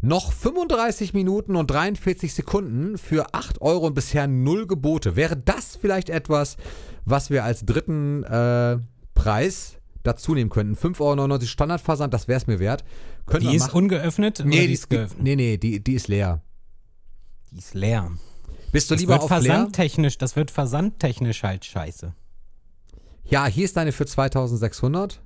noch 0.00 0.32
35 0.32 1.14
Minuten 1.14 1.56
und 1.56 1.70
43 1.70 2.34
Sekunden 2.34 2.98
für 2.98 3.32
8 3.32 3.60
Euro 3.62 3.86
und 3.86 3.94
bisher 3.94 4.26
null 4.26 4.66
Gebote. 4.66 5.16
Wäre 5.16 5.36
das 5.36 5.76
vielleicht 5.76 6.10
etwas, 6.10 6.56
was 7.04 7.30
wir 7.30 7.44
als 7.44 7.64
dritten 7.64 8.22
äh, 8.24 8.78
Preis 9.14 9.78
dazu 10.02 10.34
nehmen 10.34 10.50
könnten? 10.50 10.74
5,99 10.76 11.00
Euro 11.00 11.40
Standardversand, 11.46 12.12
das 12.12 12.28
wäre 12.28 12.38
es 12.38 12.46
mir 12.46 12.58
wert. 12.58 12.84
Könnten 13.26 13.48
Die 13.48 13.56
ist 13.56 13.68
machen. 13.68 13.78
ungeöffnet? 13.78 14.42
Nee, 14.44 14.66
die 14.66 14.74
ist 14.74 14.90
geöffnet? 14.90 15.22
nee, 15.22 15.36
nee, 15.36 15.56
die, 15.56 15.82
die 15.82 15.94
ist 15.94 16.08
leer. 16.08 16.42
Die 17.54 17.58
ist 17.58 17.72
leer. 17.74 18.10
Bist 18.72 18.90
du 18.90 18.94
Das 18.94 19.00
lieber 19.00 19.12
wird 19.14 19.22
auf 19.22 19.30
leer? 19.30 19.40
versandtechnisch, 19.42 20.18
das 20.18 20.34
wird 20.34 20.50
versandtechnisch 20.50 21.44
halt 21.44 21.64
scheiße. 21.64 22.12
Ja, 23.24 23.46
hier 23.46 23.64
ist 23.64 23.76
deine 23.76 23.92
für 23.92 24.04
2600. 24.06 25.20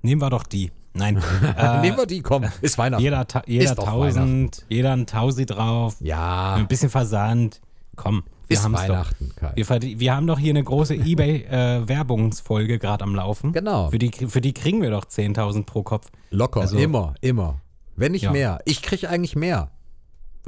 Nehmen 0.00 0.22
wir 0.22 0.30
doch 0.30 0.44
die. 0.44 0.72
Nein. 0.94 1.22
äh, 1.56 1.80
Nehmen 1.82 1.98
wir 1.98 2.06
die, 2.06 2.22
komm. 2.22 2.46
Ist 2.62 2.78
Weihnachten. 2.78 3.02
jeder 3.04 3.28
ta 3.28 3.42
jeder 3.46 3.64
Ist 3.66 3.74
doch 3.74 3.86
1000, 3.88 4.64
jeder 4.70 4.94
ein 4.94 5.06
Tausi 5.06 5.44
drauf, 5.44 5.96
ja, 6.00 6.54
ein 6.54 6.66
bisschen 6.66 6.88
Versand. 6.88 7.60
Komm, 7.94 8.22
wir 8.46 8.56
ist 8.56 8.64
doch. 8.64 8.72
Weihnachten, 8.72 9.34
Kai. 9.36 9.52
Wir, 9.54 9.68
wir 10.00 10.14
haben 10.16 10.26
doch 10.26 10.38
hier 10.38 10.50
eine 10.50 10.64
große 10.64 10.94
Ebay-Werbungsfolge 10.94 12.78
gerade 12.78 13.04
am 13.04 13.14
Laufen. 13.14 13.52
Genau. 13.52 13.90
Für 13.90 13.98
die, 13.98 14.10
für 14.10 14.40
die 14.40 14.54
kriegen 14.54 14.80
wir 14.80 14.90
doch 14.90 15.04
10.000 15.04 15.66
pro 15.66 15.82
Kopf, 15.82 16.06
Locker, 16.30 16.62
Also- 16.62 16.78
immer, 16.78 17.14
immer. 17.20 17.60
Wenn 17.96 18.12
nicht 18.12 18.22
Ja. 18.22 18.30
mehr. 18.30 18.60
Ich 18.64 18.80
kriege 18.80 19.10
eigentlich 19.10 19.36
mehr, 19.36 19.70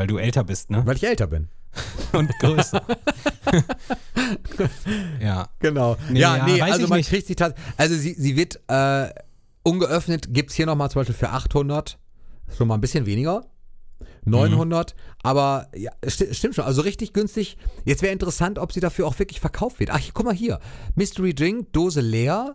weil 0.01 0.07
du 0.07 0.17
älter 0.17 0.45
bist, 0.45 0.71
ne? 0.71 0.81
weil 0.87 0.97
ich 0.97 1.05
älter 1.05 1.27
bin. 1.27 1.51
Und 2.15 2.31
größer. 2.39 2.81
ja. 5.21 5.51
Genau. 5.59 5.99
Nee, 6.09 6.21
ja, 6.21 6.39
ja, 6.39 6.47
nee, 6.47 6.63
also 6.63 6.85
ich 6.85 6.89
man 6.89 6.97
nicht. 6.97 7.11
kriegt 7.11 7.27
sie 7.27 7.35
tatsächlich. 7.35 7.75
Also 7.77 7.97
sie, 7.97 8.15
sie 8.15 8.35
wird 8.35 8.59
äh, 8.69 9.11
ungeöffnet, 9.63 10.33
gibt 10.33 10.49
es 10.49 10.57
hier 10.57 10.65
nochmal 10.65 10.91
zum 10.91 11.01
Beispiel 11.01 11.15
für 11.15 11.29
800. 11.29 11.99
Schon 12.57 12.69
mal 12.69 12.77
ein 12.77 12.81
bisschen 12.81 13.05
weniger. 13.05 13.45
900, 14.25 14.95
aber 15.23 15.69
ja, 15.77 15.93
sti 16.07 16.35
stimmt 16.35 16.55
schon, 16.55 16.65
also 16.65 16.81
richtig 16.81 17.13
günstig. 17.13 17.59
Jetzt 17.85 18.01
wäre 18.01 18.15
interessant, 18.15 18.59
ob 18.59 18.73
sie 18.73 18.81
dafür 18.81 19.07
auch 19.07 19.19
wirklich 19.19 19.41
verkauft 19.41 19.81
wird. 19.81 19.91
Ach, 19.91 20.01
guck 20.15 20.25
mal 20.25 20.35
hier. 20.35 20.61
Mystery 20.95 21.35
Drink, 21.35 21.75
Dose 21.75 22.01
leer. 22.01 22.55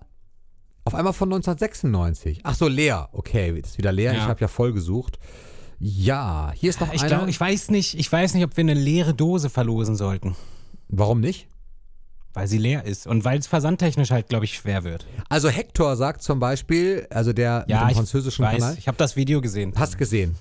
Auf 0.84 0.96
einmal 0.96 1.14
von 1.14 1.32
1996. 1.32 2.40
Ach 2.42 2.56
so, 2.56 2.68
leer. 2.68 3.10
Okay, 3.12 3.52
ist 3.60 3.78
wieder 3.78 3.92
leer. 3.92 4.14
Ja. 4.14 4.24
Ich 4.24 4.26
habe 4.26 4.42
ja 4.42 4.48
voll 4.48 4.74
gesucht. 4.74 5.20
Ja, 5.80 6.52
hier 6.56 6.70
ist 6.70 6.80
noch 6.82 6.92
Ich 6.94 7.02
einer. 7.02 7.10
glaube, 7.18 7.30
ich 7.30 7.40
weiß 7.40 7.70
nicht, 7.72 8.00
ich 8.00 8.12
weiß 8.12 8.34
nicht, 8.34 8.44
ob 8.46 8.56
wir 8.58 8.62
eine 8.64 8.74
leere 8.74 9.14
Dose 9.14 9.50
verlosen 9.50 9.96
sollten, 9.96 10.36
Warum 10.90 11.20
nicht? 11.20 11.48
weil 12.34 12.48
sie 12.50 12.58
leer 12.58 12.84
ist 12.84 13.08
und 13.08 13.24
weil 13.24 13.40
es 13.40 13.48
versandtechnisch 13.48 14.12
halt, 14.12 14.28
glaube 14.28 14.44
ich, 14.44 14.56
schwer 14.56 14.84
wird. 14.84 15.06
Also 15.30 15.48
Hector 15.48 15.96
sagt 15.96 16.22
zum 16.22 16.40
Beispiel, 16.42 17.08
also 17.10 17.32
der 17.32 17.64
Ja, 17.70 17.78
mit 17.78 17.86
dem 17.86 17.90
ich 17.92 17.96
französischen 17.98 18.44
weiß, 18.44 18.60
Kanal. 18.60 18.76
ich 18.78 18.88
habe 18.90 18.98
das 18.98 19.16
Video 19.16 19.40
gesehen. 19.40 19.72
Hast 19.78 19.98
gesehen. 19.98 20.36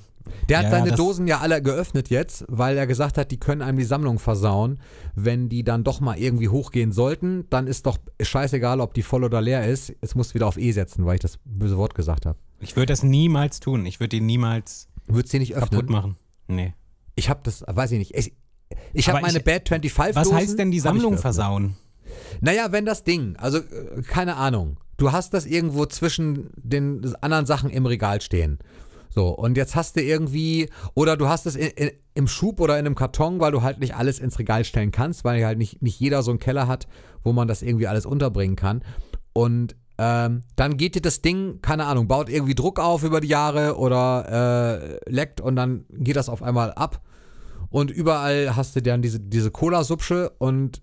Der 0.49 0.59
hat 0.59 0.65
Ja, 0.65 0.71
seine 0.71 0.93
Dosen 0.93 1.29
ja 1.29 1.39
alle 1.39 1.63
geöffnet 1.63 2.09
jetzt, 2.11 2.47
weil 2.49 2.77
er 2.79 2.89
gesagt 2.89 3.17
hat, 3.17 3.31
die 3.31 3.37
können 3.37 3.63
einem 3.63 3.79
die 3.79 3.85
Sammlung 3.85 4.19
versauen. 4.19 4.81
Wenn 5.15 5.49
die 5.49 5.63
dann 5.63 5.85
doch 5.85 6.01
mal 6.01 6.19
irgendwie 6.19 6.49
hochgehen 6.49 6.91
sollten, 6.91 7.45
dann 7.51 7.69
ist 7.69 7.87
doch 7.87 7.99
scheißegal, 8.21 8.81
ob 8.81 8.95
die 8.95 9.03
voll 9.03 9.23
oder 9.23 9.41
leer 9.41 9.65
ist. 9.69 9.93
Es 10.01 10.15
muss 10.17 10.35
wieder 10.35 10.49
auf 10.49 10.57
E 10.57 10.73
setzen, 10.73 11.07
weil 11.07 11.15
ich 11.17 11.21
das 11.21 11.39
böse 11.45 11.77
Wort 11.77 11.95
gesagt 11.95 12.27
habe. 12.27 12.39
Ich 12.59 12.75
würde 12.75 12.87
das 12.93 13.03
niemals 13.05 13.61
tun. 13.61 13.87
Ich 13.87 14.01
würde 14.01 14.09
die 14.17 14.21
niemals 14.21 14.89
Würdest 15.07 15.33
du 15.33 15.39
die 15.39 15.41
nicht 15.41 15.55
kaputt 15.55 15.73
öffnen? 15.73 15.93
machen. 15.93 16.17
Nee. 16.49 16.75
Ich 17.15 17.29
habe 17.31 17.41
das, 17.43 17.65
weiß 17.67 17.93
ich 17.93 17.99
nicht. 17.99 18.15
Ich, 18.17 18.33
ich 18.93 19.09
habe 19.09 19.21
meine 19.21 19.39
ich- 19.39 19.45
Bad 19.45 19.69
25 19.69 20.17
Was 20.17 20.25
Dosen, 20.29 20.37
heißt 20.37 20.59
denn 20.59 20.71
die 20.71 20.81
Sammlung 20.81 21.19
versauen? 21.19 21.77
Naja, 22.41 22.71
wenn 22.73 22.85
das 22.85 23.05
Ding, 23.05 23.37
also 23.37 23.59
äh, 23.59 24.03
keine 24.03 24.37
Ahnung, 24.37 24.79
du 24.97 25.13
hast 25.13 25.35
das 25.35 25.47
irgendwo 25.47 25.87
zwischen 25.87 26.51
den 26.57 27.15
anderen 27.21 27.47
Sachen 27.47 27.71
im 27.71 27.87
Regal 27.87 28.21
stehen. 28.21 28.59
So, 29.11 29.29
und 29.29 29.57
jetzt 29.57 29.77
hast 29.77 29.97
du 29.97 30.03
irgendwie, 30.03 30.69
oder 30.95 31.17
du 31.17 31.29
hast 31.29 31.47
es 31.47 31.55
in, 31.55 31.69
in, 31.69 31.91
im 32.15 32.27
Schub 32.27 32.61
oder 32.61 32.79
in 32.79 32.85
einem 32.87 32.97
Karton, 32.97 33.39
weil 33.39 33.53
du 33.53 33.63
halt 33.63 33.79
nicht 33.79 33.95
alles 33.95 34.19
ins 34.19 34.39
Regal 34.41 34.65
stellen 34.65 34.91
kannst, 34.91 35.25
weil 35.25 35.45
halt 35.47 35.57
nicht, 35.59 35.83
nicht 35.83 36.01
jeder 36.01 36.23
so 36.25 36.33
einen 36.33 36.41
Keller 36.41 36.67
hat, 36.67 36.89
wo 37.23 37.33
man 37.33 37.47
das 37.47 37.63
irgendwie 37.63 37.87
alles 37.87 38.07
unterbringen 38.07 38.57
kann. 38.57 38.83
Und 39.33 39.77
ähm, 39.97 40.43
dann 40.57 40.77
geht 40.77 40.97
dir 40.97 41.03
das 41.03 41.23
Ding, 41.23 41.61
keine 41.63 41.87
Ahnung, 41.87 42.09
baut 42.09 42.29
irgendwie 42.29 42.55
Druck 42.55 42.81
auf 42.81 43.05
über 43.05 43.21
die 43.21 43.29
Jahre 43.29 43.77
oder 43.77 44.99
äh, 45.07 45.11
leckt 45.11 45.41
und 45.41 45.57
dann 45.57 45.85
geht 45.91 46.17
das 46.17 46.29
auf 46.29 46.43
einmal 46.43 46.73
ab. 46.73 47.01
Und 47.71 47.91
überall 47.91 48.57
hast 48.57 48.77
du 48.77 48.83
dann 48.83 49.03
diese, 49.03 49.21
diese 49.21 49.51
Cola-Supsche 49.51 50.31
und 50.39 50.83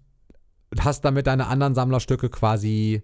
hast 0.80 1.04
damit 1.06 1.28
deine 1.28 1.48
anderen 1.48 1.76
Sammlerstücke 1.76 2.30
quasi 2.30 3.02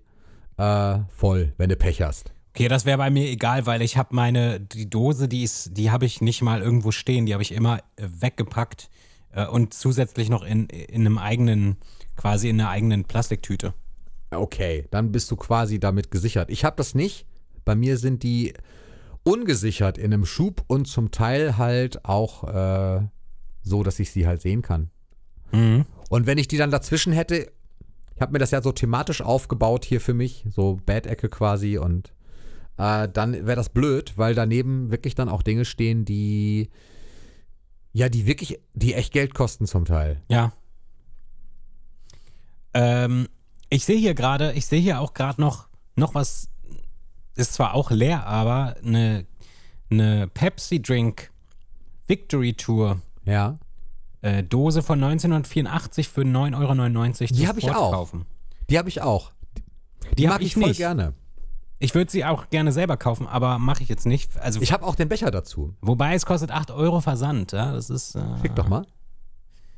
äh, 0.58 1.00
voll, 1.10 1.54
wenn 1.58 1.70
du 1.70 1.76
Pech 1.76 2.02
hast. 2.02 2.34
Okay, 2.54 2.70
das 2.70 2.86
wäre 2.86 2.98
bei 2.98 3.10
mir 3.10 3.30
egal, 3.30 3.66
weil 3.66 3.82
ich 3.82 3.98
habe 3.98 4.16
meine, 4.16 4.60
die 4.60 4.90
Dose, 4.90 5.28
die 5.28 5.44
ist, 5.44 5.78
die 5.78 5.92
habe 5.92 6.06
ich 6.06 6.22
nicht 6.22 6.42
mal 6.42 6.62
irgendwo 6.62 6.92
stehen, 6.92 7.26
die 7.26 7.34
habe 7.34 7.44
ich 7.44 7.52
immer 7.52 7.80
äh, 7.98 8.08
weggepackt 8.20 8.90
äh, 9.32 9.46
und 9.46 9.74
zusätzlich 9.74 10.30
noch 10.30 10.44
in, 10.44 10.68
in 10.68 11.02
einem 11.02 11.18
eigenen, 11.18 11.78
quasi 12.16 12.50
in 12.50 12.60
einer 12.60 12.70
eigenen 12.70 13.04
Plastiktüte. 13.04 13.74
Okay, 14.32 14.88
dann 14.92 15.12
bist 15.12 15.32
du 15.32 15.36
quasi 15.36 15.80
damit 15.80 16.12
gesichert. 16.12 16.50
Ich 16.50 16.66
habe 16.66 16.76
das 16.76 16.96
nicht. 16.96 17.26
Bei 17.66 17.76
mir 17.76 17.98
sind 17.98 18.24
die 18.24 18.54
ungesichert 19.24 19.98
in 19.98 20.14
einem 20.14 20.26
Schub 20.26 20.64
und 20.68 20.88
zum 20.88 21.12
Teil 21.12 21.58
halt 21.58 22.06
auch 22.06 22.44
äh, 22.44 23.08
so, 23.62 23.84
dass 23.84 24.00
ich 24.00 24.12
sie 24.12 24.28
halt 24.28 24.42
sehen 24.42 24.62
kann. 24.62 24.90
Mhm. 25.52 25.86
Und 26.10 26.26
wenn 26.26 26.38
ich 26.38 26.48
die 26.48 26.58
dann 26.58 26.72
dazwischen 26.72 27.14
hätte, 27.14 27.52
ich 28.16 28.22
habe 28.22 28.32
mir 28.32 28.40
das 28.40 28.52
ja 28.52 28.62
so 28.62 28.72
thematisch 28.72 29.22
aufgebaut 29.22 29.86
hier 29.86 30.02
für 30.02 30.14
mich, 30.14 30.46
so 30.50 30.80
Bad-Ecke 30.86 31.30
quasi 31.30 31.78
und 31.78 32.14
äh, 32.78 33.08
dann 33.10 33.34
wäre 33.34 33.56
das 33.56 33.70
blöd, 33.70 34.14
weil 34.18 34.34
daneben 34.34 34.92
wirklich 34.92 35.16
dann 35.16 35.30
auch 35.30 35.42
Dinge 35.42 35.66
stehen, 35.66 36.06
die 36.06 36.70
ja, 37.98 38.10
die 38.10 38.28
wirklich, 38.28 38.60
die 38.76 38.94
echt 38.94 39.12
Geld 39.12 39.34
kosten 39.34 39.66
zum 39.66 39.86
Teil. 39.86 40.22
Ja. 40.30 40.54
Ähm, 42.76 43.28
ich 43.70 43.86
sehe 43.86 43.98
hier 43.98 44.14
gerade, 44.14 44.54
ich 44.54 44.66
sehe 44.66 44.80
hier 44.82 45.00
auch 45.00 45.14
gerade 45.14 45.42
noch, 45.42 45.68
noch 45.96 46.14
was, 46.16 46.50
ist 47.36 47.54
zwar 47.54 47.74
auch 47.74 47.92
leer, 47.92 48.26
aber 48.26 48.76
eine, 48.84 49.26
eine 49.90 50.28
Pepsi 50.28 50.82
Drink 50.82 51.32
Victory 52.08 52.54
Tour 52.54 53.02
Ja. 53.26 53.58
äh, 54.22 54.44
Dose 54.44 54.82
von 54.82 55.04
1984 55.04 56.08
für 56.10 56.22
9,99 56.22 57.22
Euro. 57.24 57.34
Die 57.34 57.48
hab 57.48 57.58
ich 57.58 57.70
auch. 57.72 57.92
Kaufen. 57.92 58.26
Die 58.70 58.78
habe 58.78 58.90
ich 58.90 59.02
auch. 59.02 59.32
Die, 60.18 60.26
mag 60.26 60.36
habe 60.36 60.44
ich 60.44 60.54
voll 60.54 60.70
nicht. 60.70 60.78
gerne. 60.78 61.14
Ich 61.80 61.94
würde 61.94 62.10
sie 62.10 62.26
auch 62.26 62.50
gerne 62.50 62.72
selber 62.72 62.98
kaufen, 62.98 63.28
aber 63.28 63.60
mache 63.60 63.84
ich 63.84 63.90
jetzt 63.90 64.06
nicht. 64.08 64.36
Also, 64.40 64.62
Ich 64.62 64.72
habe 64.72 64.84
auch 64.86 64.96
den 64.96 65.10
Becher 65.10 65.30
dazu. 65.30 65.76
wobei 65.82 66.16
es 66.16 66.26
kostet 66.26 66.50
8 66.50 66.72
Euro 66.72 67.02
Versand. 67.02 67.52
Ja? 67.52 67.74
Das 67.74 67.90
ist, 67.92 68.16
äh, 68.16 68.22
Schick 68.42 68.56
doch 68.56 68.68
mal. 68.68 68.86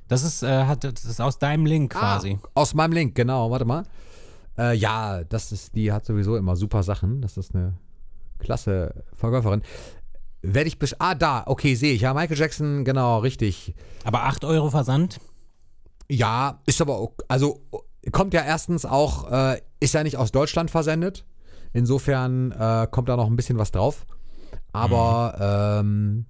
Das 0.10 0.24
ist, 0.24 0.44
äh, 0.44 0.66
hat, 0.66 0.84
das 0.84 1.06
ist 1.06 1.22
aus 1.22 1.40
deinem 1.40 1.66
Link 1.66 1.94
quasi. 1.94 2.38
Ah, 2.44 2.50
aus 2.56 2.74
meinem 2.74 2.92
Link, 2.92 3.16
genau. 3.16 3.50
Warte 3.50 3.64
mal. 3.66 3.84
Äh, 4.58 4.76
ja, 4.76 5.24
das 5.24 5.54
ist, 5.54 5.74
die 5.76 5.92
hat 5.94 6.04
sowieso 6.06 6.36
immer 6.36 6.58
super 6.58 6.84
Sachen. 6.84 7.22
Das 7.22 7.38
ist 7.38 7.56
eine 7.56 7.76
klasse 8.40 9.06
Verkäuferin. 9.14 9.62
Werde 10.42 10.68
ich 10.70 10.78
Ah, 11.00 11.16
da, 11.16 11.44
okay, 11.46 11.76
sehe 11.76 11.94
ich. 11.94 12.02
Ja, 12.02 12.14
Michael 12.14 12.38
Jackson, 12.38 12.84
genau, 12.86 13.20
richtig. 13.20 13.74
Aber 14.04 14.24
8 14.24 14.44
Euro 14.46 14.70
Versand? 14.70 15.20
Ja, 16.10 16.60
ist 16.66 16.82
aber, 16.82 17.00
ok- 17.02 17.24
also 17.28 17.62
kommt 18.12 18.34
ja 18.34 18.42
erstens 18.44 18.86
auch, 18.86 19.32
äh, 19.32 19.62
ist 19.80 19.94
ja 19.94 20.04
nicht 20.04 20.18
aus 20.18 20.32
Deutschland 20.32 20.72
versendet. 20.72 21.26
Insofern 21.74 22.52
äh, 22.52 22.88
kommt 22.90 23.10
da 23.10 23.16
noch 23.16 23.28
ein 23.28 23.36
bisschen 23.36 23.58
was 23.58 23.72
drauf. 23.72 24.06
Aber 24.72 25.80
ähm, 25.82 26.26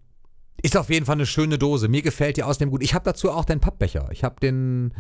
ist 0.63 0.78
auf 0.78 0.89
jeden 0.89 1.06
Fall 1.06 1.15
eine 1.15 1.26
schöne 1.26 1.58
Dose. 1.58 1.88
Mir 1.88 2.02
gefällt 2.02 2.38
die 2.38 2.43
außerdem 2.43 2.69
gut. 2.72 2.84
Ich 2.84 2.93
habe 2.93 3.06
dazu 3.06 3.32
auch 3.32 3.45
den 3.45 3.60
Pappbecher. 3.60 4.08
Ich 4.12 4.24
habe 4.24 4.36
den, 4.41 4.93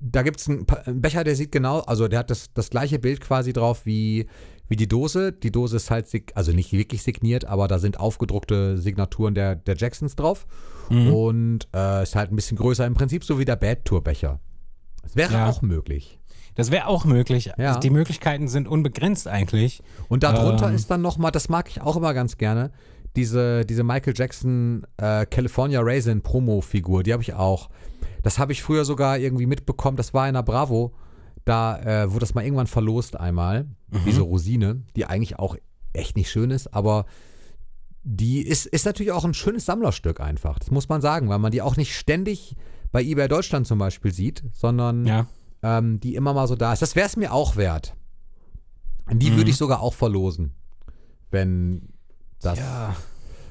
da 0.00 0.22
gibt 0.22 0.40
es 0.40 0.48
einen, 0.48 0.66
Becher, 1.00 1.24
der 1.24 1.36
sieht 1.36 1.52
genau, 1.52 1.80
also 1.80 2.08
der 2.08 2.20
hat 2.20 2.30
das, 2.30 2.52
das 2.54 2.70
gleiche 2.70 2.98
Bild 2.98 3.20
quasi 3.20 3.52
drauf 3.52 3.86
wie, 3.86 4.26
wie 4.68 4.76
die 4.76 4.88
Dose. 4.88 5.32
Die 5.32 5.50
Dose 5.52 5.76
ist 5.76 5.90
halt, 5.90 6.08
also 6.34 6.52
nicht 6.52 6.72
wirklich 6.72 7.02
signiert, 7.02 7.44
aber 7.44 7.68
da 7.68 7.78
sind 7.78 8.00
aufgedruckte 8.00 8.78
Signaturen 8.78 9.34
der, 9.34 9.56
der 9.56 9.76
Jacksons 9.76 10.16
drauf. 10.16 10.46
Und 10.90 11.66
äh, 11.74 12.02
ist 12.02 12.14
halt 12.14 12.30
ein 12.30 12.36
bisschen 12.36 12.58
größer. 12.58 12.84
Im 12.86 12.92
Prinzip 12.92 13.24
so 13.24 13.38
wie 13.38 13.46
der 13.46 13.56
Bad 13.56 13.86
Tour 13.86 14.04
Becher. 14.04 14.40
Das 15.02 15.16
wäre 15.16 15.32
Ja. 15.32 15.48
auch 15.48 15.62
möglich. 15.62 16.18
Das 16.56 16.70
wäre 16.70 16.86
auch 16.86 17.04
möglich. 17.06 17.50
Ja. 17.58 17.68
Also 17.68 17.80
die 17.80 17.90
Möglichkeiten 17.90 18.48
sind 18.48 18.68
unbegrenzt 18.68 19.26
eigentlich. 19.26 19.82
Und 20.08 20.22
darunter 20.22 20.68
Ähm. 20.68 20.74
ist 20.74 20.90
dann 20.90 21.00
nochmal, 21.00 21.30
das 21.32 21.48
mag 21.48 21.68
ich 21.68 21.80
auch 21.80 21.96
immer 21.96 22.12
ganz 22.14 22.36
gerne, 22.36 22.70
diese, 23.16 23.64
diese 23.64 23.84
Michael 23.84 24.14
Jackson 24.16 24.86
äh, 24.96 25.26
California 25.26 25.80
Raisin 25.82 26.22
Promo-Figur, 26.22 27.02
die 27.02 27.12
habe 27.12 27.22
ich 27.22 27.34
auch. 27.34 27.70
Das 28.22 28.38
habe 28.38 28.52
ich 28.52 28.62
früher 28.62 28.84
sogar 28.84 29.18
irgendwie 29.18 29.46
mitbekommen, 29.46 29.96
das 29.96 30.14
war 30.14 30.26
in 30.28 30.34
der 30.34 30.42
Bravo, 30.42 30.92
da 31.44 31.78
äh, 31.80 32.10
wurde 32.10 32.20
das 32.20 32.34
mal 32.34 32.42
irgendwann 32.44 32.66
verlost 32.66 33.16
einmal, 33.16 33.64
Mhm. 33.90 33.98
diese 34.06 34.22
Rosine, 34.22 34.82
die 34.96 35.04
eigentlich 35.06 35.38
auch 35.38 35.56
echt 35.92 36.16
nicht 36.16 36.30
schön 36.30 36.50
ist, 36.50 36.72
aber 36.74 37.04
die 38.02 38.40
ist, 38.42 38.66
ist 38.66 38.84
natürlich 38.86 39.12
auch 39.12 39.24
ein 39.24 39.34
schönes 39.34 39.64
Sammlerstück 39.66 40.20
einfach. 40.20 40.58
Das 40.58 40.70
muss 40.70 40.88
man 40.88 41.00
sagen, 41.00 41.28
weil 41.28 41.38
man 41.38 41.52
die 41.52 41.62
auch 41.62 41.76
nicht 41.76 41.94
ständig 41.96 42.56
bei 42.92 43.02
eBay 43.02 43.28
Deutschland 43.28 43.66
zum 43.66 43.78
Beispiel 43.78 44.12
sieht, 44.12 44.42
sondern 44.52 45.06
Ja. 45.06 45.26
ähm, 45.62 46.00
die 46.00 46.14
immer 46.14 46.34
mal 46.34 46.46
so 46.48 46.56
da 46.56 46.72
ist. 46.72 46.82
Das 46.82 46.96
wäre 46.96 47.06
es 47.06 47.16
mir 47.16 47.32
auch 47.32 47.56
wert. 47.56 47.94
Die 49.12 49.30
Mhm. 49.30 49.36
würde 49.36 49.50
ich 49.50 49.56
sogar 49.56 49.80
auch 49.80 49.94
verlosen, 49.94 50.52
wenn 51.30 51.88
das. 52.44 52.58
Ja. 52.58 52.94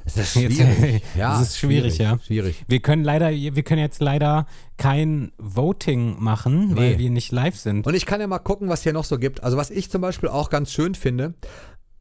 Es 0.05 0.17
ist 0.17 0.35
Jetzt- 0.35 0.55
schwierig. 0.57 1.01
ja, 1.15 1.35
es 1.41 1.47
ist 1.49 1.57
schwierig, 1.59 1.97
ja. 1.97 2.19
Schwierig. 2.25 2.63
Wir 2.67 2.81
können 2.81 3.03
leider, 3.03 3.31
wir 3.31 3.63
können 3.63 3.79
jetzt 3.81 4.01
leider 4.01 4.45
kein 4.77 5.31
Voting 5.37 6.21
machen, 6.21 6.75
weil 6.75 6.91
Nee. 6.93 6.97
wir 6.99 7.09
nicht 7.09 7.31
live 7.31 7.55
sind. 7.57 7.87
Und 7.87 7.93
ich 7.93 8.05
kann 8.05 8.19
ja 8.19 8.27
mal 8.27 8.39
gucken, 8.39 8.67
was 8.69 8.83
hier 8.83 8.93
noch 8.93 9.05
so 9.05 9.17
gibt. 9.17 9.43
Also 9.43 9.55
was 9.57 9.69
ich 9.69 9.89
zum 9.89 10.01
Beispiel 10.01 10.27
auch 10.29 10.49
ganz 10.49 10.71
schön 10.71 10.93
finde 10.95 11.33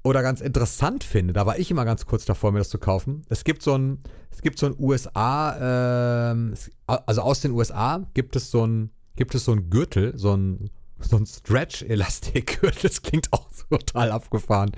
oder 0.03 0.23
ganz 0.23 0.41
interessant 0.41 1.05
finde, 1.05 1.33
da 1.33 1.47
war 1.47 1.59
ich 1.61 1.71
immer 1.71 1.85
ganz 1.85 2.05
kurz 2.07 2.25
davor, 2.25 2.51
mir 2.51 2.59
das 2.59 2.71
zu 2.71 2.79
kaufen. 2.79 3.23
Es 3.29 3.45
gibt 3.45 3.63
so 3.63 3.77
ein, 3.79 4.01
es 4.33 4.43
gibt 4.43 4.59
so 4.59 4.67
ein 4.67 4.75
USA, 4.81 6.31
ähm, 6.33 6.53
es- 6.53 6.71
also 6.89 7.23
aus 7.23 7.41
den 7.41 7.53
USA 7.53 8.05
gibt 8.15 8.35
es 8.35 8.51
so 8.51 8.67
ein, 8.67 8.91
gibt 9.15 9.37
es 9.37 9.45
so 9.45 9.53
ein 9.53 9.71
Gürtel, 9.71 10.13
so 10.19 10.35
ein, 10.35 10.71
so 10.99 11.17
ein 11.19 11.27
Stretch-Elastik-Gürtel. 11.27 12.83
Das 12.83 13.03
klingt 13.03 13.33
auch 13.33 13.47
total 13.71 14.11
abgefahren. 14.11 14.73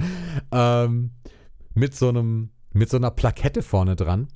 Ähm, 0.52 1.12
mit 1.75 1.95
so 1.95 2.09
einem, 2.09 2.51
mit 2.72 2.91
so 2.91 2.97
einer 2.97 3.11
Plakette 3.11 3.62
vorne 3.62 3.97
dran. 3.97 4.29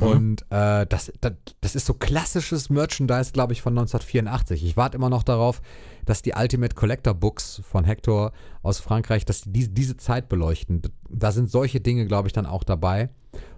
Und 0.00 0.42
äh, 0.50 0.86
das, 0.86 1.12
das, 1.20 1.32
das 1.60 1.74
ist 1.74 1.86
so 1.86 1.94
klassisches 1.94 2.68
Merchandise, 2.68 3.32
glaube 3.32 3.54
ich, 3.54 3.62
von 3.62 3.72
1984. 3.72 4.64
Ich 4.64 4.76
warte 4.76 4.96
immer 4.96 5.08
noch 5.08 5.22
darauf, 5.22 5.62
dass 6.04 6.20
die 6.20 6.34
Ultimate 6.34 6.74
Collector 6.74 7.14
Books 7.14 7.62
von 7.64 7.84
Hector 7.84 8.32
aus 8.62 8.80
Frankreich, 8.80 9.24
dass 9.24 9.42
die 9.42 9.52
diese, 9.52 9.70
diese 9.70 9.96
Zeit 9.96 10.28
beleuchten. 10.28 10.82
Da 11.08 11.32
sind 11.32 11.50
solche 11.50 11.80
Dinge, 11.80 12.06
glaube 12.06 12.28
ich, 12.28 12.34
dann 12.34 12.46
auch 12.46 12.64
dabei. 12.64 13.08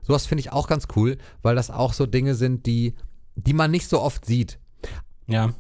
Sowas 0.03 0.27
finde 0.27 0.41
ich 0.41 0.53
auch 0.53 0.69
ganz 0.69 0.87
cool, 0.95 1.19
weil 1.43 1.57
das 1.57 1.71
auch 1.71 1.93
so 1.93 2.07
Dinge 2.07 2.35
sind, 2.35 2.67
die, 2.67 2.95
die 3.35 3.53
man 3.53 3.71
nicht 3.71 3.89
so 3.89 4.01
oft 4.01 4.25
sieht. 4.25 4.59
Ja. 5.27 5.53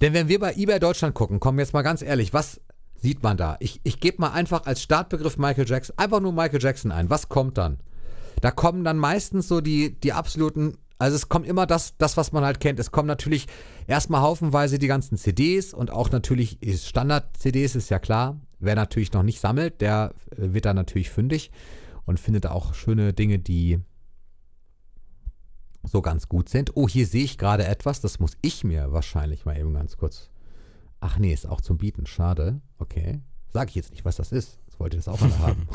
Denn 0.00 0.12
wenn 0.12 0.28
wir 0.28 0.38
bei 0.38 0.54
eBay 0.54 0.78
Deutschland 0.78 1.14
gucken, 1.14 1.40
kommen 1.40 1.58
jetzt 1.58 1.72
mal 1.72 1.82
ganz 1.82 2.02
ehrlich, 2.02 2.32
was 2.32 2.60
sieht 3.04 3.22
man 3.22 3.36
da? 3.36 3.56
Ich, 3.60 3.82
ich 3.84 4.00
gebe 4.00 4.22
mal 4.22 4.30
einfach 4.30 4.64
als 4.64 4.82
Startbegriff 4.82 5.36
Michael 5.36 5.68
Jackson, 5.68 5.98
einfach 5.98 6.20
nur 6.20 6.32
Michael 6.32 6.62
Jackson 6.62 6.90
ein. 6.90 7.10
Was 7.10 7.28
kommt 7.28 7.58
dann? 7.58 7.78
Da 8.40 8.50
kommen 8.50 8.82
dann 8.82 8.96
meistens 8.96 9.46
so 9.46 9.60
die, 9.60 10.00
die 10.00 10.14
absoluten, 10.14 10.78
also 10.98 11.14
es 11.14 11.28
kommt 11.28 11.46
immer 11.46 11.66
das, 11.66 11.98
das, 11.98 12.16
was 12.16 12.32
man 12.32 12.44
halt 12.44 12.60
kennt. 12.60 12.80
Es 12.80 12.92
kommen 12.92 13.06
natürlich 13.06 13.46
erstmal 13.86 14.22
haufenweise 14.22 14.78
die 14.78 14.86
ganzen 14.86 15.18
CDs 15.18 15.74
und 15.74 15.90
auch 15.90 16.10
natürlich 16.12 16.58
Standard-CDs, 16.62 17.76
ist 17.76 17.90
ja 17.90 17.98
klar. 17.98 18.40
Wer 18.58 18.74
natürlich 18.74 19.12
noch 19.12 19.22
nicht 19.22 19.38
sammelt, 19.38 19.82
der 19.82 20.14
äh, 20.30 20.54
wird 20.54 20.64
da 20.64 20.72
natürlich 20.72 21.10
fündig 21.10 21.50
und 22.06 22.18
findet 22.18 22.46
auch 22.46 22.72
schöne 22.72 23.12
Dinge, 23.12 23.38
die 23.38 23.80
so 25.82 26.00
ganz 26.00 26.30
gut 26.30 26.48
sind. 26.48 26.74
Oh, 26.74 26.88
hier 26.88 27.06
sehe 27.06 27.24
ich 27.24 27.36
gerade 27.36 27.66
etwas, 27.66 28.00
das 28.00 28.18
muss 28.18 28.38
ich 28.40 28.64
mir 28.64 28.92
wahrscheinlich 28.92 29.44
mal 29.44 29.58
eben 29.58 29.74
ganz 29.74 29.98
kurz. 29.98 30.30
Ach 31.06 31.18
nee, 31.18 31.34
ist 31.34 31.46
auch 31.46 31.60
zum 31.60 31.76
Bieten, 31.76 32.06
schade. 32.06 32.62
Okay. 32.78 33.20
Sag 33.52 33.68
ich 33.68 33.74
jetzt 33.74 33.90
nicht, 33.90 34.06
was 34.06 34.16
das 34.16 34.32
ist. 34.32 34.58
Das 34.66 34.80
wollte 34.80 34.96
ich 34.96 35.04
das 35.04 35.14
auch 35.14 35.20
mal 35.20 35.38
haben. 35.38 35.68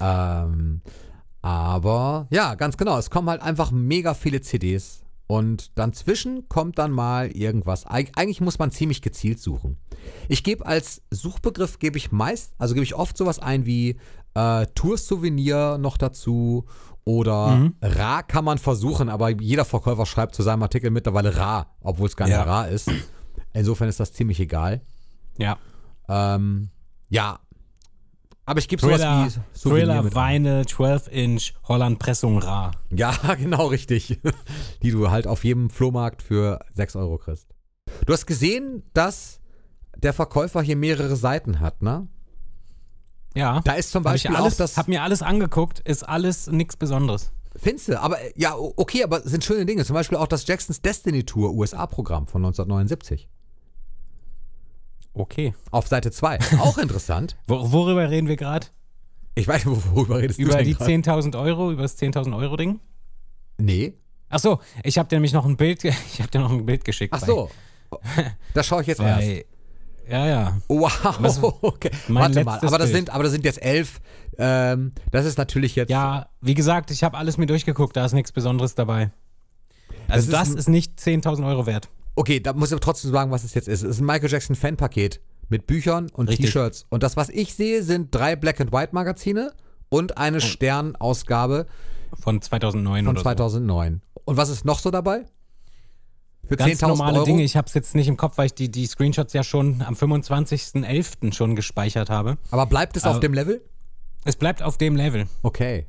ähm, 0.00 0.80
aber 1.42 2.28
ja, 2.30 2.54
ganz 2.54 2.76
genau. 2.76 2.96
Es 2.96 3.10
kommen 3.10 3.28
halt 3.28 3.42
einfach 3.42 3.72
mega 3.72 4.14
viele 4.14 4.40
CDs. 4.40 5.02
Und 5.26 5.76
dann 5.76 5.92
zwischen 5.92 6.48
kommt 6.48 6.78
dann 6.78 6.92
mal 6.92 7.28
irgendwas. 7.32 7.90
Eig 7.90 8.12
eigentlich 8.14 8.40
muss 8.40 8.60
man 8.60 8.70
ziemlich 8.70 9.02
gezielt 9.02 9.40
suchen. 9.40 9.78
Ich 10.28 10.44
gebe 10.44 10.64
als 10.64 11.02
Suchbegriff, 11.10 11.80
gebe 11.80 11.98
ich 11.98 12.12
meist, 12.12 12.52
also 12.56 12.74
gebe 12.74 12.84
ich 12.84 12.94
oft 12.94 13.16
sowas 13.16 13.40
ein 13.40 13.66
wie 13.66 13.96
äh, 14.34 14.66
Tour-Souvenir 14.76 15.76
noch 15.78 15.96
dazu 15.96 16.66
oder 17.04 17.56
Mhm. 17.56 17.74
Ra 17.82 18.22
kann 18.22 18.44
man 18.44 18.58
versuchen, 18.58 19.08
aber 19.08 19.30
jeder 19.30 19.64
Verkäufer 19.64 20.06
schreibt 20.06 20.36
zu 20.36 20.42
seinem 20.44 20.62
Artikel 20.62 20.90
mittlerweile 20.90 21.36
Ra, 21.36 21.66
obwohl 21.80 22.06
es 22.06 22.16
gar 22.16 22.26
nicht 22.26 22.34
Ja. 22.34 22.44
Ra 22.44 22.64
ist. 22.66 22.90
Insofern 23.52 23.88
ist 23.88 24.00
das 24.00 24.12
ziemlich 24.12 24.40
egal. 24.40 24.80
Ja. 25.38 25.58
Ähm, 26.08 26.70
ja. 27.08 27.40
Aber 28.46 28.58
ich 28.58 28.68
gebe 28.68 28.82
sowas 28.82 29.00
wie 29.00 29.40
Souvenir 29.52 29.86
Thriller. 30.02 30.14
Weine 30.14 30.62
12-Inch 30.62 31.52
Holland-Pressung 31.64 32.38
rar. 32.38 32.72
Ja, 32.90 33.12
genau 33.38 33.66
richtig. 33.66 34.20
Die 34.82 34.90
du 34.90 35.10
halt 35.10 35.26
auf 35.26 35.44
jedem 35.44 35.70
Flohmarkt 35.70 36.22
für 36.22 36.60
6 36.74 36.96
Euro 36.96 37.18
kriegst. 37.18 37.48
Du 38.06 38.12
hast 38.12 38.26
gesehen, 38.26 38.82
dass 38.92 39.40
der 39.96 40.12
Verkäufer 40.12 40.62
hier 40.62 40.76
mehrere 40.76 41.16
Seiten 41.16 41.60
hat, 41.60 41.82
ne? 41.82 42.08
Ja. 43.34 43.60
Da 43.64 43.72
ist 43.72 43.92
zum 43.92 44.04
Hab 44.04 44.16
ich 44.16 44.24
Beispiel 44.24 44.36
alles, 44.36 44.54
auch 44.54 44.58
das. 44.58 44.76
hab 44.76 44.88
mir 44.88 45.02
alles 45.02 45.22
angeguckt, 45.22 45.80
ist 45.80 46.02
alles 46.08 46.48
nichts 46.48 46.76
Besonderes. 46.76 47.32
Finste, 47.56 48.00
aber 48.00 48.20
äh, 48.20 48.32
ja, 48.36 48.54
okay, 48.56 49.04
aber 49.04 49.20
sind 49.20 49.44
schöne 49.44 49.66
Dinge. 49.66 49.84
Zum 49.84 49.94
Beispiel 49.94 50.18
auch 50.18 50.26
das 50.26 50.46
Jacksons 50.46 50.82
Destiny 50.82 51.24
Tour 51.24 51.52
USA-Programm 51.52 52.26
von 52.26 52.44
1979. 52.44 53.28
Okay. 55.12 55.54
Auf 55.70 55.88
Seite 55.88 56.10
2. 56.10 56.38
Auch 56.58 56.78
interessant. 56.78 57.36
Wo, 57.46 57.72
worüber 57.72 58.08
reden 58.10 58.28
wir 58.28 58.36
gerade? 58.36 58.66
Ich 59.34 59.46
weiß, 59.48 59.64
nicht, 59.64 59.94
worüber 59.94 60.18
redest 60.18 60.38
du 60.38 60.42
Über 60.44 60.62
die 60.62 60.74
grad? 60.74 60.88
10.000 60.88 61.40
Euro, 61.40 61.70
über 61.72 61.82
das 61.82 61.98
10.000 61.98 62.36
Euro 62.36 62.56
Ding? 62.56 62.80
Nee. 63.58 63.94
Ach 64.28 64.38
so, 64.38 64.60
ich 64.84 64.98
habe 64.98 65.08
dir 65.08 65.16
nämlich 65.16 65.32
noch 65.32 65.44
ein 65.46 65.56
Bild, 65.56 65.84
ich 65.84 66.20
habe 66.20 66.30
dir 66.30 66.40
noch 66.40 66.50
ein 66.52 66.64
Bild 66.66 66.84
geschickt. 66.84 67.12
Ach 67.14 67.24
so. 67.24 67.50
Da 68.54 68.62
schaue 68.62 68.82
ich 68.82 68.86
jetzt 68.86 69.00
erst. 69.00 69.26
ja, 70.08 70.26
ja. 70.26 70.58
Wow, 70.68 71.16
Was- 71.18 71.42
okay. 71.42 71.90
Warte 72.08 72.44
mal, 72.44 72.58
aber 72.60 72.78
das, 72.78 72.86
Bild. 72.90 72.96
sind, 72.96 73.10
aber 73.10 73.24
das 73.24 73.32
sind 73.32 73.44
jetzt 73.44 73.60
elf. 73.62 74.00
Ähm, 74.38 74.92
das 75.10 75.26
ist 75.26 75.38
natürlich 75.38 75.74
jetzt. 75.76 75.90
Ja, 75.90 76.28
wie 76.40 76.54
gesagt, 76.54 76.90
ich 76.92 77.02
habe 77.02 77.18
alles 77.18 77.36
mir 77.36 77.46
durchgeguckt, 77.46 77.96
da 77.96 78.04
ist 78.04 78.12
nichts 78.12 78.30
Besonderes 78.32 78.74
dabei. 78.76 79.10
Also 80.08 80.30
Das 80.30 80.40
das 80.40 80.48
ist 80.50 80.54
ist, 80.60 80.68
ein- 80.68 80.72
nicht 80.72 80.98
10.000 81.00 81.46
Euro 81.46 81.66
wert. 81.66 81.88
Okay, 82.14 82.40
da 82.40 82.52
muss 82.52 82.68
ich 82.68 82.72
aber 82.74 82.80
trotzdem 82.80 83.10
sagen, 83.12 83.30
was 83.30 83.44
es 83.44 83.54
jetzt 83.54 83.68
ist. 83.68 83.82
Es 83.82 83.90
ist 83.90 84.00
ein 84.00 84.06
Michael 84.06 84.30
Jackson 84.30 84.56
Fanpaket 84.56 85.20
mit 85.48 85.66
Büchern 85.66 86.10
und. 86.12 86.28
T-Shirts. 86.30 86.86
Und 86.88 87.02
das, 87.02 87.16
was 87.16 87.28
ich 87.28 87.54
sehe, 87.54 87.82
sind 87.82 88.14
drei 88.14 88.36
Black 88.36 88.60
and 88.60 88.72
White 88.72 88.94
Magazine 88.94 89.52
und 89.88 90.18
eine 90.18 90.40
Stern-Ausgabe 90.40 91.66
Von 92.18 92.40
2009 92.40 93.04
von 93.04 93.14
oder 93.14 93.22
2009. 93.22 94.02
Und 94.24 94.36
was 94.36 94.48
ist 94.48 94.64
noch 94.64 94.78
so 94.78 94.90
dabei? 94.90 95.24
Für 96.46 96.54
so. 96.54 96.56
Ganz 96.56 96.80
10.000 96.82 96.88
normale 96.88 97.16
Euro? 97.18 97.26
Dinge. 97.26 97.42
Ich 97.42 97.56
habe 97.56 97.66
es 97.68 97.74
jetzt 97.74 97.94
nicht 97.94 98.08
im 98.08 98.16
Kopf, 98.16 98.38
weil 98.38 98.46
ich 98.46 98.54
die, 98.54 98.70
die 98.70 98.86
Screenshots 98.86 99.32
ja 99.32 99.42
schon 99.44 99.82
am 99.82 99.94
25.11. 99.94 101.32
schon 101.32 101.54
gespeichert 101.56 102.10
habe. 102.10 102.38
Aber 102.50 102.66
bleibt 102.66 102.96
es 102.96 103.04
auf 103.04 103.12
Aber- 103.12 103.20
dem 103.20 103.34
Level? 103.34 103.62
Es 104.24 104.36
bleibt 104.36 104.62
auf 104.62 104.76
dem 104.76 104.96
Level. 104.96 105.26
Okay. 105.42 105.86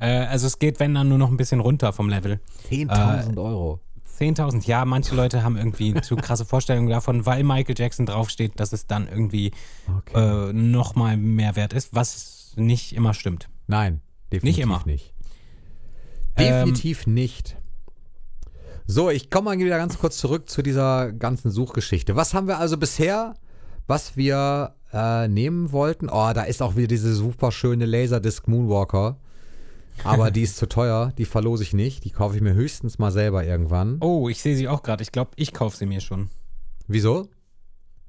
Äh, 0.00 0.06
also 0.26 0.46
es 0.46 0.58
geht, 0.58 0.80
wenn 0.80 0.94
dann, 0.94 1.08
nur 1.08 1.18
noch 1.18 1.30
ein 1.30 1.36
bisschen 1.36 1.60
runter 1.60 1.92
vom 1.92 2.08
Level. 2.08 2.40
10.000 2.68 3.36
Euro. 3.38 3.80
10.000, 4.20 4.66
ja, 4.66 4.84
manche 4.84 5.14
Leute 5.14 5.42
haben 5.42 5.56
irgendwie 5.56 5.94
zu 6.02 6.16
krasse 6.16 6.44
Vorstellungen 6.44 6.88
davon, 6.88 7.24
weil 7.26 7.42
Michael 7.42 7.74
Jackson 7.78 8.06
draufsteht, 8.06 8.58
dass 8.60 8.72
es 8.72 8.86
dann 8.86 9.08
irgendwie 9.08 9.52
Okay. 9.98 10.48
äh, 10.50 10.52
nochmal 10.52 11.16
mehr 11.16 11.56
wert 11.56 11.72
ist, 11.72 11.94
was 11.94 12.52
nicht 12.56 12.94
immer 12.94 13.14
stimmt. 13.14 13.48
Nein, 13.66 14.00
definitiv 14.32 14.56
Nicht 14.56 14.62
immer. 14.62 14.82
nicht. 14.84 15.14
Ähm, 16.36 16.66
Definitiv 16.66 17.06
nicht. 17.06 17.56
So, 18.86 19.08
ich 19.10 19.30
komme 19.30 19.46
mal 19.46 19.58
wieder 19.58 19.78
ganz 19.78 19.98
kurz 19.98 20.16
zurück 20.18 20.48
zu 20.50 20.62
dieser 20.62 21.12
ganzen 21.12 21.50
Suchgeschichte. 21.50 22.16
Was 22.16 22.34
haben 22.34 22.48
wir 22.48 22.58
also 22.58 22.76
bisher, 22.76 23.34
was 23.86 24.16
wir 24.16 24.74
äh, 24.92 25.28
nehmen 25.28 25.70
wollten? 25.72 26.08
Oh, 26.08 26.32
da 26.32 26.42
ist 26.42 26.60
auch 26.60 26.74
wieder 26.76 26.88
diese 26.88 27.14
super 27.14 27.52
schöne 27.52 27.86
Laserdisc 27.86 28.48
Moonwalker. 28.48 29.16
Aber 30.04 30.30
die 30.30 30.42
ist 30.42 30.56
zu 30.56 30.66
teuer, 30.68 31.12
die 31.18 31.24
verlose 31.24 31.62
ich 31.62 31.72
nicht. 31.72 32.04
Die 32.04 32.10
kaufe 32.10 32.36
ich 32.36 32.42
mir 32.42 32.54
höchstens 32.54 32.98
mal 32.98 33.10
selber 33.12 33.44
irgendwann. 33.44 33.98
Oh, 34.00 34.28
ich 34.28 34.40
sehe 34.42 34.56
sie 34.56 34.68
auch 34.68 34.82
gerade. 34.82 35.02
Ich 35.02 35.12
glaube, 35.12 35.30
ich 35.36 35.52
kaufe 35.52 35.76
sie 35.76 35.86
mir 35.86 36.00
schon, 36.00 36.30
Wieso? 36.86 37.28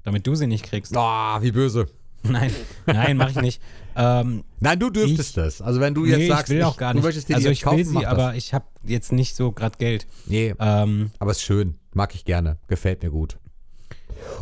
damit 0.04 0.26
du 0.26 0.34
sie 0.34 0.46
nicht 0.46 0.64
kriegst. 0.64 0.92
Oh, 0.96 0.98
wie 1.42 1.52
böse. 1.52 1.86
Nein, 2.24 2.52
nein, 2.86 3.16
mache 3.16 3.30
ich 3.30 3.40
nicht. 3.40 3.62
Ähm, 3.96 4.44
Nein, 4.60 4.78
du 4.78 4.90
dürftest 4.90 5.36
das. 5.36 5.60
Also 5.60 5.80
wenn 5.80 5.92
du 5.92 6.04
jetzt 6.04 6.18
nee, 6.18 6.28
sagst, 6.28 6.50
ich 6.50 6.56
will 6.56 6.62
auch 6.62 6.76
gar 6.76 6.94
nicht. 6.94 7.02
du 7.02 7.06
möchtest 7.08 7.28
dir 7.28 7.34
also 7.34 7.48
die 7.48 7.52
ich 7.52 7.62
kaufen, 7.62 7.78
will 7.78 7.84
sie, 7.84 7.92
mach 7.94 8.02
das. 8.02 8.10
aber 8.12 8.34
ich 8.36 8.54
habe 8.54 8.64
jetzt 8.84 9.10
nicht 9.10 9.34
so 9.34 9.50
gerade 9.50 9.76
Geld. 9.76 10.06
Nee, 10.26 10.54
Ähm, 10.60 11.10
Aber 11.18 11.32
ist 11.32 11.42
schön, 11.42 11.78
mag 11.94 12.14
ich 12.14 12.24
gerne, 12.24 12.58
gefällt 12.68 13.02
mir 13.02 13.10
gut. 13.10 13.38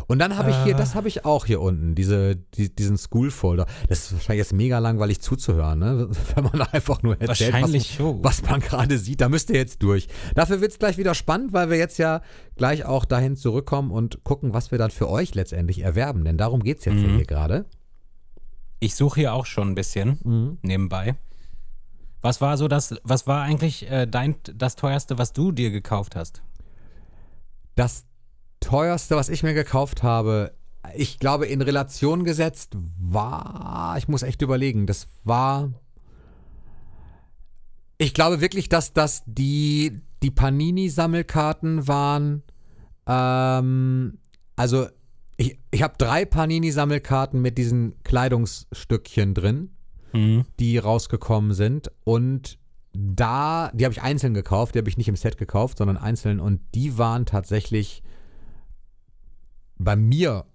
Und 0.07 0.19
dann 0.19 0.37
habe 0.37 0.49
ich 0.51 0.55
hier, 0.63 0.73
Äh. 0.75 0.77
das 0.77 0.95
habe 0.95 1.07
ich 1.07 1.25
auch 1.25 1.45
hier 1.45 1.61
unten, 1.61 1.95
diese, 1.95 2.35
die, 2.35 2.73
diesen 2.73 2.97
School-Folder. 2.97 3.65
Das 3.89 3.99
ist 4.05 4.13
wahrscheinlich 4.13 4.39
jetzt 4.45 4.53
mega 4.53 4.79
langweilig 4.79 5.21
zuzuhören, 5.21 5.79
ne? 5.79 6.09
wenn 6.35 6.43
man 6.43 6.61
einfach 6.61 7.01
nur 7.03 7.19
erzählt, 7.21 7.53
was, 7.61 7.99
was 8.23 8.41
man 8.49 8.59
gerade 8.59 8.97
sieht. 8.97 9.21
Da 9.21 9.29
müsst 9.29 9.49
ihr 9.49 9.57
jetzt 9.57 9.81
durch. 9.83 10.07
Dafür 10.35 10.61
wird 10.61 10.71
es 10.71 10.79
gleich 10.79 10.97
wieder 10.97 11.15
spannend, 11.15 11.53
weil 11.53 11.69
wir 11.69 11.77
jetzt 11.77 11.97
ja 11.97 12.21
gleich 12.55 12.85
auch 12.85 13.05
dahin 13.05 13.35
zurückkommen 13.35 13.91
und 13.91 14.23
gucken, 14.23 14.53
was 14.53 14.71
wir 14.71 14.77
dann 14.77 14.91
für 14.91 15.09
euch 15.09 15.35
letztendlich 15.35 15.79
erwerben. 15.81 16.23
Denn 16.25 16.37
darum 16.37 16.61
geht 16.63 16.79
es 16.79 16.85
jetzt 16.85 16.95
Mhm. 16.95 17.15
hier 17.17 17.25
gerade. 17.25 17.65
ich 18.83 18.95
suche 18.95 19.19
hier 19.19 19.33
auch 19.33 19.45
schon 19.45 19.69
ein 19.69 19.75
bisschen 19.75 20.17
Mhm. 20.23 20.57
nebenbei. 20.63 21.15
Was 22.23 22.41
war 22.41 22.57
so 22.57 22.67
das, 22.67 22.95
was 23.03 23.27
war 23.27 23.43
eigentlich 23.43 23.89
äh, 23.91 24.07
dein, 24.07 24.35
das 24.55 24.75
teuerste, 24.75 25.17
was 25.19 25.33
du 25.33 25.51
dir 25.51 25.69
gekauft 25.71 26.15
hast? 26.15 26.41
Das 27.75 28.05
teuerste, 28.71 29.15
was 29.15 29.29
ich 29.29 29.43
mir 29.43 29.53
gekauft 29.53 30.01
habe, 30.01 30.53
ich 30.95 31.19
glaube, 31.19 31.45
in 31.45 31.61
Relation 31.61 32.23
gesetzt 32.23 32.75
war, 32.99 33.95
ich 33.97 34.07
muss 34.07 34.23
echt 34.23 34.41
überlegen, 34.41 34.87
das 34.87 35.07
war 35.23 35.71
Ich 37.97 38.15
glaube 38.15 38.41
wirklich, 38.41 38.67
dass 38.67 38.93
das 38.93 39.21
die, 39.27 39.99
die 40.23 40.31
Panini-Sammelkarten 40.31 41.87
waren. 41.87 42.41
Ähm, 43.05 44.17
also, 44.55 44.87
ich, 45.37 45.59
ich 45.69 45.83
habe 45.83 45.93
drei 45.99 46.25
Panini-Sammelkarten 46.25 47.39
mit 47.39 47.59
diesen 47.59 47.93
Kleidungsstückchen 48.03 49.33
drin, 49.35 49.69
Mhm. 50.13 50.45
die 50.59 50.77
rausgekommen 50.79 51.53
sind. 51.53 51.91
Und 52.03 52.57
da, 52.93 53.69
die 53.73 53.85
habe 53.85 53.93
ich 53.93 54.01
einzeln 54.01 54.33
gekauft, 54.33 54.73
die 54.73 54.79
habe 54.79 54.89
ich 54.89 54.97
nicht 54.97 55.07
im 55.07 55.15
Set 55.15 55.37
gekauft, 55.37 55.77
sondern 55.77 55.97
einzeln. 55.97 56.39
Und 56.39 56.59
die 56.73 56.97
waren 56.97 57.25
tatsächlich 57.27 58.01
bei 59.83 59.95
mir 59.95 60.45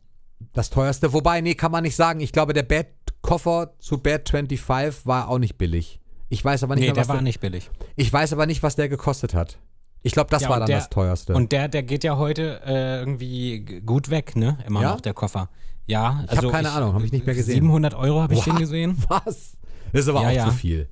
das 0.53 0.70
teuerste. 0.70 1.12
Wobei, 1.12 1.41
nee, 1.41 1.55
kann 1.55 1.72
man 1.72 1.83
nicht 1.83 1.97
sagen. 1.97 2.20
Ich 2.20 2.33
glaube, 2.33 2.53
der 2.53 2.62
Bad-Koffer 2.62 3.74
zu 3.79 3.99
Bad 3.99 4.29
25 4.29 5.07
war 5.07 5.29
auch 5.29 5.39
nicht 5.39 5.57
billig. 5.59 6.01
Ich 6.29 6.45
weiß 6.45 6.62
aber 6.64 6.74
nicht, 6.74 6.83
Nee, 6.83 6.87
mehr, 6.89 6.95
der 6.95 7.01
was 7.03 7.09
war 7.09 7.16
der, 7.16 7.22
nicht 7.22 7.41
billig. 7.41 7.70
ich 7.95 8.12
weiß 8.12 8.33
aber 8.33 8.47
nicht, 8.47 8.62
was 8.62 8.77
der 8.77 8.89
gekostet 8.89 9.35
hat. 9.35 9.59
Ich 10.03 10.12
glaube, 10.12 10.31
das 10.31 10.43
Ja, 10.43 10.49
war 10.51 10.59
dann 10.59 10.66
der- 10.68 10.79
das 10.79 10.91
teuerste. 10.91 11.35
Und 11.35 11.53
der, 11.53 11.68
der 11.68 11.83
geht 11.83 12.05
ja 12.05 12.16
heute 12.16 12.61
äh, 12.64 12.99
irgendwie 13.01 13.81
gut 13.85 14.11
weg, 14.11 14.37
ne? 14.37 14.59
Immer 14.66 14.83
Ja? 14.83 14.91
noch, 14.93 15.01
der 15.01 15.14
Koffer. 15.14 15.49
Ja, 15.87 16.22
Ich 16.24 16.31
also 16.31 16.51
keine 16.51 16.70
Ahnung, 16.72 16.95
hab 16.95 17.03
ich 17.05 17.12
nicht 17.12 17.27
mehr 17.27 17.35
gesehen. 17.35 17.55
700 17.62 17.95
Euro 17.95 18.20
habe 18.22 18.35
ich 18.35 18.43
den 18.43 18.57
gesehen. 18.57 18.97
was? 19.09 19.57
Das 19.93 20.03
ist 20.03 20.09
aber 20.09 20.29
Ja, 20.31 20.45
auch 20.45 20.49
zu 20.51 20.55
viel. 20.55 20.89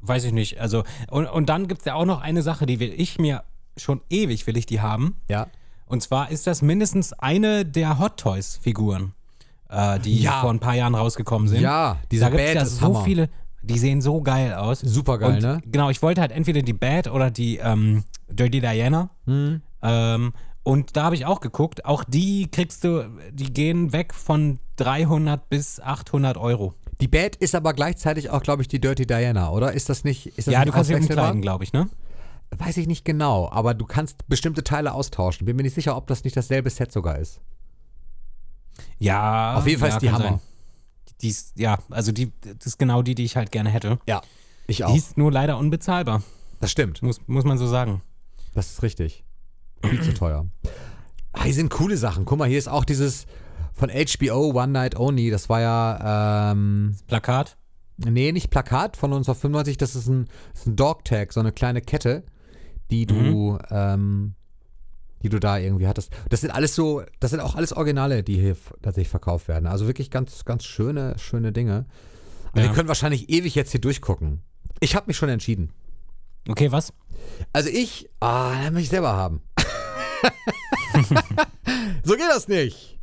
Weiß 0.00 0.24
ich 0.24 0.32
nicht. 0.32 0.58
Also, 0.60 0.84
und, 1.10 1.26
und 1.26 1.48
dann 1.48 1.68
gibt 1.68 1.80
es 1.80 1.84
ja 1.84 1.94
auch 1.94 2.04
noch 2.06 2.20
eine 2.20 2.42
Sache, 2.42 2.64
die 2.66 2.80
will 2.80 2.92
ich 2.96 3.18
mir 3.18 3.42
schon 3.76 4.00
ewig 4.08 4.46
will 4.46 4.56
ich 4.56 4.64
die 4.66 4.80
haben. 4.80 5.16
Ja. 5.28 5.48
Und 5.86 6.02
zwar 6.02 6.30
ist 6.30 6.46
das 6.46 6.62
mindestens 6.62 7.12
eine 7.14 7.64
der 7.64 7.98
Hot 7.98 8.16
Toys 8.18 8.58
Figuren, 8.60 9.12
äh, 9.68 9.98
die 10.00 10.20
Ja. 10.22 10.40
vor 10.40 10.50
ein 10.50 10.58
paar 10.60 10.74
Jahren 10.74 10.94
rausgekommen 10.94 11.48
sind. 11.48 11.60
Ja, 11.60 11.98
diese 12.10 12.24
da 12.24 12.30
gibt 12.30 12.40
es 12.42 12.46
Bad 12.48 12.54
ja 12.56 12.64
so 12.66 12.80
Hammer. 12.82 13.04
viele, 13.04 13.28
die 13.62 13.78
sehen 13.78 14.00
so 14.00 14.20
geil 14.22 14.52
aus. 14.54 14.80
Super 14.80 15.18
geil, 15.18 15.34
und, 15.34 15.42
ne? 15.42 15.60
Genau, 15.66 15.90
ich 15.90 16.02
wollte 16.02 16.20
halt 16.20 16.32
entweder 16.32 16.62
die 16.62 16.72
Bad 16.72 17.08
oder 17.08 17.30
die 17.30 17.56
ähm, 17.58 18.04
Dirty 18.28 18.60
Diana. 18.60 19.10
Mhm. 19.26 19.62
Ähm, 19.82 20.32
und 20.64 20.96
da 20.96 21.04
habe 21.04 21.14
ich 21.14 21.24
auch 21.26 21.38
geguckt, 21.40 21.84
auch 21.84 22.02
die 22.02 22.48
kriegst 22.50 22.82
du, 22.82 23.04
die 23.32 23.52
gehen 23.52 23.92
weg 23.92 24.12
von 24.12 24.58
300 24.76 25.48
bis 25.48 25.78
800 25.80 26.36
Euro. 26.36 26.74
Die 27.00 27.06
Bad 27.08 27.36
ist 27.36 27.54
aber 27.54 27.72
gleichzeitig 27.74 28.30
auch, 28.30 28.42
glaube 28.42 28.62
ich, 28.62 28.68
die 28.68 28.80
Dirty 28.80 29.06
Diana, 29.06 29.50
oder? 29.50 29.72
Ist 29.72 29.88
das 29.88 30.02
nicht? 30.02 30.26
Ist 30.28 30.48
das 30.48 30.52
Ja, 30.52 30.60
nicht 30.60 30.68
du 30.68 30.72
kannst 30.72 30.88
sie 30.88 30.94
umkleiden, 30.94 31.42
glaube 31.42 31.62
ich, 31.62 31.72
ne? 31.72 31.88
Weiß 32.56 32.76
ich 32.76 32.86
nicht 32.86 33.04
genau, 33.04 33.48
aber 33.50 33.74
du 33.74 33.84
kannst 33.86 34.26
bestimmte 34.28 34.62
Teile 34.64 34.92
austauschen. 34.94 35.46
Bin 35.46 35.56
mir 35.56 35.62
nicht 35.62 35.74
sicher, 35.74 35.96
ob 35.96 36.06
das 36.06 36.24
nicht 36.24 36.36
dasselbe 36.36 36.70
Set 36.70 36.92
sogar 36.92 37.18
ist. 37.18 37.40
Ja. 38.98 39.56
Auf 39.56 39.66
jeden 39.66 39.80
Fall 39.80 39.90
ja, 39.90 39.96
ist 39.96 40.02
die 40.02 40.10
Hammer. 40.10 40.24
sein. 40.24 40.40
Die 41.22 41.28
ist, 41.28 41.58
ja, 41.58 41.78
also 41.90 42.12
die, 42.12 42.32
das 42.42 42.66
ist 42.66 42.78
genau 42.78 43.02
die, 43.02 43.14
die 43.14 43.24
ich 43.24 43.36
halt 43.36 43.50
gerne 43.50 43.70
hätte. 43.70 43.98
Ja, 44.06 44.20
ich 44.66 44.78
Die 44.78 44.96
ist 44.96 45.16
nur 45.16 45.32
leider 45.32 45.56
unbezahlbar, 45.58 46.22
Das 46.60 46.70
stimmt. 46.70 47.02
muss, 47.02 47.20
muss 47.26 47.44
man 47.44 47.56
so 47.58 47.66
sagen. 47.66 48.02
Das 48.54 48.70
ist 48.72 48.82
richtig. 48.82 49.24
Viel 49.82 50.02
zu 50.02 50.12
teuer. 50.14 50.46
Ah, 51.32 51.44
hier 51.44 51.54
sind 51.54 51.70
coole 51.70 51.96
Sachen. 51.96 52.24
Guck 52.24 52.38
mal, 52.38 52.48
hier 52.48 52.58
ist 52.58 52.68
auch 52.68 52.84
dieses 52.84 53.26
von 53.72 53.90
HBO 53.90 54.50
One 54.52 54.68
Night 54.72 54.96
Only. 54.98 55.30
Das 55.30 55.48
war 55.48 55.60
ja, 55.60 56.50
ähm, 56.52 56.96
Plakat. 57.06 57.56
nee, 57.98 58.32
nicht 58.32 58.50
Plakat 58.50 58.96
von 58.96 59.10
1995. 59.12 59.76
Das 59.78 59.94
ist 59.94 60.08
ein, 60.08 60.26
das 60.52 60.62
ist 60.62 60.66
ein 60.66 60.76
Dog 60.76 61.04
Tag, 61.04 61.32
so 61.32 61.40
eine 61.40 61.52
kleine 61.52 61.80
Kette, 61.82 62.24
die 62.90 63.06
du, 63.06 63.58
ähm, 63.70 64.34
die 65.22 65.28
du 65.28 65.38
da 65.38 65.58
irgendwie 65.58 65.86
hattest. 65.86 66.12
Das 66.28 66.40
sind 66.40 66.50
alles 66.50 66.74
so, 66.74 67.02
das 67.20 67.30
sind 67.30 67.40
auch 67.40 67.54
alles 67.54 67.72
Originale, 67.72 68.22
die 68.22 68.36
hier 68.36 68.56
tatsächlich 68.82 69.08
verkauft 69.08 69.48
werden. 69.48 69.66
Also 69.66 69.86
wirklich 69.86 70.10
ganz, 70.10 70.44
ganz 70.44 70.64
schöne, 70.64 71.18
schöne 71.18 71.52
Dinge. 71.52 71.86
Aber 72.52 72.60
Ja. 72.60 72.68
Wir 72.68 72.74
können 72.74 72.88
wahrscheinlich 72.88 73.28
ewig 73.30 73.54
jetzt 73.54 73.70
hier 73.72 73.80
durchgucken. 73.80 74.42
Ich 74.80 74.94
habe 74.94 75.06
mich 75.08 75.16
schon 75.16 75.28
entschieden. 75.28 75.72
Okay, 76.48 76.70
was? 76.70 76.92
Also 77.52 77.68
ich, 77.70 78.08
ah, 78.20 78.52
dann 78.62 78.74
will 78.74 78.82
ich 78.82 78.88
selber 78.88 79.12
haben. 79.14 79.40
so 82.04 82.14
geht 82.14 82.28
das 82.28 82.46
nicht. 82.48 82.98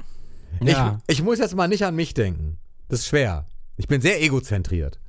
Ja. 0.61 0.99
Ich, 1.07 1.19
ich 1.19 1.23
muss 1.23 1.39
jetzt 1.39 1.55
mal 1.55 1.67
nicht 1.67 1.83
an 1.83 1.95
mich 1.95 2.13
denken. 2.13 2.57
Das 2.87 2.99
ist 2.99 3.07
schwer. 3.07 3.47
Ich 3.75 3.87
bin 3.87 4.01
sehr 4.01 4.21
egozentriert. 4.21 4.99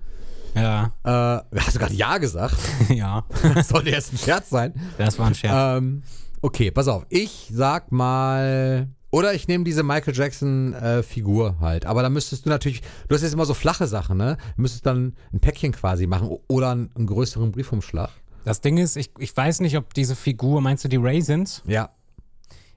Ja, 0.54 0.92
Äh, 1.04 1.58
hast 1.60 1.74
du 1.74 1.78
gerade 1.78 1.94
Ja 1.94 2.18
gesagt? 2.18 2.56
ja. 2.88 3.24
Das 3.54 3.68
sollte 3.68 3.90
jetzt 3.90 4.12
ein 4.12 4.18
Scherz 4.18 4.50
sein. 4.50 4.72
Das 4.98 5.18
war 5.18 5.26
ein 5.26 5.34
Scherz. 5.34 5.78
Ähm, 5.78 6.02
okay, 6.42 6.70
pass 6.70 6.88
auf. 6.88 7.04
Ich 7.08 7.50
sag 7.52 7.92
mal. 7.92 8.88
Oder 9.10 9.32
ich 9.34 9.46
nehme 9.46 9.62
diese 9.62 9.84
Michael 9.84 10.14
Jackson-Figur 10.14 11.56
halt. 11.60 11.86
Aber 11.86 12.02
da 12.02 12.08
müsstest 12.10 12.46
du 12.46 12.50
natürlich. 12.50 12.82
Du 13.08 13.14
hast 13.14 13.22
jetzt 13.22 13.34
immer 13.34 13.46
so 13.46 13.54
flache 13.54 13.86
Sachen, 13.86 14.16
ne? 14.16 14.36
Du 14.56 14.62
müsstest 14.62 14.86
dann 14.86 15.14
ein 15.32 15.40
Päckchen 15.40 15.72
quasi 15.72 16.06
machen. 16.06 16.28
Oder 16.48 16.70
einen, 16.70 16.90
einen 16.96 17.06
größeren 17.06 17.52
Briefumschlag. 17.52 18.10
Das 18.44 18.60
Ding 18.60 18.76
ist, 18.76 18.96
ich, 18.96 19.10
ich 19.18 19.34
weiß 19.36 19.60
nicht, 19.60 19.76
ob 19.76 19.94
diese 19.94 20.14
Figur, 20.16 20.60
meinst 20.60 20.84
du 20.84 20.88
die 20.88 20.98
Raisins? 20.98 21.62
Ja. 21.66 21.90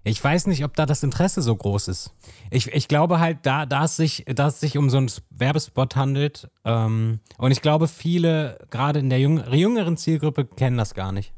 Ich 0.08 0.24
weiß 0.24 0.48
nicht, 0.48 0.64
ob 0.64 0.76
da 0.76 0.86
das 0.86 1.04
Interesse 1.04 1.42
so 1.42 1.56
groß 1.56 1.88
ist. 1.90 2.14
Ich, 2.50 2.68
ich 2.74 2.88
glaube 2.88 3.20
halt, 3.20 3.40
da, 3.44 3.66
da, 3.66 3.86
es 3.86 3.96
sich, 3.98 4.24
da 4.28 4.48
es 4.48 4.60
sich 4.60 4.78
um 4.78 4.90
so 4.90 4.98
einen 4.98 5.12
Werbespot 5.30 5.96
handelt, 5.96 6.50
ähm, 6.66 7.20
und 7.38 7.52
ich 7.52 7.62
glaube, 7.62 7.88
viele, 7.88 8.58
gerade 8.70 9.00
in 9.00 9.10
der 9.10 9.20
jüng 9.20 9.44
jüngeren 9.52 9.98
Zielgruppe, 9.98 10.46
kennen 10.46 10.78
das 10.78 10.94
gar 10.94 11.12
nicht. 11.12 11.34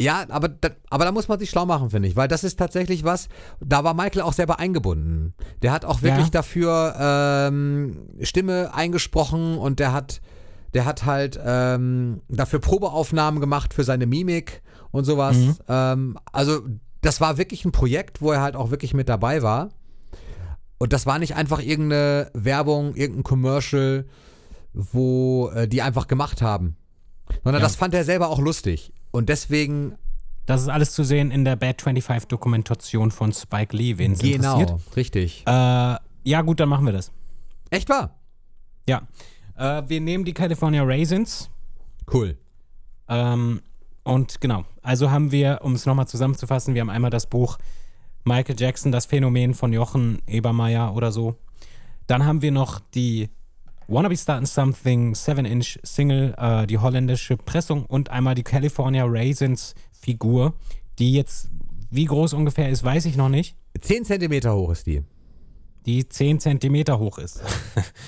Ja, 0.00 0.24
aber 0.28 0.48
da, 0.48 0.70
aber 0.90 1.06
da 1.06 1.12
muss 1.12 1.26
man 1.26 1.40
sich 1.40 1.50
schlau 1.50 1.66
machen, 1.66 1.90
finde 1.90 2.06
ich, 2.06 2.14
weil 2.14 2.28
das 2.28 2.44
ist 2.44 2.56
tatsächlich 2.56 3.02
was, 3.02 3.28
da 3.60 3.82
war 3.82 3.94
Michael 3.94 4.20
auch 4.22 4.32
selber 4.32 4.60
eingebunden. 4.60 5.34
Der 5.62 5.72
hat 5.72 5.84
auch 5.84 6.02
wirklich 6.02 6.26
Ja. 6.26 6.30
dafür 6.30 6.94
ähm, 7.00 8.06
Stimme 8.20 8.72
eingesprochen 8.74 9.58
und 9.58 9.80
der 9.80 9.92
hat, 9.92 10.20
der 10.72 10.84
hat 10.84 11.04
halt 11.04 11.40
ähm, 11.44 12.20
dafür 12.28 12.60
Probeaufnahmen 12.60 13.40
gemacht 13.40 13.74
für 13.74 13.82
seine 13.82 14.06
Mimik 14.06 14.62
und 14.92 15.02
sowas. 15.04 15.36
Ähm, 15.68 16.16
also 16.30 16.60
das 17.00 17.20
war 17.20 17.38
wirklich 17.38 17.64
ein 17.64 17.72
Projekt, 17.72 18.20
wo 18.22 18.32
er 18.32 18.40
halt 18.40 18.56
auch 18.56 18.70
wirklich 18.70 18.94
mit 18.94 19.08
dabei 19.08 19.42
war. 19.42 19.70
Und 20.78 20.92
das 20.92 21.06
war 21.06 21.18
nicht 21.18 21.34
einfach 21.36 21.60
irgendeine 21.60 22.30
Werbung, 22.34 22.94
irgendein 22.94 23.24
Commercial, 23.24 24.06
wo 24.72 25.48
äh, 25.54 25.66
die 25.68 25.82
einfach 25.82 26.06
gemacht 26.06 26.42
haben. 26.42 26.76
Sondern 27.44 27.60
Ja. 27.60 27.66
das 27.66 27.76
fand 27.76 27.94
er 27.94 28.04
selber 28.04 28.28
auch 28.28 28.38
lustig. 28.38 28.92
Und 29.10 29.28
deswegen 29.28 29.96
Das 30.46 30.62
ist 30.62 30.68
alles 30.68 30.92
zu 30.92 31.04
sehen 31.04 31.30
in 31.30 31.44
der 31.44 31.56
Bad 31.56 31.82
25 31.82 32.26
Dokumentation 32.28 33.10
von 33.10 33.32
Spike 33.34 33.76
Lee, 33.76 33.98
wen 33.98 34.12
es 34.12 34.20
Genau, 34.20 34.58
interessiert. 34.60 34.96
richtig. 34.96 35.42
Äh, 35.46 35.50
ja, 36.24 36.40
gut, 36.42 36.58
dann 36.60 36.70
machen 36.70 36.86
wir 36.86 36.92
das. 36.94 37.12
Echt 37.68 37.88
wahr? 37.90 38.16
Ja. 38.88 39.02
Äh, 39.56 39.82
wir 39.88 40.00
nehmen 40.00 40.24
die 40.24 40.32
California 40.32 40.82
Raisins. 40.84 41.50
Cool. 42.10 42.38
Ähm, 43.08 43.60
und 44.08 44.40
genau, 44.40 44.64
also 44.80 45.10
haben 45.10 45.32
wir, 45.32 45.60
um 45.62 45.74
es 45.74 45.84
nochmal 45.84 46.08
zusammenzufassen, 46.08 46.74
wir 46.74 46.80
haben 46.80 46.88
einmal 46.88 47.10
das 47.10 47.26
Buch 47.26 47.58
Michael 48.24 48.56
Jackson, 48.58 48.90
das 48.90 49.04
Phänomen 49.04 49.52
von 49.52 49.70
Jochen 49.70 50.22
Ebermeier 50.26 50.94
oder 50.94 51.12
so. 51.12 51.36
Dann 52.06 52.24
haben 52.24 52.40
wir 52.40 52.50
noch 52.50 52.80
die 52.94 53.28
Wanna 53.86 54.08
Be 54.08 54.16
Startin' 54.16 54.46
Something 54.46 55.12
7-Inch 55.12 55.80
Single, 55.82 56.34
äh, 56.38 56.66
die 56.66 56.78
holländische 56.78 57.36
Pressung 57.36 57.84
und 57.84 58.08
einmal 58.08 58.34
die 58.34 58.44
California 58.44 59.04
Raisins 59.06 59.74
Figur, 59.92 60.54
die 60.98 61.12
jetzt, 61.12 61.50
wie 61.90 62.06
groß 62.06 62.32
ungefähr 62.32 62.70
ist, 62.70 62.82
weiß 62.82 63.04
ich 63.04 63.16
noch 63.16 63.28
nicht, 63.28 63.56
10 63.78 64.06
Zentimeter 64.06 64.54
hoch 64.54 64.70
ist 64.70 64.86
die. 64.86 65.02
Die 65.86 66.08
10 66.08 66.40
Zentimeter 66.40 66.98
hoch 66.98 67.18
ist. 67.18 67.40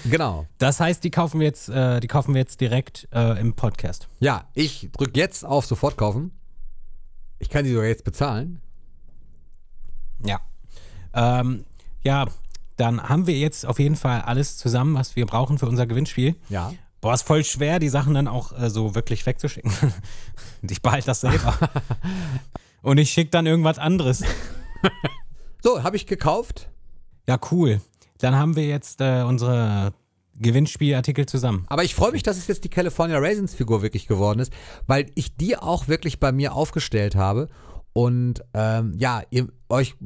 Genau. 0.05 0.47
Das 0.57 0.81
heißt, 0.81 1.05
die 1.05 1.11
kaufen 1.11 1.41
wir 1.41 1.47
jetzt, 1.47 1.69
äh, 1.69 2.01
die 2.01 2.07
kaufen 2.07 2.33
wir 2.35 2.41
jetzt 2.41 2.61
direkt 2.61 3.07
äh, 3.13 3.39
im 3.39 3.55
Podcast. 3.55 4.09
Ja, 4.19 4.49
ich 4.55 4.89
drücke 4.93 5.19
jetzt 5.21 5.45
auf 5.45 5.67
Sofort 5.67 5.99
kaufen. 5.99 6.31
Ich 7.39 7.51
kann 7.51 7.65
die 7.65 7.71
sogar 7.71 7.87
jetzt 7.87 8.05
bezahlen. 8.05 8.63
Ja. 10.25 10.41
Ähm, 11.13 11.67
ja, 12.03 12.27
dann 12.77 13.09
haben 13.09 13.27
wir 13.27 13.39
jetzt 13.39 13.67
auf 13.67 13.79
jeden 13.79 13.97
Fall 13.97 14.23
alles 14.23 14.57
zusammen, 14.57 14.95
was 14.95 15.17
wir 15.17 15.27
brauchen 15.27 15.59
für 15.59 15.67
unser 15.67 15.87
Gewinnspiel. 15.87 16.37
Ja. 16.49 16.73
Boah, 17.03 17.15
ist 17.15 17.23
voll 17.23 17.45
schwer, 17.45 17.79
die 17.79 17.89
Sachen 17.91 18.15
dann 18.15 18.29
auch 18.29 18.59
äh, 18.59 18.71
so 18.71 18.95
wirklich 18.95 19.25
wegzuschicken. 19.27 19.73
ich 20.63 20.81
behalte 20.81 21.07
das 21.07 21.21
selber. 21.21 21.59
Und 22.83 22.97
ich 22.97 23.11
schicke 23.11 23.31
dann 23.31 23.47
irgendwas 23.47 23.79
anderes. 23.79 24.23
So, 25.63 25.83
habe 25.83 25.97
ich 25.97 26.07
gekauft. 26.07 26.71
Ja, 27.27 27.39
cool. 27.51 27.81
Dann 28.19 28.35
haben 28.35 28.57
wir 28.57 28.67
jetzt 28.67 29.01
äh, 29.01 29.23
unsere 29.23 29.93
Gewinnspielartikel 30.41 31.27
zusammen. 31.27 31.65
Aber 31.69 31.85
ich 31.85 31.95
freue 31.95 32.13
mich, 32.13 32.23
dass 32.23 32.39
es 32.39 32.47
jetzt 32.47 32.65
die 32.65 32.69
California 32.69 33.19
Raisins 33.19 33.55
Figur 33.55 33.83
wirklich 33.83 34.07
geworden 34.07 34.41
ist, 34.41 34.53
weil 34.87 35.07
ich 35.15 35.37
die 35.37 35.57
auch 35.57 35.89
wirklich 35.89 36.19
bei 36.19 36.33
mir 36.33 36.55
aufgestellt 36.55 37.15
habe. 37.15 37.49
Und 37.93 38.43
ähm, 38.55 38.95
ja, 38.97 39.23
ihr 39.31 39.49
euch 39.69 39.97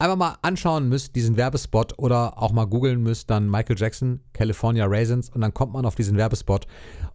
einfach 0.00 0.16
mal 0.16 0.36
anschauen 0.42 0.88
müsst, 0.88 1.16
diesen 1.16 1.36
Werbespot 1.36 1.98
oder 1.98 2.40
auch 2.40 2.52
mal 2.52 2.66
googeln 2.66 3.02
müsst, 3.02 3.30
dann 3.30 3.50
Michael 3.50 3.76
Jackson, 3.78 4.20
California 4.32 4.86
Raisins 4.86 5.28
und 5.28 5.40
dann 5.40 5.52
kommt 5.52 5.72
man 5.72 5.84
auf 5.86 5.94
diesen 5.96 6.16
Werbespot. 6.16 6.66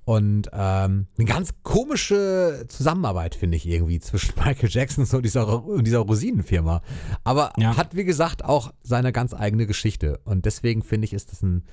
Und 0.05 0.49
ähm, 0.51 1.07
eine 1.17 1.25
ganz 1.25 1.53
komische 1.63 2.65
Zusammenarbeit, 2.67 3.35
finde 3.35 3.55
ich 3.55 3.65
irgendwie, 3.67 3.99
zwischen 4.01 4.33
Michael 4.45 4.69
Jackson 4.69 5.07
und 5.13 5.23
dieser, 5.23 5.63
und 5.63 5.85
dieser 5.85 5.99
Rosinenfirma. 5.99 6.81
Aber 7.23 7.53
Ja. 7.57 7.77
hat, 7.77 7.95
wie 7.95 8.03
gesagt, 8.03 8.43
auch 8.43 8.73
seine 8.83 9.13
ganz 9.13 9.33
eigene 9.33 9.65
Geschichte. 9.65 10.19
Und 10.25 10.45
deswegen 10.45 10.83
finde 10.83 11.05
ich, 11.05 11.13
ist 11.13 11.31
das 11.31 11.41
ein 11.41 11.63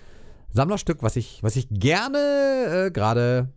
Sammlerstück, 0.53 1.03
was 1.03 1.17
ich, 1.17 1.43
was 1.43 1.57
ich 1.57 1.69
gerne 1.71 2.87
äh, 2.87 2.91
gerade 2.93 3.49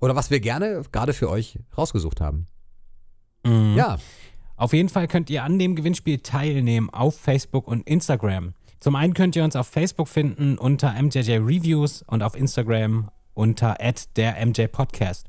Oder 0.00 0.14
was 0.16 0.30
wir 0.30 0.38
gerne 0.40 0.82
gerade 0.92 1.12
für 1.12 1.28
euch 1.28 1.58
rausgesucht 1.76 2.20
haben. 2.20 2.46
Mhm. 3.44 3.74
Ja, 3.76 3.98
Auf 4.62 4.72
jeden 4.72 4.88
Fall 4.88 5.08
könnt 5.08 5.28
ihr 5.28 5.42
an 5.42 5.58
dem 5.58 5.74
Gewinnspiel 5.74 6.18
teilnehmen 6.18 6.88
auf 6.88 7.18
Facebook 7.18 7.66
und 7.66 7.84
Instagram. 7.84 8.54
Zum 8.78 8.94
einen 8.94 9.12
könnt 9.12 9.34
ihr 9.34 9.42
uns 9.42 9.56
auf 9.56 9.66
Facebook 9.66 10.06
finden 10.06 10.56
unter 10.56 10.92
MJJ 11.02 11.38
Reviews 11.38 12.02
und 12.02 12.22
auf 12.22 12.36
Instagram 12.36 13.10
unter 13.34 13.76
der 14.14 14.46
MJ 14.46 14.68
Podcast. 14.68 15.26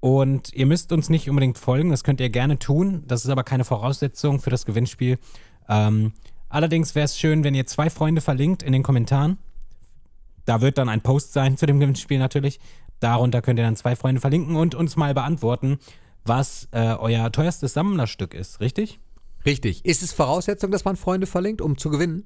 Und 0.00 0.52
ihr 0.52 0.66
müsst 0.66 0.90
uns 0.90 1.08
nicht 1.10 1.30
unbedingt 1.30 1.58
folgen, 1.58 1.90
das 1.90 2.02
könnt 2.02 2.20
ihr 2.20 2.28
gerne 2.28 2.58
tun. 2.58 3.04
Das 3.06 3.24
ist 3.24 3.30
aber 3.30 3.44
keine 3.44 3.62
Voraussetzung 3.62 4.40
für 4.40 4.50
das 4.50 4.66
Gewinnspiel. 4.66 5.20
Ähm, 5.68 6.12
allerdings 6.48 6.96
wäre 6.96 7.04
es 7.04 7.16
schön, 7.16 7.44
wenn 7.44 7.54
ihr 7.54 7.66
zwei 7.66 7.88
Freunde 7.88 8.20
verlinkt 8.20 8.64
in 8.64 8.72
den 8.72 8.82
Kommentaren. 8.82 9.38
Da 10.44 10.60
wird 10.60 10.76
dann 10.76 10.88
ein 10.88 11.02
Post 11.02 11.34
sein 11.34 11.56
zu 11.56 11.66
dem 11.66 11.78
Gewinnspiel 11.78 12.18
natürlich. 12.18 12.58
Darunter 12.98 13.42
könnt 13.42 13.60
ihr 13.60 13.64
dann 13.64 13.76
zwei 13.76 13.94
Freunde 13.94 14.20
verlinken 14.20 14.56
und 14.56 14.74
uns 14.74 14.96
mal 14.96 15.14
beantworten, 15.14 15.78
was 16.24 16.68
äh, 16.72 16.94
euer 16.94 17.30
teuerstes 17.32 17.72
Sammlerstück 17.74 18.34
ist, 18.34 18.60
richtig? 18.60 19.00
richtig. 19.46 19.84
Ist 19.84 20.02
es 20.02 20.12
Voraussetzung, 20.12 20.70
dass 20.70 20.84
man 20.84 20.96
Freunde 20.96 21.26
verlinkt, 21.26 21.60
um 21.62 21.78
zu 21.78 21.88
gewinnen? 21.90 22.24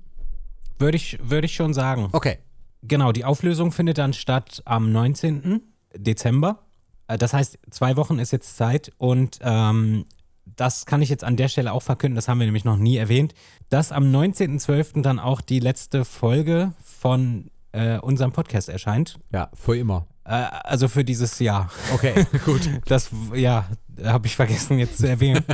Würde 0.78 0.96
ich, 0.96 1.18
würde 1.22 1.46
ich 1.46 1.54
schon 1.54 1.72
sagen. 1.72 2.08
Okay. 2.12 2.38
Genau, 2.82 3.12
die 3.12 3.24
Auflösung 3.24 3.70
findet 3.72 3.98
dann 3.98 4.12
statt 4.12 4.62
am 4.64 4.90
19. 4.92 5.62
Dezember. 5.96 6.64
Äh, 7.06 7.16
Das 7.18 7.32
heißt, 7.32 7.58
zwei 7.70 7.96
Wochen 7.96 8.18
ist 8.18 8.32
jetzt 8.32 8.56
Zeit 8.56 8.92
und 8.98 9.38
ähm, 9.42 10.04
das 10.44 10.84
kann 10.86 11.00
ich 11.00 11.08
jetzt 11.08 11.24
an 11.24 11.36
der 11.36 11.48
Stelle 11.48 11.72
auch 11.72 11.82
verkünden, 11.82 12.16
das 12.16 12.28
haben 12.28 12.38
wir 12.38 12.46
nämlich 12.46 12.64
noch 12.64 12.76
nie 12.76 12.96
erwähnt, 12.96 13.32
dass 13.70 13.92
am 13.92 14.04
19.12. 14.04 15.00
dann 15.02 15.18
auch 15.18 15.40
die 15.40 15.60
letzte 15.60 16.04
Folge 16.04 16.72
von 16.84 17.50
äh, 17.72 17.98
unserem 17.98 18.32
Podcast 18.32 18.68
erscheint. 18.68 19.18
Ja, 19.32 19.50
für 19.54 19.76
immer. 19.76 20.06
Äh, 20.24 20.30
also 20.32 20.88
für 20.88 21.04
dieses 21.04 21.38
Jahr. 21.38 21.70
Okay, 21.92 22.26
gut. 22.44 22.68
Das, 22.86 23.10
ja, 23.34 23.68
habe 24.04 24.26
ich 24.26 24.36
vergessen 24.36 24.78
jetzt 24.78 24.98
zu 24.98 25.08
erwähnen. 25.08 25.44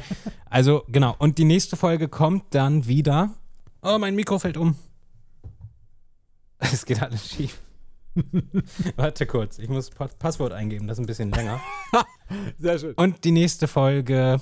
also, 0.48 0.84
genau. 0.88 1.14
Und 1.18 1.38
die 1.38 1.44
nächste 1.44 1.76
Folge 1.76 2.08
kommt 2.08 2.54
dann 2.54 2.86
wieder. 2.86 3.30
Oh, 3.82 3.98
mein 3.98 4.14
Mikro 4.14 4.38
fällt 4.38 4.56
um. 4.56 4.76
Es 6.58 6.84
geht 6.84 7.02
alles 7.02 7.28
schief. 7.30 7.58
Warte 8.96 9.24
kurz, 9.26 9.58
ich 9.58 9.68
muss 9.68 9.90
Pa- 9.90 10.08
Passwort 10.18 10.52
eingeben, 10.52 10.86
das 10.88 10.98
ist 10.98 11.04
ein 11.04 11.06
bisschen 11.06 11.30
länger. 11.30 11.60
Sehr 12.58 12.78
schön. 12.78 12.94
Und 12.94 13.24
die 13.24 13.30
nächste 13.30 13.66
Folge 13.68 14.40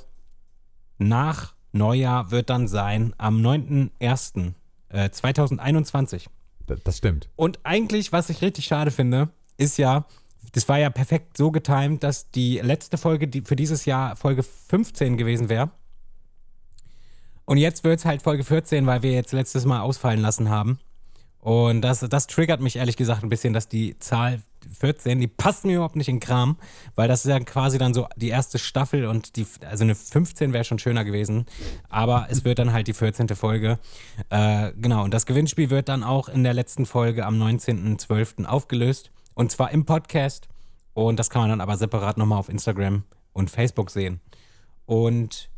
nach 0.98 1.54
Neujahr 1.72 2.30
wird 2.30 2.50
dann 2.50 2.66
sein 2.66 3.14
am 3.18 3.40
9.01. 3.40 4.52
Äh, 4.88 5.10
2021. 5.10 6.28
Das, 6.66 6.80
das 6.82 6.98
stimmt. 6.98 7.28
Und 7.36 7.60
eigentlich, 7.62 8.10
was 8.12 8.30
ich 8.30 8.42
richtig 8.42 8.64
schade 8.64 8.90
finde, 8.90 9.28
ist 9.58 9.76
ja, 9.76 10.06
das 10.52 10.68
war 10.68 10.78
ja 10.78 10.88
perfekt 10.88 11.36
so 11.36 11.50
getimt, 11.50 12.02
dass 12.02 12.30
die 12.30 12.58
letzte 12.60 12.96
Folge 12.96 13.28
die 13.28 13.42
für 13.42 13.56
dieses 13.56 13.84
Jahr 13.84 14.16
Folge 14.16 14.42
15 14.42 15.18
gewesen 15.18 15.48
wäre. 15.50 15.70
Und 17.44 17.58
jetzt 17.58 17.84
wird 17.84 17.98
es 17.98 18.04
halt 18.04 18.22
Folge 18.22 18.44
14, 18.44 18.86
weil 18.86 19.02
wir 19.02 19.12
jetzt 19.12 19.32
letztes 19.32 19.64
Mal 19.64 19.80
ausfallen 19.80 20.20
lassen 20.20 20.48
haben. 20.48 20.78
Und 21.40 21.82
das, 21.82 22.00
das 22.00 22.26
triggert 22.26 22.60
mich 22.60 22.76
ehrlich 22.76 22.96
gesagt 22.96 23.22
ein 23.22 23.28
bisschen, 23.28 23.52
dass 23.52 23.68
die 23.68 23.98
Zahl 24.00 24.42
14, 24.80 25.20
die 25.20 25.28
passt 25.28 25.64
mir 25.64 25.76
überhaupt 25.76 25.96
nicht 25.96 26.08
in 26.08 26.20
Kram, 26.20 26.56
weil 26.94 27.08
das 27.08 27.24
ist 27.24 27.30
ja 27.30 27.38
quasi 27.40 27.78
dann 27.78 27.94
so 27.94 28.06
die 28.16 28.28
erste 28.28 28.58
Staffel 28.58 29.06
und 29.06 29.36
die, 29.36 29.46
also 29.64 29.84
eine 29.84 29.94
15 29.94 30.52
wäre 30.52 30.64
schon 30.64 30.78
schöner 30.78 31.04
gewesen, 31.04 31.46
aber 31.88 32.26
es 32.28 32.44
wird 32.44 32.58
dann 32.58 32.72
halt 32.72 32.86
die 32.86 32.92
14. 32.92 33.28
Folge. 33.30 33.78
Äh, 34.28 34.72
genau, 34.78 35.04
und 35.04 35.14
das 35.14 35.26
Gewinnspiel 35.26 35.70
wird 35.70 35.88
dann 35.88 36.02
auch 36.02 36.28
in 36.28 36.42
der 36.42 36.54
letzten 36.54 36.86
Folge 36.86 37.24
am 37.24 37.40
19.12. 37.40 38.44
aufgelöst 38.44 39.10
und 39.38 39.52
zwar 39.52 39.70
im 39.70 39.84
Podcast 39.84 40.48
und 40.94 41.16
das 41.16 41.30
kann 41.30 41.42
man 41.42 41.50
dann 41.50 41.60
aber 41.60 41.76
separat 41.76 42.18
nochmal 42.18 42.40
auf 42.40 42.48
Instagram 42.48 43.04
und 43.32 43.50
Facebook 43.50 43.90
sehen. 43.90 44.20
Und 44.84 45.48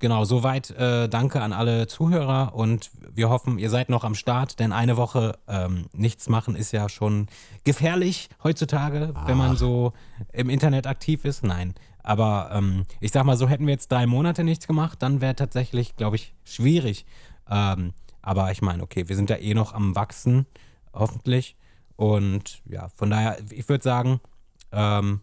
Genau, 0.00 0.24
soweit 0.24 0.70
äh, 0.72 1.08
danke 1.08 1.40
an 1.40 1.54
alle 1.54 1.86
Zuhörer 1.86 2.54
und 2.54 2.90
wir 3.14 3.30
hoffen, 3.30 3.58
ihr 3.58 3.70
seid 3.70 3.88
noch 3.88 4.04
am 4.04 4.14
Start, 4.14 4.58
denn 4.58 4.72
eine 4.72 4.98
Woche 4.98 5.38
ähm, 5.48 5.86
nichts 5.94 6.28
machen 6.28 6.56
ist 6.56 6.72
ja 6.72 6.90
schon 6.90 7.28
gefährlich 7.62 8.28
heutzutage, 8.42 9.14
wenn 9.24 9.38
man 9.38 9.56
so 9.56 9.92
im 10.32 10.50
Internet 10.50 10.86
aktiv 10.86 11.24
ist. 11.24 11.42
Nein, 11.42 11.74
aber 12.02 12.50
ähm, 12.52 12.84
ich 13.00 13.12
sag 13.12 13.24
mal, 13.24 13.36
so 13.38 13.48
hätten 13.48 13.66
wir 13.66 13.72
jetzt 13.72 13.90
drei 13.90 14.04
Monate 14.06 14.44
nichts 14.44 14.66
gemacht, 14.66 15.00
dann 15.00 15.22
wäre 15.22 15.36
tatsächlich, 15.36 15.96
glaube 15.96 16.16
ich, 16.16 16.34
schwierig. 16.44 17.06
Ähm, 17.48 17.94
aber 18.20 18.50
ich 18.50 18.60
meine, 18.60 18.82
okay, 18.82 19.08
wir 19.08 19.16
sind 19.16 19.30
ja 19.30 19.36
eh 19.36 19.54
noch 19.54 19.72
am 19.72 19.94
Wachsen, 19.94 20.44
hoffentlich. 20.92 21.56
Und 21.96 22.62
ja, 22.66 22.88
von 22.88 23.10
daher, 23.10 23.38
ich 23.50 23.68
würde 23.68 23.84
sagen, 23.84 24.20
ähm, 24.72 25.20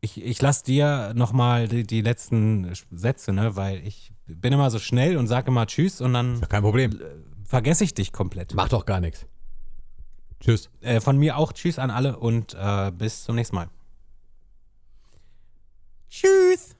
ich, 0.00 0.22
ich 0.22 0.40
lasse 0.40 0.64
dir 0.64 1.12
nochmal 1.14 1.68
die, 1.68 1.84
die 1.84 2.00
letzten 2.00 2.72
Sätze, 2.90 3.32
ne? 3.32 3.56
Weil 3.56 3.86
ich 3.86 4.12
bin 4.26 4.52
immer 4.52 4.70
so 4.70 4.78
schnell 4.78 5.16
und 5.16 5.26
sage 5.26 5.48
immer 5.48 5.66
Tschüss 5.66 6.00
und 6.00 6.12
dann 6.14 6.40
Kein 6.48 6.62
Problem. 6.62 6.98
vergesse 7.44 7.84
ich 7.84 7.94
dich 7.94 8.12
komplett. 8.12 8.54
Macht 8.54 8.72
doch 8.72 8.86
gar 8.86 9.00
nichts. 9.00 9.26
Tschüss. 10.40 10.70
Äh, 10.80 11.00
von 11.00 11.18
mir 11.18 11.36
auch 11.36 11.52
Tschüss 11.52 11.78
an 11.78 11.90
alle 11.90 12.18
und 12.18 12.54
äh, 12.54 12.90
bis 12.92 13.24
zum 13.24 13.36
nächsten 13.36 13.56
Mal. 13.56 13.68
Tschüss! 16.08 16.74